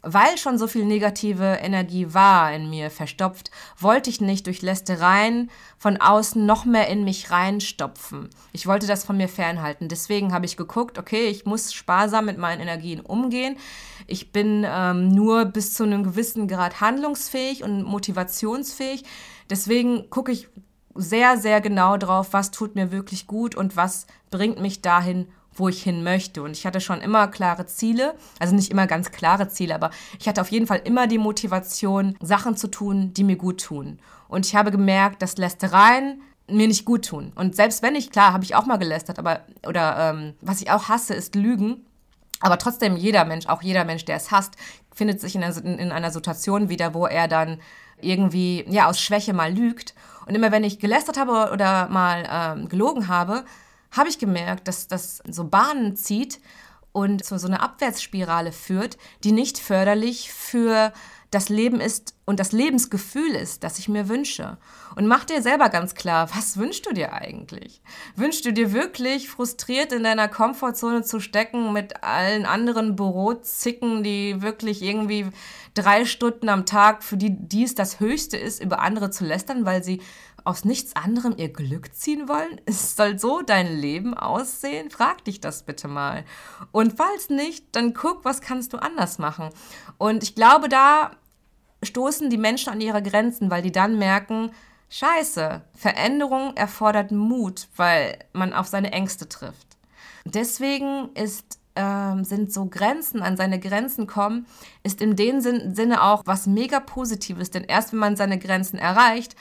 weil 0.06 0.36
schon 0.36 0.58
so 0.58 0.66
viel 0.66 0.84
negative 0.84 1.58
Energie 1.62 2.12
war 2.12 2.52
in 2.52 2.68
mir 2.68 2.90
verstopft, 2.90 3.50
wollte 3.78 4.10
ich 4.10 4.20
nicht 4.20 4.46
durch 4.46 4.60
Lästereien 4.60 5.50
von 5.78 5.96
außen 5.96 6.44
noch 6.44 6.66
mehr 6.66 6.88
in 6.88 7.04
mich 7.04 7.30
reinstopfen. 7.30 8.28
Ich 8.52 8.66
wollte 8.66 8.86
das 8.86 9.04
von 9.04 9.16
mir 9.16 9.28
fernhalten. 9.28 9.88
Deswegen 9.88 10.32
habe 10.32 10.44
ich 10.44 10.58
geguckt, 10.58 10.98
okay, 10.98 11.28
ich 11.28 11.46
muss 11.46 11.72
sparsam 11.72 12.26
mit 12.26 12.36
meinen 12.36 12.60
Energien 12.60 13.00
umgehen. 13.00 13.56
Ich 14.06 14.30
bin 14.30 14.66
ähm, 14.68 15.08
nur 15.08 15.46
bis 15.46 15.72
zu 15.72 15.84
einem 15.84 16.04
gewissen 16.04 16.48
Grad 16.48 16.82
handlungsfähig 16.82 17.64
und 17.64 17.82
motivationsfähig. 17.82 19.04
Deswegen 19.48 20.10
gucke 20.10 20.32
ich 20.32 20.48
sehr, 20.94 21.36
sehr 21.38 21.60
genau 21.60 21.96
drauf, 21.96 22.28
was 22.32 22.50
tut 22.50 22.74
mir 22.74 22.92
wirklich 22.92 23.26
gut 23.26 23.54
und 23.54 23.76
was 23.76 24.06
bringt 24.30 24.60
mich 24.60 24.82
dahin, 24.82 25.28
wo 25.56 25.68
ich 25.68 25.82
hin 25.82 26.02
möchte. 26.02 26.42
Und 26.42 26.52
ich 26.52 26.66
hatte 26.66 26.80
schon 26.80 27.00
immer 27.00 27.28
klare 27.28 27.66
Ziele, 27.66 28.14
also 28.38 28.54
nicht 28.54 28.70
immer 28.70 28.86
ganz 28.86 29.10
klare 29.10 29.48
Ziele, 29.48 29.74
aber 29.74 29.90
ich 30.18 30.28
hatte 30.28 30.40
auf 30.40 30.50
jeden 30.50 30.66
Fall 30.66 30.80
immer 30.84 31.06
die 31.06 31.18
Motivation, 31.18 32.16
Sachen 32.20 32.56
zu 32.56 32.68
tun, 32.68 33.12
die 33.14 33.24
mir 33.24 33.36
gut 33.36 33.62
tun. 33.62 33.98
Und 34.28 34.46
ich 34.46 34.56
habe 34.56 34.70
gemerkt, 34.70 35.22
dass 35.22 35.36
Lästereien 35.36 36.22
mir 36.48 36.68
nicht 36.68 36.84
gut 36.84 37.06
tun. 37.06 37.32
Und 37.34 37.56
selbst 37.56 37.82
wenn 37.82 37.94
ich, 37.94 38.10
klar, 38.10 38.32
habe 38.32 38.44
ich 38.44 38.54
auch 38.54 38.66
mal 38.66 38.76
gelästert, 38.76 39.18
aber, 39.18 39.40
oder 39.66 39.96
ähm, 39.98 40.34
was 40.40 40.60
ich 40.60 40.70
auch 40.70 40.88
hasse, 40.88 41.14
ist 41.14 41.34
Lügen. 41.34 41.86
Aber 42.40 42.58
trotzdem, 42.58 42.96
jeder 42.96 43.24
Mensch, 43.24 43.46
auch 43.46 43.62
jeder 43.62 43.84
Mensch, 43.84 44.04
der 44.04 44.16
es 44.16 44.30
hasst, 44.30 44.54
findet 44.94 45.20
sich 45.20 45.34
in 45.34 45.42
einer, 45.42 45.64
in 45.64 45.92
einer 45.92 46.10
Situation 46.10 46.68
wieder, 46.68 46.92
wo 46.92 47.06
er 47.06 47.28
dann 47.28 47.60
irgendwie, 48.00 48.64
ja, 48.68 48.86
aus 48.86 49.00
Schwäche 49.00 49.32
mal 49.32 49.52
lügt. 49.52 49.94
Und 50.26 50.34
immer 50.34 50.52
wenn 50.52 50.64
ich 50.64 50.78
gelästert 50.78 51.16
habe 51.18 51.52
oder 51.52 51.88
mal 51.88 52.28
ähm, 52.30 52.68
gelogen 52.68 53.08
habe, 53.08 53.44
habe 53.90 54.08
ich 54.08 54.18
gemerkt, 54.18 54.68
dass 54.68 54.88
das 54.88 55.22
so 55.28 55.44
Bahnen 55.44 55.96
zieht 55.96 56.40
und 56.92 57.24
zu 57.24 57.38
so 57.38 57.46
einer 57.46 57.62
Abwärtsspirale 57.62 58.52
führt, 58.52 58.96
die 59.24 59.32
nicht 59.32 59.58
förderlich 59.58 60.32
für 60.32 60.92
das 61.30 61.48
Leben 61.48 61.80
ist 61.80 62.14
und 62.24 62.40
das 62.40 62.52
Lebensgefühl 62.52 63.34
ist, 63.34 63.64
das 63.64 63.78
ich 63.78 63.88
mir 63.88 64.08
wünsche. 64.08 64.56
Und 64.96 65.06
mach 65.06 65.24
dir 65.24 65.42
selber 65.42 65.68
ganz 65.68 65.94
klar, 65.94 66.28
was 66.34 66.56
wünschst 66.56 66.86
du 66.86 66.92
dir 66.92 67.12
eigentlich? 67.12 67.82
Wünschst 68.16 68.44
du 68.44 68.52
dir 68.52 68.72
wirklich 68.72 69.28
frustriert 69.28 69.92
in 69.92 70.04
deiner 70.04 70.28
Komfortzone 70.28 71.02
zu 71.02 71.20
stecken 71.20 71.72
mit 71.72 72.02
allen 72.04 72.46
anderen 72.46 72.96
Bürozicken, 72.96 74.02
die 74.02 74.42
wirklich 74.42 74.82
irgendwie 74.82 75.26
drei 75.74 76.04
Stunden 76.04 76.48
am 76.48 76.66
Tag, 76.66 77.02
für 77.02 77.16
die 77.16 77.36
dies 77.36 77.74
das 77.74 77.98
Höchste 78.00 78.36
ist, 78.36 78.62
über 78.62 78.80
andere 78.80 79.10
zu 79.10 79.24
lästern, 79.24 79.66
weil 79.66 79.82
sie 79.82 80.00
aus 80.44 80.64
nichts 80.64 80.94
anderem 80.94 81.34
ihr 81.36 81.48
Glück 81.48 81.94
ziehen 81.94 82.28
wollen? 82.28 82.60
Es 82.66 82.96
soll 82.96 83.18
so 83.18 83.42
dein 83.42 83.76
Leben 83.76 84.14
aussehen? 84.14 84.90
Frag 84.90 85.24
dich 85.24 85.40
das 85.40 85.64
bitte 85.64 85.88
mal. 85.88 86.24
Und 86.70 86.96
falls 86.96 87.30
nicht, 87.30 87.64
dann 87.72 87.94
guck, 87.94 88.24
was 88.24 88.40
kannst 88.40 88.72
du 88.72 88.76
anders 88.76 89.18
machen. 89.18 89.48
Und 89.98 90.22
ich 90.22 90.34
glaube, 90.34 90.68
da 90.68 91.12
stoßen 91.82 92.30
die 92.30 92.38
Menschen 92.38 92.72
an 92.72 92.80
ihre 92.80 93.02
Grenzen, 93.02 93.50
weil 93.50 93.62
die 93.62 93.72
dann 93.72 93.98
merken, 93.98 94.50
scheiße, 94.94 95.62
Veränderung 95.74 96.56
erfordert 96.56 97.10
Mut, 97.10 97.68
weil 97.76 98.18
man 98.32 98.52
auf 98.52 98.68
seine 98.68 98.92
Ängste 98.92 99.28
trifft. 99.28 99.76
Deswegen 100.24 101.10
ist 101.14 101.58
ähm, 101.76 102.22
sind 102.22 102.52
so 102.52 102.66
Grenzen, 102.66 103.20
an 103.20 103.36
seine 103.36 103.58
Grenzen 103.58 104.06
kommen, 104.06 104.46
ist 104.84 105.00
in 105.00 105.16
dem 105.16 105.40
Sinne 105.40 106.02
auch 106.02 106.22
was 106.24 106.46
mega 106.46 106.78
Positives. 106.78 107.50
Denn 107.50 107.64
erst 107.64 107.92
wenn 107.92 107.98
man 107.98 108.14
seine 108.14 108.38
Grenzen 108.38 108.78
erreicht, 108.78 109.34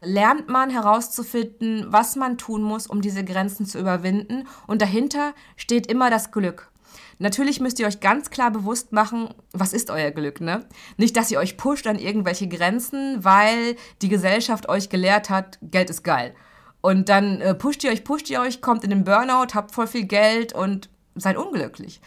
lernt 0.00 0.48
man 0.48 0.70
herauszufinden, 0.70 1.86
was 1.88 2.14
man 2.14 2.38
tun 2.38 2.62
muss, 2.62 2.86
um 2.86 3.00
diese 3.00 3.24
Grenzen 3.24 3.66
zu 3.66 3.78
überwinden. 3.78 4.46
Und 4.68 4.82
dahinter 4.82 5.34
steht 5.56 5.88
immer 5.88 6.10
das 6.10 6.30
Glück. 6.30 6.69
Natürlich 7.20 7.60
müsst 7.60 7.78
ihr 7.78 7.86
euch 7.86 8.00
ganz 8.00 8.30
klar 8.30 8.50
bewusst 8.50 8.92
machen, 8.92 9.28
was 9.52 9.74
ist 9.74 9.90
euer 9.90 10.10
Glück, 10.10 10.40
ne? 10.40 10.64
Nicht, 10.96 11.18
dass 11.18 11.30
ihr 11.30 11.38
euch 11.38 11.58
pusht 11.58 11.86
an 11.86 11.98
irgendwelche 11.98 12.48
Grenzen, 12.48 13.22
weil 13.22 13.76
die 14.00 14.08
Gesellschaft 14.08 14.70
euch 14.70 14.88
gelehrt 14.88 15.28
hat, 15.28 15.58
Geld 15.60 15.90
ist 15.90 16.02
geil. 16.02 16.34
Und 16.80 17.10
dann 17.10 17.42
äh, 17.42 17.54
pusht 17.54 17.84
ihr 17.84 17.90
euch, 17.90 18.04
pusht 18.04 18.30
ihr 18.30 18.40
euch, 18.40 18.62
kommt 18.62 18.84
in 18.84 18.90
den 18.90 19.04
Burnout, 19.04 19.48
habt 19.52 19.74
voll 19.74 19.86
viel 19.86 20.06
Geld 20.06 20.54
und 20.54 20.88
seid 21.14 21.36
unglücklich. 21.36 22.00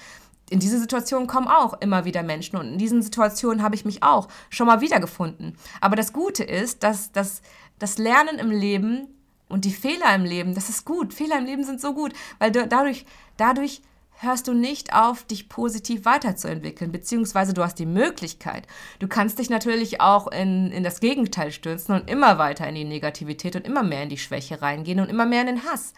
In 0.49 0.59
diese 0.59 0.80
Situation 0.80 1.28
kommen 1.28 1.47
auch 1.47 1.80
immer 1.80 2.05
wieder 2.05 2.24
Menschen 2.24 2.57
und 2.57 2.74
in 2.74 2.78
diesen 2.80 3.03
Situationen 3.03 3.61
habe 3.61 3.76
ich 3.76 3.86
mich 3.86 4.01
auch 4.01 4.30
schon 4.49 4.66
mal 4.66 4.82
wiedergefunden. 4.82 5.55
Aber 5.80 5.95
das 5.95 6.11
Gute 6.11 6.43
ist, 6.43 6.82
dass 6.82 7.11
das, 7.11 7.43
das 7.78 7.99
Lernen 7.99 8.39
im 8.39 8.49
Leben 8.49 9.09
und 9.47 9.64
die 9.64 9.74
Fehler 9.74 10.16
im 10.16 10.26
Leben, 10.26 10.55
das 10.55 10.70
ist 10.70 10.86
gut. 10.86 11.14
Fehler 11.14 11.38
im 11.38 11.45
Leben 11.45 11.64
sind 11.64 11.80
so 11.80 11.93
gut, 11.93 12.14
weil 12.39 12.51
du, 12.51 12.68
dadurch, 12.68 13.05
dadurch 13.38 13.84
hörst 14.24 14.47
du 14.47 14.53
nicht 14.53 14.93
auf, 14.93 15.24
dich 15.24 15.49
positiv 15.49 16.05
weiterzuentwickeln, 16.05 16.91
beziehungsweise 16.91 17.53
du 17.53 17.63
hast 17.63 17.80
die 17.80 17.86
Möglichkeit. 17.86 18.67
Du 18.99 19.07
kannst 19.07 19.39
dich 19.39 19.49
natürlich 19.49 20.01
auch 20.01 20.28
in, 20.28 20.71
in 20.71 20.84
das 20.84 20.99
Gegenteil 20.99 21.51
stürzen 21.51 21.95
und 21.95 22.09
immer 22.09 22.38
weiter 22.38 22.67
in 22.67 22.76
die 22.76 22.86
Negativität 22.86 23.55
und 23.55 23.65
immer 23.65 23.84
mehr 23.84 24.03
in 24.03 24.09
die 24.09 24.17
Schwäche 24.17 24.61
reingehen 24.61 24.99
und 24.99 25.09
immer 25.09 25.26
mehr 25.26 25.41
in 25.41 25.47
den 25.47 25.63
Hass. 25.65 25.93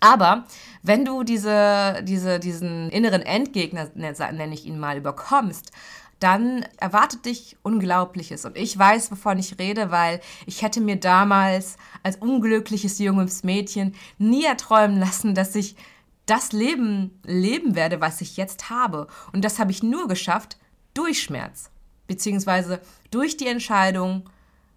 Aber 0.00 0.44
wenn 0.82 1.04
du 1.04 1.22
diese, 1.24 2.02
diese, 2.02 2.38
diesen 2.38 2.90
inneren 2.90 3.22
Endgegner, 3.22 3.88
nenne 3.94 4.54
ich 4.54 4.64
ihn 4.64 4.78
mal, 4.78 4.96
überkommst, 4.96 5.72
dann 6.20 6.64
erwartet 6.78 7.26
dich 7.26 7.56
Unglaubliches. 7.62 8.44
Und 8.44 8.56
ich 8.56 8.76
weiß, 8.76 9.10
wovon 9.12 9.38
ich 9.38 9.58
rede, 9.58 9.90
weil 9.90 10.20
ich 10.46 10.62
hätte 10.62 10.80
mir 10.80 10.96
damals 10.96 11.76
als 12.02 12.16
unglückliches 12.16 12.98
junges 12.98 13.44
Mädchen 13.44 13.94
nie 14.18 14.44
erträumen 14.44 14.98
lassen, 14.98 15.34
dass 15.34 15.54
ich 15.54 15.76
das 16.28 16.52
Leben 16.52 17.20
leben 17.24 17.74
werde, 17.74 18.00
was 18.00 18.20
ich 18.20 18.36
jetzt 18.36 18.70
habe. 18.70 19.08
Und 19.32 19.44
das 19.44 19.58
habe 19.58 19.70
ich 19.70 19.82
nur 19.82 20.08
geschafft 20.08 20.58
durch 20.94 21.22
Schmerz, 21.22 21.70
beziehungsweise 22.06 22.80
durch 23.10 23.36
die 23.36 23.46
Entscheidung, 23.46 24.28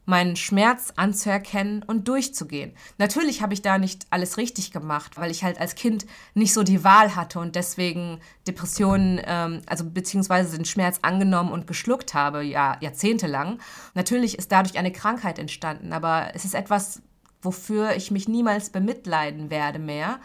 meinen 0.05 0.35
Schmerz 0.35 0.91
anzuerkennen 0.95 1.83
und 1.83 2.07
durchzugehen. 2.07 2.73
Natürlich 2.97 3.41
habe 3.41 3.53
ich 3.53 3.61
da 3.61 3.77
nicht 3.77 4.07
alles 4.09 4.37
richtig 4.37 4.71
gemacht, 4.71 5.17
weil 5.17 5.29
ich 5.29 5.43
halt 5.43 5.59
als 5.59 5.75
Kind 5.75 6.05
nicht 6.33 6.53
so 6.53 6.63
die 6.63 6.83
Wahl 6.83 7.15
hatte 7.15 7.39
und 7.39 7.55
deswegen 7.55 8.19
Depressionen, 8.47 9.21
ähm, 9.23 9.61
also 9.67 9.85
beziehungsweise 9.85 10.57
den 10.57 10.65
Schmerz 10.65 10.99
angenommen 11.03 11.51
und 11.51 11.67
geschluckt 11.67 12.13
habe, 12.13 12.41
ja, 12.41 12.77
jahrzehntelang. 12.81 13.59
Natürlich 13.93 14.37
ist 14.37 14.51
dadurch 14.51 14.77
eine 14.77 14.91
Krankheit 14.91 15.37
entstanden, 15.37 15.93
aber 15.93 16.31
es 16.33 16.45
ist 16.45 16.55
etwas, 16.55 17.01
wofür 17.41 17.95
ich 17.95 18.11
mich 18.11 18.27
niemals 18.27 18.71
bemitleiden 18.71 19.49
werde 19.49 19.79
mehr 19.79 20.19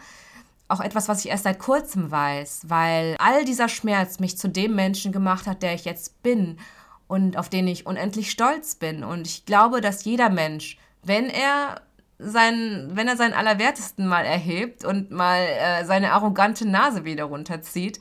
auch 0.67 0.81
etwas, 0.81 1.07
was 1.07 1.23
ich 1.23 1.31
erst 1.31 1.45
seit 1.45 1.59
kurzem 1.59 2.11
weiß, 2.11 2.61
weil 2.67 3.15
all 3.19 3.45
dieser 3.45 3.69
Schmerz 3.69 4.19
mich 4.19 4.37
zu 4.37 4.49
dem 4.49 4.75
Menschen 4.75 5.11
gemacht 5.11 5.47
hat, 5.47 5.63
der 5.63 5.73
ich 5.73 5.85
jetzt 5.85 6.21
bin 6.23 6.57
und 7.07 7.37
auf 7.37 7.49
den 7.49 7.67
ich 7.67 7.85
unendlich 7.85 8.31
stolz 8.31 8.75
bin. 8.75 9.03
Und 9.03 9.27
ich 9.27 9.45
glaube, 9.45 9.81
dass 9.81 10.03
jeder 10.03 10.29
Mensch, 10.29 10.77
wenn 11.03 11.29
er 11.29 11.81
sein, 12.19 12.89
wenn 12.93 13.07
er 13.07 13.15
seinen 13.15 13.33
Allerwertesten 13.33 14.07
mal 14.07 14.25
erhebt 14.25 14.83
und 14.83 15.11
mal 15.11 15.39
äh, 15.39 15.85
seine 15.85 16.13
arrogante 16.13 16.67
Nase 16.67 17.05
wieder 17.05 17.25
runterzieht, 17.25 17.99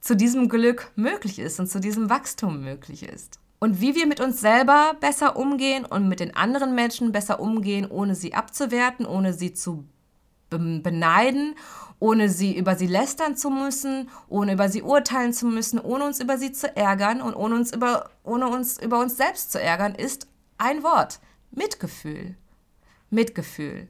zu 0.00 0.16
diesem 0.16 0.48
Glück 0.48 0.90
möglich 0.96 1.38
ist 1.38 1.60
und 1.60 1.68
zu 1.68 1.80
diesem 1.80 2.10
Wachstum 2.10 2.62
möglich 2.62 3.04
ist. 3.04 3.38
Und 3.60 3.80
wie 3.80 3.94
wir 3.94 4.08
mit 4.08 4.20
uns 4.20 4.40
selber 4.40 4.96
besser 5.00 5.36
umgehen 5.36 5.84
und 5.84 6.08
mit 6.08 6.18
den 6.18 6.34
anderen 6.34 6.74
Menschen 6.74 7.12
besser 7.12 7.38
umgehen, 7.38 7.88
ohne 7.88 8.16
sie 8.16 8.34
abzuwerten, 8.34 9.06
ohne 9.06 9.32
sie 9.32 9.52
zu 9.52 9.84
beneiden, 10.58 11.54
ohne 11.98 12.28
sie 12.28 12.56
über 12.56 12.74
sie 12.74 12.86
lästern 12.86 13.36
zu 13.36 13.48
müssen, 13.48 14.10
ohne 14.28 14.54
über 14.54 14.68
sie 14.68 14.82
urteilen 14.82 15.32
zu 15.32 15.46
müssen, 15.46 15.78
ohne 15.78 16.04
uns 16.04 16.20
über 16.20 16.36
sie 16.36 16.52
zu 16.52 16.76
ärgern 16.76 17.22
und 17.22 17.34
ohne 17.34 17.54
uns 17.54 17.72
über, 17.72 18.10
ohne 18.24 18.48
uns 18.48 18.80
über 18.80 18.98
uns 18.98 19.16
selbst 19.16 19.52
zu 19.52 19.60
ärgern, 19.60 19.94
ist 19.94 20.26
ein 20.58 20.82
Wort. 20.82 21.20
Mitgefühl. 21.52 22.34
Mitgefühl. 23.10 23.88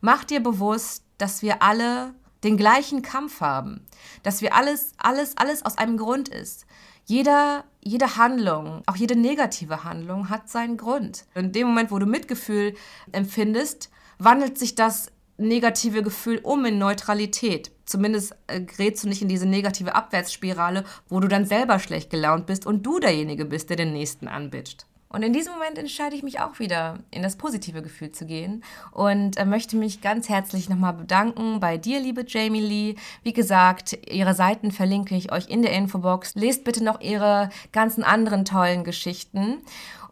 Mach 0.00 0.24
dir 0.24 0.42
bewusst, 0.42 1.04
dass 1.16 1.42
wir 1.42 1.62
alle 1.62 2.14
den 2.44 2.56
gleichen 2.56 3.02
Kampf 3.02 3.40
haben, 3.40 3.86
dass 4.22 4.42
wir 4.42 4.54
alles, 4.54 4.92
alles, 4.98 5.36
alles 5.36 5.64
aus 5.64 5.78
einem 5.78 5.96
Grund 5.96 6.28
ist. 6.28 6.66
Jeder, 7.04 7.64
jede 7.80 8.16
Handlung, 8.16 8.82
auch 8.86 8.96
jede 8.96 9.16
negative 9.16 9.84
Handlung 9.84 10.28
hat 10.28 10.48
seinen 10.48 10.76
Grund. 10.76 11.24
In 11.34 11.52
dem 11.52 11.68
Moment, 11.68 11.90
wo 11.90 11.98
du 11.98 12.06
Mitgefühl 12.06 12.74
empfindest, 13.12 13.90
wandelt 14.18 14.58
sich 14.58 14.74
das 14.74 15.10
negative 15.38 16.02
Gefühl 16.02 16.40
um 16.42 16.64
in 16.64 16.78
Neutralität. 16.78 17.70
Zumindest 17.86 18.36
äh, 18.48 18.60
gerätst 18.60 19.04
du 19.04 19.08
nicht 19.08 19.22
in 19.22 19.28
diese 19.28 19.46
negative 19.46 19.94
Abwärtsspirale, 19.94 20.84
wo 21.08 21.20
du 21.20 21.28
dann 21.28 21.46
selber 21.46 21.78
schlecht 21.78 22.10
gelaunt 22.10 22.46
bist 22.46 22.66
und 22.66 22.84
du 22.84 22.98
derjenige 22.98 23.46
bist, 23.46 23.70
der 23.70 23.76
den 23.76 23.92
Nächsten 23.92 24.28
anbitscht. 24.28 24.84
Und 25.10 25.22
in 25.22 25.32
diesem 25.32 25.54
Moment 25.54 25.78
entscheide 25.78 26.14
ich 26.14 26.22
mich 26.22 26.40
auch 26.40 26.58
wieder, 26.58 26.98
in 27.10 27.22
das 27.22 27.36
positive 27.36 27.80
Gefühl 27.80 28.12
zu 28.12 28.26
gehen 28.26 28.62
und 28.92 29.38
äh, 29.38 29.46
möchte 29.46 29.76
mich 29.76 30.02
ganz 30.02 30.28
herzlich 30.28 30.68
nochmal 30.68 30.92
bedanken 30.92 31.60
bei 31.60 31.78
dir, 31.78 31.98
liebe 31.98 32.24
Jamie 32.26 32.60
Lee. 32.60 32.94
Wie 33.22 33.32
gesagt, 33.32 33.98
ihre 34.06 34.34
Seiten 34.34 34.70
verlinke 34.70 35.16
ich 35.16 35.32
euch 35.32 35.48
in 35.48 35.62
der 35.62 35.72
Infobox. 35.72 36.34
Lest 36.34 36.64
bitte 36.64 36.84
noch 36.84 37.00
ihre 37.00 37.48
ganzen 37.72 38.04
anderen 38.04 38.44
tollen 38.44 38.84
Geschichten. 38.84 39.62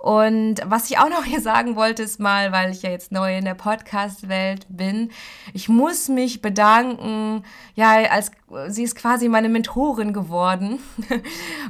Und 0.07 0.61
was 0.65 0.89
ich 0.89 0.99
auch 0.99 1.09
noch 1.09 1.25
hier 1.25 1.41
sagen 1.41 1.75
wollte, 1.75 2.05
ist 2.05 2.21
mal, 2.21 2.53
weil 2.53 2.71
ich 2.71 2.83
ja 2.83 2.91
jetzt 2.91 3.11
neu 3.11 3.37
in 3.37 3.45
der 3.45 3.55
Podcast-Welt 3.55 4.65
bin, 4.69 5.11
ich 5.53 5.69
muss 5.69 6.07
mich 6.09 6.41
bedanken, 6.41 7.43
ja, 7.75 8.05
als 8.13 8.31
sie 8.69 8.85
ist 8.85 8.95
quasi 8.95 9.29
meine 9.29 9.49
Mentorin 9.49 10.13
geworden, 10.13 10.79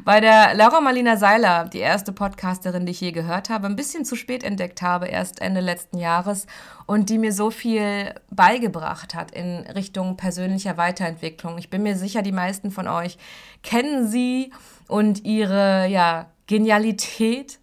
bei 0.04 0.20
der 0.20 0.52
Laura 0.52 0.82
Marlina 0.82 1.16
Seiler, 1.16 1.64
die 1.64 1.78
erste 1.78 2.12
Podcasterin, 2.12 2.84
die 2.84 2.92
ich 2.92 3.00
je 3.00 3.12
gehört 3.12 3.48
habe, 3.48 3.68
ein 3.68 3.74
bisschen 3.74 4.04
zu 4.04 4.16
spät 4.16 4.44
entdeckt 4.44 4.82
habe, 4.82 5.06
erst 5.06 5.40
Ende 5.40 5.62
letzten 5.62 5.96
Jahres 5.96 6.46
und 6.84 7.08
die 7.08 7.16
mir 7.16 7.32
so 7.32 7.50
viel 7.50 8.12
beigebracht 8.30 9.14
hat 9.14 9.30
in 9.30 9.60
Richtung 9.74 10.18
persönlicher 10.18 10.76
Weiterentwicklung. 10.76 11.56
Ich 11.56 11.70
bin 11.70 11.82
mir 11.82 11.96
sicher, 11.96 12.20
die 12.20 12.32
meisten 12.32 12.70
von 12.70 12.86
euch 12.86 13.16
kennen 13.62 14.06
sie 14.06 14.52
und 14.88 15.24
ihre, 15.24 15.86
ja, 15.86 16.26
Genialität 16.46 17.58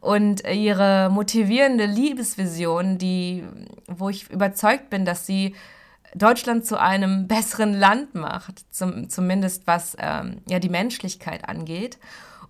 und 0.00 0.46
ihre 0.46 1.10
motivierende 1.10 1.86
Liebesvision, 1.86 2.98
die, 2.98 3.44
wo 3.86 4.08
ich 4.08 4.30
überzeugt 4.30 4.90
bin, 4.90 5.04
dass 5.04 5.26
sie 5.26 5.54
Deutschland 6.14 6.66
zu 6.66 6.80
einem 6.80 7.28
besseren 7.28 7.74
Land 7.74 8.14
macht, 8.14 8.64
zum, 8.74 9.10
zumindest 9.10 9.66
was 9.66 9.96
ähm, 9.98 10.38
ja, 10.48 10.58
die 10.58 10.70
Menschlichkeit 10.70 11.48
angeht 11.48 11.98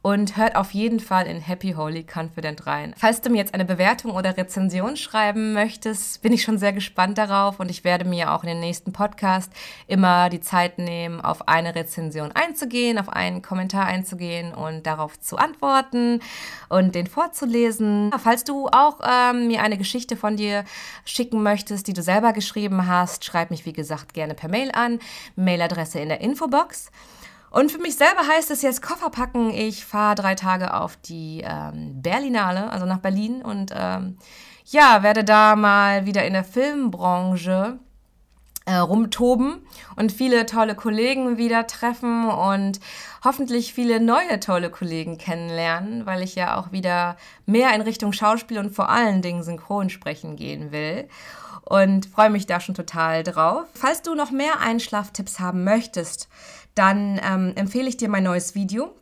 und 0.03 0.37
hört 0.37 0.57
auf 0.57 0.73
jeden 0.73 1.01
Fall 1.01 1.27
in 1.27 1.41
Happy 1.41 1.73
Holy 1.73 2.05
Confident 2.05 2.67
rein. 2.67 2.95
Falls 2.97 3.21
du 3.21 3.31
mir 3.31 3.39
jetzt 3.39 3.55
eine 3.55 3.65
Bewertung 3.65 4.13
oder 4.13 4.37
Rezension 4.37 4.97
schreiben 4.97 5.53
möchtest, 5.53 6.23
bin 6.23 6.33
ich 6.33 6.43
schon 6.43 6.59
sehr 6.59 6.73
gespannt 6.73 7.19
darauf 7.19 7.61
und 7.61 7.71
ich 7.71 7.85
werde 7.85 8.05
mir 8.05 8.33
auch 8.33 8.43
in 8.43 8.49
den 8.49 8.61
nächsten 8.61 8.93
Podcast 8.93 9.53
immer 9.87 10.29
die 10.29 10.41
Zeit 10.41 10.79
nehmen, 10.79 11.21
auf 11.21 11.49
eine 11.49 11.75
Rezension 11.75 12.33
einzugehen, 12.33 12.99
auf 12.99 13.09
einen 13.09 13.43
Kommentar 13.43 13.87
einzugehen 13.87 14.55
und 14.55 14.87
darauf 14.87 15.19
zu 15.19 15.37
antworten 15.37 16.21
und 16.69 16.95
den 16.95 17.07
vorzulesen. 17.07 18.11
Falls 18.19 18.45
du 18.45 18.69
auch 18.69 19.01
ähm, 19.03 19.49
mir 19.49 19.63
eine 19.63 19.79
Geschichte 19.79 20.17
von 20.17 20.37
dir 20.37 20.65
schicken 21.05 21.43
möchtest, 21.43 21.89
die 21.89 21.93
du 21.93 22.03
selber 22.03 22.33
geschrieben 22.33 22.87
hast, 22.87 23.25
schreib 23.25 23.51
mich 23.51 23.67
wie 23.67 23.73
gesagt 23.73 24.15
gerne 24.15 24.35
per 24.35 24.49
Mail 24.49 24.71
an. 24.73 25.01
Mailadresse 25.37 25.99
in 25.99 26.09
der 26.09 26.21
Infobox. 26.21 26.91
Und 27.51 27.73
für 27.73 27.79
mich 27.79 27.97
selber 27.97 28.27
heißt 28.27 28.51
es 28.51 28.63
jetzt 28.63 28.83
Koffer 28.83 29.11
packen. 29.11 29.51
Ich 29.51 29.85
fahre 29.85 30.15
drei 30.15 30.35
Tage 30.35 30.75
auf 30.75 30.97
die 30.97 31.43
ähm, 31.45 32.03
Berlinale, 32.03 32.71
also 32.71 32.87
nach 32.87 32.99
Berlin 32.99 33.43
und 33.43 33.73
ähm, 33.75 34.19
ja, 34.67 35.03
werde 35.03 35.25
da 35.25 35.57
mal 35.57 36.05
wieder 36.05 36.27
in 36.27 36.35
der 36.35 36.45
Filmbranche 36.45 37.79
äh, 38.69 38.77
rumtoben 38.77 39.67
und 39.97 40.13
viele 40.13 40.45
tolle 40.45 40.75
Kollegen 40.75 41.39
wieder 41.39 41.67
treffen 41.67 42.29
und 42.29 42.81
hoffentlich 43.25 43.73
viele 43.73 43.99
neue 43.99 44.41
tolle 44.41 44.69
Kollegen 44.71 45.17
kennenlernen, 45.17 46.05
weil 46.05 46.23
ich 46.23 46.35
ja 46.35 46.59
auch 46.59 46.71
wieder 46.71 47.17
mehr 47.47 47.75
in 47.75 47.81
Richtung 47.81 48.13
Schauspiel 48.13 48.59
und 48.59 48.75
vor 48.75 48.91
allen 48.91 49.23
Dingen 49.23 49.43
Synchronsprechen 49.43 50.37
gehen 50.37 50.71
will 50.71 51.09
und 51.65 52.07
freue 52.07 52.29
mich 52.29 52.47
da 52.47 52.61
schon 52.61 52.75
total 52.75 53.23
drauf. 53.23 53.65
Falls 53.73 54.03
du 54.03 54.15
noch 54.15 54.31
mehr 54.31 54.61
Einschlaftipps 54.61 55.41
haben 55.41 55.65
möchtest, 55.65 56.29
dann 56.79 57.21
ähm, 57.23 57.53
empfehle 57.57 57.89
ich 57.89 57.97
dir 57.97 58.09
mein 58.09 58.25
neues 58.25 58.55
Video. 58.55 58.95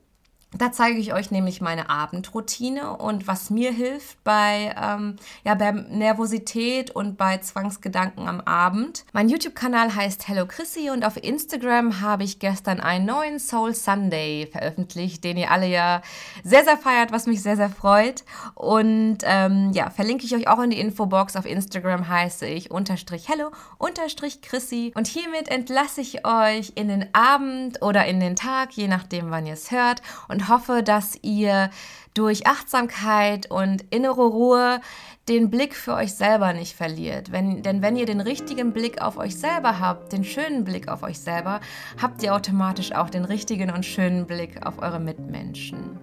Da 0.52 0.70
zeige 0.70 0.98
ich 1.00 1.12
euch 1.12 1.32
nämlich 1.32 1.60
meine 1.60 1.90
Abendroutine 1.90 2.96
und 2.96 3.26
was 3.26 3.50
mir 3.50 3.72
hilft 3.72 4.22
bei, 4.22 4.74
ähm, 4.80 5.16
ja, 5.44 5.54
bei 5.56 5.72
Nervosität 5.72 6.92
und 6.92 7.18
bei 7.18 7.38
Zwangsgedanken 7.38 8.28
am 8.28 8.40
Abend. 8.40 9.04
Mein 9.12 9.28
YouTube-Kanal 9.28 9.94
heißt 9.94 10.28
Hello 10.28 10.46
Chrissy 10.46 10.90
und 10.90 11.04
auf 11.04 11.16
Instagram 11.16 12.00
habe 12.00 12.22
ich 12.22 12.38
gestern 12.38 12.78
einen 12.78 13.06
neuen 13.06 13.40
Soul 13.40 13.74
Sunday 13.74 14.48
veröffentlicht, 14.50 15.24
den 15.24 15.36
ihr 15.36 15.50
alle 15.50 15.66
ja 15.66 16.00
sehr, 16.44 16.62
sehr 16.62 16.78
feiert, 16.78 17.10
was 17.10 17.26
mich 17.26 17.42
sehr, 17.42 17.56
sehr 17.56 17.68
freut. 17.68 18.24
Und 18.54 19.18
ähm, 19.24 19.72
ja, 19.72 19.90
verlinke 19.90 20.26
ich 20.26 20.34
euch 20.36 20.46
auch 20.46 20.60
in 20.60 20.70
die 20.70 20.78
Infobox. 20.78 21.34
Auf 21.34 21.44
Instagram 21.44 22.08
heiße 22.08 22.46
ich 22.46 22.70
unterstrich 22.70 23.28
Hello 23.28 23.50
unterstrich 23.78 24.42
Chrissy. 24.42 24.92
Und 24.94 25.08
hiermit 25.08 25.48
entlasse 25.48 26.00
ich 26.00 26.24
euch 26.24 26.72
in 26.76 26.86
den 26.86 27.12
Abend 27.14 27.82
oder 27.82 28.06
in 28.06 28.20
den 28.20 28.36
Tag, 28.36 28.72
je 28.74 28.86
nachdem, 28.86 29.32
wann 29.32 29.44
ihr 29.44 29.54
es 29.54 29.72
hört. 29.72 30.02
Und 30.36 30.50
hoffe, 30.50 30.82
dass 30.82 31.18
ihr 31.22 31.70
durch 32.12 32.46
Achtsamkeit 32.46 33.50
und 33.50 33.86
innere 33.88 34.26
Ruhe 34.26 34.82
den 35.30 35.48
Blick 35.48 35.74
für 35.74 35.94
euch 35.94 36.12
selber 36.12 36.52
nicht 36.52 36.76
verliert. 36.76 37.32
Wenn, 37.32 37.62
denn 37.62 37.80
wenn 37.80 37.96
ihr 37.96 38.04
den 38.04 38.20
richtigen 38.20 38.74
Blick 38.74 39.00
auf 39.00 39.16
euch 39.16 39.34
selber 39.38 39.80
habt, 39.80 40.12
den 40.12 40.24
schönen 40.24 40.62
Blick 40.62 40.88
auf 40.88 41.02
euch 41.02 41.18
selber, 41.18 41.60
habt 42.02 42.22
ihr 42.22 42.34
automatisch 42.34 42.92
auch 42.92 43.08
den 43.08 43.24
richtigen 43.24 43.70
und 43.70 43.86
schönen 43.86 44.26
Blick 44.26 44.66
auf 44.66 44.82
eure 44.82 45.00
Mitmenschen. 45.00 45.98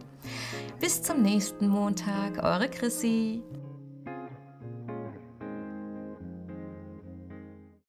Bis 0.79 1.03
zum 1.03 1.21
nächsten 1.21 1.67
Montag, 1.67 2.43
eure 2.43 2.69
Chrissy. 2.69 3.43